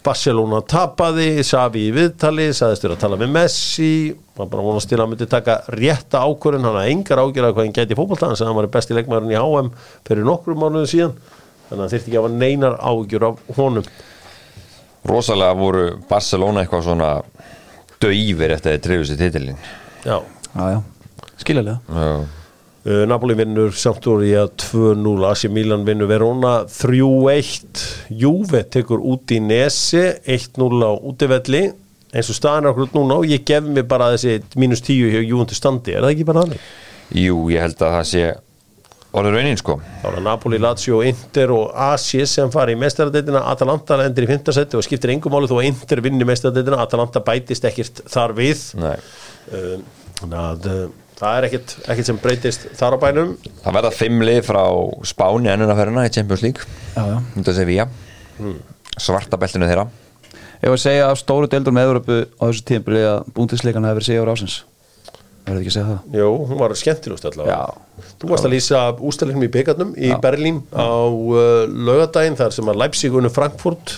Barcelona 0.00 0.62
tapaði 0.64 1.42
Savi 1.44 1.82
í 1.90 1.92
viðtali, 1.92 2.46
sagðist 2.56 2.86
þér 2.86 2.94
að 2.94 3.00
tala 3.02 3.18
með 3.20 3.32
Messi. 3.34 3.90
Var 4.36 4.48
bara 4.48 4.64
vonast 4.64 4.88
til 4.88 4.96
að 4.96 5.02
hann 5.04 5.12
myndi 5.12 5.28
taka 5.28 5.58
rétta 5.74 6.22
ákvörðun, 6.24 6.64
hann 6.64 6.78
hafði 6.80 6.94
engar 6.94 7.20
ágjörða 7.20 7.50
hvað 7.52 7.66
hann 7.66 7.74
gæti 7.76 7.92
í 7.92 7.98
fótbolta, 7.98 8.30
hann 8.30 8.48
hann 8.48 8.56
var 8.56 8.70
besti 8.72 8.96
leikmæðurinn 8.96 9.34
í 9.34 9.42
HM 9.42 9.68
fyrir 10.08 10.24
nokkrum 10.24 10.62
mánuðum 10.62 10.88
síðan. 10.88 11.12
Þannig 11.68 11.76
að 11.76 11.82
hann 11.82 11.92
þyrfti 11.92 12.10
ekki 12.10 12.16
að 12.16 12.24
hafa 12.24 12.38
neinar 12.40 12.78
ágjör 12.80 13.26
af 13.28 13.42
honum. 13.58 13.90
Rosalega 15.10 15.58
voru 15.60 15.84
Barcelona 16.08 16.64
eitthvað 16.64 16.86
svona 16.88 17.10
döýfir 18.02 18.56
eftir 18.56 18.76
að 18.76 18.84
drefu 18.88 19.08
sér 19.10 19.20
titilin 19.20 19.58
Já, 20.04 20.18
já, 20.54 20.66
já, 20.74 20.82
skiljalega 21.42 21.80
Já, 21.88 22.12
Uh, 22.80 23.02
Napoli 23.04 23.34
vinnur 23.36 23.74
Sampdoria 23.76 24.46
2-0 24.56 25.24
AC 25.28 25.42
Milan 25.52 25.82
vinnur 25.84 26.08
Verona 26.08 26.62
3-1 26.64 27.82
Juve 28.16 28.62
tekur 28.72 29.02
út 29.04 29.28
í 29.36 29.36
Nesi 29.44 30.00
1-0 30.24 30.80
á 30.80 30.92
útivelli. 30.96 31.60
Eins 32.08 32.30
og 32.32 32.38
staðan 32.38 32.64
er 32.64 32.72
okkur 32.72 32.86
út 32.86 32.96
núna 32.96 33.18
og 33.20 33.28
ég 33.28 33.44
gef 33.44 33.68
mér 33.68 33.84
bara 33.84 34.08
þessi 34.14 34.38
mínus 34.56 34.80
10 34.86 35.12
hjá 35.12 35.20
Juventus 35.20 35.60
standi 35.60 35.92
er 35.92 36.06
það 36.06 36.14
ekki 36.14 36.26
bara 36.30 36.46
þannig? 36.46 36.64
Jú, 37.20 37.36
ég 37.52 37.66
held 37.66 37.84
að 37.84 37.92
það 37.98 38.08
sé 38.14 38.24
orðið 39.16 39.34
raunin 39.36 39.58
sko 39.60 39.76
Þá 39.82 40.06
er 40.06 40.16
það 40.16 40.24
Napoli, 40.26 40.58
Lazio, 40.62 41.00
Inter 41.06 41.52
og 41.54 41.72
AC 41.88 42.08
sem 42.30 42.50
fari 42.54 42.76
í 42.76 42.80
mestaradeitina 42.80 43.42
Atalanta 43.50 43.98
endur 44.04 44.26
í 44.26 44.30
5. 44.30 44.52
seti 44.54 44.78
og 44.78 44.86
skiptir 44.86 45.12
engum 45.14 45.34
máli 45.34 45.50
þó 45.50 45.56
að 45.58 45.68
Inter 45.72 46.02
vinni 46.04 46.26
mestaradeitina 46.28 46.78
Atalanta 46.84 47.22
bætist 47.26 47.66
ekkert 47.68 48.02
þar 48.10 48.36
við 48.38 48.62
Nei. 48.80 48.96
þannig 50.20 50.38
að 50.40 50.68
uh, 50.70 50.82
það 51.20 51.38
er 51.40 51.48
ekkert, 51.50 51.74
ekkert 51.90 52.10
sem 52.10 52.20
breytist 52.22 52.68
þar 52.78 52.96
á 52.96 52.98
bænum 53.02 53.32
Það 53.64 53.76
verða 53.80 53.92
fimm 53.96 54.22
lið 54.24 54.42
frá 54.46 54.62
Spáni 55.10 55.50
ennuna 55.52 55.76
ferina 55.78 56.06
í 56.08 56.12
Champions 56.14 56.44
League 56.46 56.64
já, 56.94 57.02
já. 57.14 57.18
Þetta 57.38 57.56
sé 57.58 57.66
við 57.68 57.84
Hmm. 58.40 58.54
Svarta 58.96 59.36
beltinu 59.36 59.66
þeirra 59.68 59.82
Ég 60.62 60.70
var 60.70 60.78
að 60.78 60.80
segja 60.80 61.08
af 61.10 61.18
stóru 61.20 61.48
deildur 61.48 61.74
með 61.76 61.90
Európu 61.90 62.16
á 62.40 62.42
þessu 62.48 62.62
tímpili 62.70 63.02
að 63.04 63.26
búndisleikan 63.36 63.84
hefur 63.84 63.98
verið 63.98 64.08
sigur 64.08 64.30
ásins 64.32 64.54
Verður 65.50 65.60
ekki 65.64 65.72
að 65.72 65.76
segja 65.76 65.88
það? 65.90 66.18
Jú, 66.20 66.28
hún 66.46 66.60
var 66.60 66.74
skemmtilegust 66.78 67.26
allavega. 67.30 67.58
Já. 67.58 68.10
Þú 68.20 68.30
varst 68.30 68.46
að 68.46 68.54
lýsa 68.54 68.82
ústæðleikum 69.10 69.46
í 69.46 69.50
byggarnum 69.56 69.92
í 69.98 70.10
Berlín 70.22 70.60
á 70.70 70.86
uh, 71.10 71.64
laugadaginn 71.90 72.38
þar 72.38 72.54
sem 72.54 72.70
að 72.70 72.78
Leipzig 72.84 73.16
unnu 73.18 73.32
Frankfurt. 73.34 73.96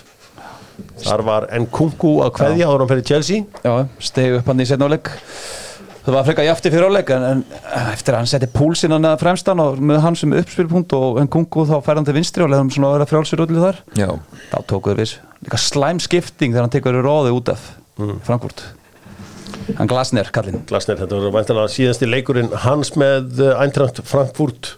Þar 1.02 1.22
var 1.26 1.46
Nkunku 1.62 2.16
að 2.24 2.30
kveðja 2.38 2.68
áður 2.70 2.84
hann 2.86 2.90
fyrir 2.94 3.06
Chelsea. 3.12 3.44
Já, 3.66 3.74
stegu 4.02 4.38
upp 4.40 4.48
hann 4.50 4.62
í 4.64 4.66
setna 4.70 4.88
áleik 4.88 5.12
Það 6.02 6.14
var 6.16 6.24
frekar 6.26 6.46
jafti 6.48 6.70
fyrir 6.74 6.88
áleik 6.90 7.10
en, 7.14 7.24
en 7.28 7.42
eftir 7.92 8.16
að 8.16 8.24
hann 8.24 8.30
setti 8.32 8.48
púlsinn 8.50 8.90
hann 8.90 9.04
að 9.06 9.20
fremstan 9.22 9.60
og 9.62 9.76
með 9.78 10.00
hann 10.02 10.16
sem 10.18 10.32
uppspilpunkt 10.34 10.94
og 10.98 11.20
en 11.22 11.28
kungu 11.30 11.62
þá 11.68 11.76
fær 11.86 12.00
hann 12.00 12.08
til 12.08 12.16
vinstri 12.16 12.42
og 12.42 12.50
leðum 12.50 12.72
svona 12.74 12.88
að 12.90 12.96
vera 12.96 13.06
frjálsir 13.12 13.42
öllu 13.44 13.62
þar. 13.62 13.78
Já, 14.00 14.08
þá 14.50 14.56
tóku 14.72 14.90
þeir 14.90 14.98
viss 15.04 15.12
líka 15.46 15.60
slæm 15.62 16.00
skipting 16.02 16.50
þegar 16.56 16.66
hann 16.66 16.74
tekur 16.74 16.98
í 16.98 17.04
róði 17.06 17.36
út 17.38 17.54
af 17.54 17.70
Mm. 18.00 18.22
Frankfurt 18.24 18.62
hann 19.78 19.90
glasnir 19.90 20.30
kallinn. 20.34 20.62
Glasner, 20.68 20.98
þetta 21.00 21.18
var 21.20 21.34
væntanlega 21.38 21.72
síðasti 21.74 22.08
leikurinn 22.10 22.50
hans 22.64 22.94
með 22.98 23.40
uh, 23.42 23.54
Eintracht 23.62 24.02
Frankfurt. 24.08 24.74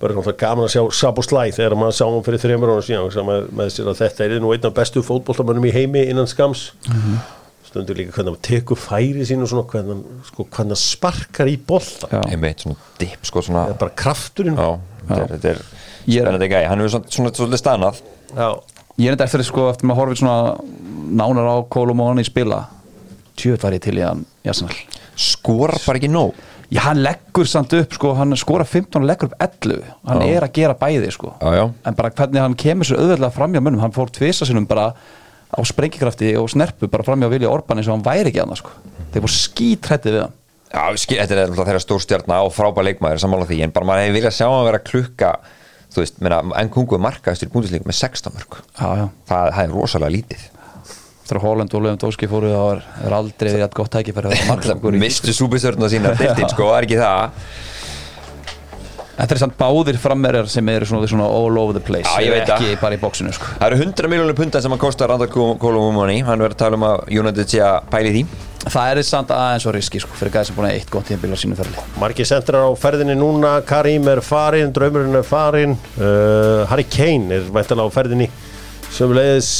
Bara 0.00 0.14
náttúrulega 0.16 0.40
gaman 0.40 0.64
að 0.64 0.72
sjá 0.72 0.82
Sabo 0.96 1.20
Slæ 1.24 1.50
þegar 1.52 1.74
maður 1.76 1.96
sá 1.98 2.04
hann 2.06 2.22
fyrir 2.24 2.40
þreymur 2.40 2.70
ára 2.72 2.84
síðan 2.86 3.26
með, 3.28 3.50
með 3.58 3.72
sér 3.74 3.90
að 3.92 3.98
þetta 4.00 4.24
er 4.30 4.38
nú 4.40 4.54
einn 4.54 4.64
af 4.70 4.72
bestu 4.78 5.02
fótboltamönnum 5.04 5.66
í 5.68 5.74
heimi 5.76 6.06
innan 6.08 6.28
skams 6.30 6.70
stundur 7.68 7.94
líka 7.98 8.14
hvernig 8.16 8.32
hann 8.32 8.42
tekur 8.42 8.80
færi 8.80 9.26
sín 9.28 9.44
og 9.44 9.50
svona 9.52 9.66
hvernig 9.70 9.92
hann, 9.92 10.22
sko, 10.26 10.46
hvernig 10.48 10.72
hann 10.72 10.80
sparkar 10.80 11.50
í 11.52 11.58
bolta. 11.68 12.08
Já. 12.10 12.22
einmitt, 12.32 12.64
svona 12.64 12.80
dip 12.98 13.28
sko 13.28 13.44
svona 13.46 13.66
það 13.68 13.74
er 13.76 13.78
bara 13.84 13.94
krafturinn. 14.00 14.56
Já, 14.58 14.72
þetta 15.04 15.20
er, 15.20 15.30
þetta 15.36 15.52
er 15.52 15.60
Ég 15.60 16.16
er- 16.16 16.24
spennandi 16.24 16.48
gæi, 16.50 16.64
hann 16.66 16.80
hefur 16.80 16.94
svona, 16.96 17.12
svona, 17.18 17.34
svona 17.36 17.60
stannað. 17.60 18.00
Já. 18.32 18.48
ég 19.04 19.06
er 19.12 19.14
þetta 19.18 19.28
eftir 19.28 19.44
sko 19.52 19.68
eftir 19.74 19.86
maður 19.90 20.00
horfið 20.06 20.22
svona 20.24 20.38
nánar 21.20 21.52
á 21.52 21.56
Kolumóni 21.76 22.24
spila 22.26 22.64
tjöð 23.40 23.60
var 23.64 23.76
ég 23.76 23.82
til 23.84 23.96
í 23.98 24.04
hann 24.04 24.24
í 24.44 24.50
Arsenal. 24.52 24.76
Skorar 25.20 25.76
bara 25.86 26.00
ekki 26.00 26.10
nóg. 26.12 26.38
Já, 26.70 26.84
hann 26.86 27.00
leggur 27.02 27.48
samt 27.50 27.72
upp, 27.74 27.94
sko, 27.96 28.12
hann 28.14 28.36
skora 28.38 28.62
15 28.62 29.00
og 29.00 29.06
leggur 29.08 29.26
upp 29.32 29.40
11, 29.42 29.80
hann 30.06 30.20
Já. 30.22 30.36
er 30.36 30.44
að 30.46 30.52
gera 30.54 30.76
bæði, 30.78 31.08
sko, 31.16 31.32
Já, 31.42 31.48
já. 31.58 31.64
en 31.90 31.96
bara 31.98 32.12
hvernig 32.14 32.38
hann 32.44 32.54
kemur 32.54 32.86
svo 32.86 33.00
auðveldlega 33.00 33.34
framjá 33.34 33.58
mönnum, 33.64 33.80
hann 33.82 33.94
fór 33.96 34.12
tvisa 34.14 34.46
sinum 34.46 34.68
bara 34.70 34.92
á 35.50 35.58
sprengikrafti 35.66 36.30
og 36.38 36.46
snerpu 36.52 36.86
bara 36.86 37.02
framjá 37.02 37.26
Vilja 37.32 37.50
Orban 37.50 37.80
eins 37.82 37.88
og 37.90 37.96
hann 37.96 38.04
væri 38.06 38.30
ekki 38.30 38.44
annað, 38.44 38.60
sko, 38.62 38.76
þeir 39.10 39.24
voru 39.26 39.34
skítrættið 39.34 40.14
við 40.14 40.22
hann. 40.22 40.36
Já, 40.70 40.84
skil, 41.02 41.18
þetta 41.18 41.34
er 41.34 41.42
alltaf 41.48 41.66
þeirra 41.72 41.82
stór 41.82 42.04
stjarnar 42.06 42.46
og 42.46 42.54
frábær 42.54 42.86
leikmaður 42.86 43.24
sammála 43.24 43.50
því, 43.50 43.58
en 43.66 43.74
bara 43.74 43.90
maður 43.90 44.04
hefði 44.06 44.16
viljað 44.20 44.36
sjá 44.38 44.46
hann 44.46 44.68
vera 44.70 44.82
klukka 44.86 45.32
þú 45.90 46.04
veist, 46.04 46.20
menna, 46.22 46.38
en 46.62 46.70
kungu 46.70 46.94
er 46.94 47.02
markaðistur 47.02 47.50
í 47.50 47.54
búndisleikum 47.56 47.90
með 47.90 47.98
16 47.98 48.36
mörg 48.38 48.60
Já, 48.78 48.86
já, 49.02 49.06
það, 49.26 49.50
það 49.56 49.62
er 49.64 49.74
rosalega 49.74 50.14
lítið 50.20 50.46
þegar 51.30 51.42
Holland 51.46 51.74
og 51.78 51.84
Lewandowski 51.86 52.28
fóru 52.30 52.52
þá 52.52 52.62
er, 52.74 52.84
er 53.06 53.16
aldrei 53.20 53.52
verið 53.54 53.74
gott 53.80 53.92
tækifæri 53.94 54.96
mistu 55.00 55.34
súbistörnuna 55.36 55.90
sína 55.92 56.14
deildin, 56.18 56.50
sko, 56.50 56.70
það 56.72 56.80
er 56.80 56.88
ekki 56.88 57.00
það? 57.00 57.44
Þetta 59.20 59.34
er 59.36 59.40
samt 59.42 59.56
báðir 59.60 59.98
frammerjar 60.00 60.46
sem 60.48 60.68
eru 60.72 60.86
svona, 60.88 61.08
svona 61.10 61.26
all 61.28 61.58
over 61.60 61.76
the 61.76 61.82
place, 61.84 62.08
Já, 62.08 62.30
ekki 62.40 62.70
það. 62.70 62.76
bara 62.80 62.96
í 62.96 63.00
bóksinu, 63.02 63.32
sko. 63.36 63.50
það 63.58 63.66
eru 63.66 63.80
100 63.84 64.08
miljónir 64.08 64.36
punta 64.38 64.62
sem 64.64 64.72
að 64.72 64.80
kosta 64.80 65.08
Randa 65.10 65.26
Kolumumani, 65.28 66.22
hann 66.24 66.40
verður 66.40 66.56
að 66.56 66.62
tala 66.62 66.78
um 66.78 66.86
að 66.88 67.02
United 67.20 67.52
sé 67.52 67.60
að 67.66 67.90
pæli 67.92 68.14
því. 68.14 68.22
Það 68.60 68.92
er 68.94 69.02
samt 69.08 69.34
aðeins 69.36 69.66
og 69.68 69.76
riski, 69.76 70.00
sko, 70.00 70.16
fyrir 70.16 70.32
gæði 70.38 70.48
sem 70.48 70.56
búin 70.56 70.70
að 70.70 70.78
eitt 70.78 70.90
gott 70.92 71.06
tímabil 71.08 71.36
á 71.36 71.38
sínu 71.42 71.58
ferli. 71.60 71.84
Margi 72.00 72.26
sentrar 72.28 72.64
á 72.64 72.70
ferðinni 72.80 73.16
núna. 73.20 73.52
Karim 73.68 74.08
er 74.12 74.20
farin, 74.24 74.72
draumurinn 74.76 75.20
er 75.20 75.28
farin 75.28 75.76
uh, 76.00 76.64
Harry 76.72 76.84
Kane 76.88 77.38
er 77.42 77.48
væntalega 77.52 77.92
á 77.92 77.96
ferðinni. 77.96 78.28
Sömulegis 78.92 79.50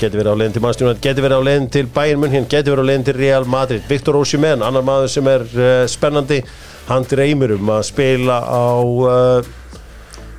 getur 0.00 0.20
verið 0.20 0.32
á 0.32 0.38
leiðin 0.40 0.54
til 0.56 0.62
mannstjónat 0.64 1.02
getur 1.04 1.24
verið 1.26 1.40
á 1.40 1.46
leiðin 1.46 1.70
til 1.74 1.86
Bayern 1.94 2.20
München 2.22 2.48
getur 2.48 2.74
verið 2.74 2.86
á 2.86 2.88
leiðin 2.90 3.06
til 3.08 3.16
Real 3.18 3.46
Madrid. 3.48 3.82
Viktor 3.88 4.18
Osimhen, 4.20 4.64
annar 4.64 4.84
maður 4.86 5.12
sem 5.12 5.28
er 5.30 5.44
uh, 5.54 5.84
spennandi 5.90 6.40
hann 6.88 7.06
dreymir 7.10 7.54
um 7.58 7.72
að 7.76 7.82
spila 7.90 8.38
á 8.42 8.68
uh, 8.80 9.50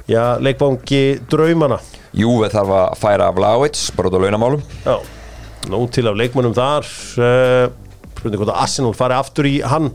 já, 0.09 0.23
leikvangi 0.41 1.03
draumana. 1.31 1.77
Júve 2.17 2.49
þarf 2.51 2.73
að 2.75 2.97
færa 2.99 3.29
af 3.31 3.39
Láits, 3.39 3.85
bara 3.95 4.09
út 4.09 4.17
á 4.17 4.23
launamálum. 4.25 4.65
Já, 4.83 4.97
nú 5.71 5.83
til 5.93 6.07
af 6.09 6.17
leikmannum 6.19 6.57
þar 6.57 6.89
uh, 7.21 7.69
spurning 8.21 8.41
hvort 8.41 8.53
að 8.53 8.61
Arsenal 8.65 8.93
fari 8.97 9.17
aftur 9.17 9.47
í 9.49 9.55
hann 9.65 9.89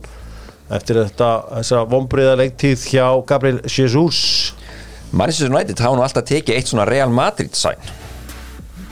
eftir 0.75 0.99
þetta, 1.05 1.31
þessa 1.61 1.85
vombriða 1.91 2.39
leiktíð 2.41 2.89
hjá 2.91 3.07
Gabriel 3.29 3.61
Jesus. 3.71 4.55
Manchester 5.13 5.53
United 5.53 5.79
hafa 5.79 5.95
nú 5.95 6.03
alltaf 6.03 6.27
tekið 6.27 6.57
eitt 6.57 6.73
svona 6.73 6.89
Real 6.89 7.13
Madrid 7.15 7.55
sæn 7.55 7.79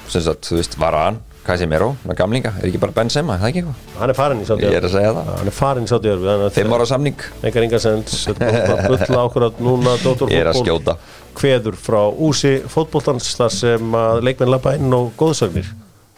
sem 0.08 0.22
sagt, 0.22 0.48
þú 0.50 0.58
veist, 0.60 0.76
Varan, 0.80 1.18
Casemiro 1.44 1.90
með 2.08 2.16
gamlinga, 2.16 2.52
er 2.60 2.70
ekki 2.70 2.78
bara 2.80 2.94
Benzema, 2.96 3.34
er 3.36 3.40
það 3.42 3.50
ekki 3.50 3.60
eitthvað? 3.62 3.98
Hann 4.00 4.10
er 4.12 4.16
farin 4.16 4.38
í 4.40 4.46
Saudi 4.48 4.64
Ég 4.64 4.76
er 4.78 4.86
að 4.88 4.94
segja 4.94 5.10
það. 5.12 5.26
hann 5.38 5.50
er 5.50 5.56
farin 5.58 5.84
í 5.84 5.90
Arabíu 5.92 6.50
Fimm 6.56 6.72
ára 6.78 6.86
samning, 6.88 7.24
engar 7.44 7.66
engar 7.66 7.82
sens 7.84 8.14
þetta 8.30 8.48
er 8.48 8.54
bara 8.70 8.78
að 8.78 8.94
bulla 8.94 9.24
okkur 9.28 9.46
að 9.50 9.60
núna 9.66 9.96
Dóttor 10.04 10.32
ég 10.32 10.40
er 10.40 10.50
að 10.54 10.60
skjóta. 10.62 10.96
kveður 11.36 11.76
frá 11.76 12.00
úsi 12.28 12.54
fótboltans 12.72 13.28
þar 13.36 13.52
sem 13.52 13.98
að 14.00 14.22
leikmenn 14.24 14.54
lappa 14.54 14.72
inn 14.78 14.88
og 14.96 15.12
góðsagnir 15.20 15.68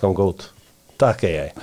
ganga 0.03 0.29
út 0.31 0.47
takk 1.01 1.27
ég 1.27 1.51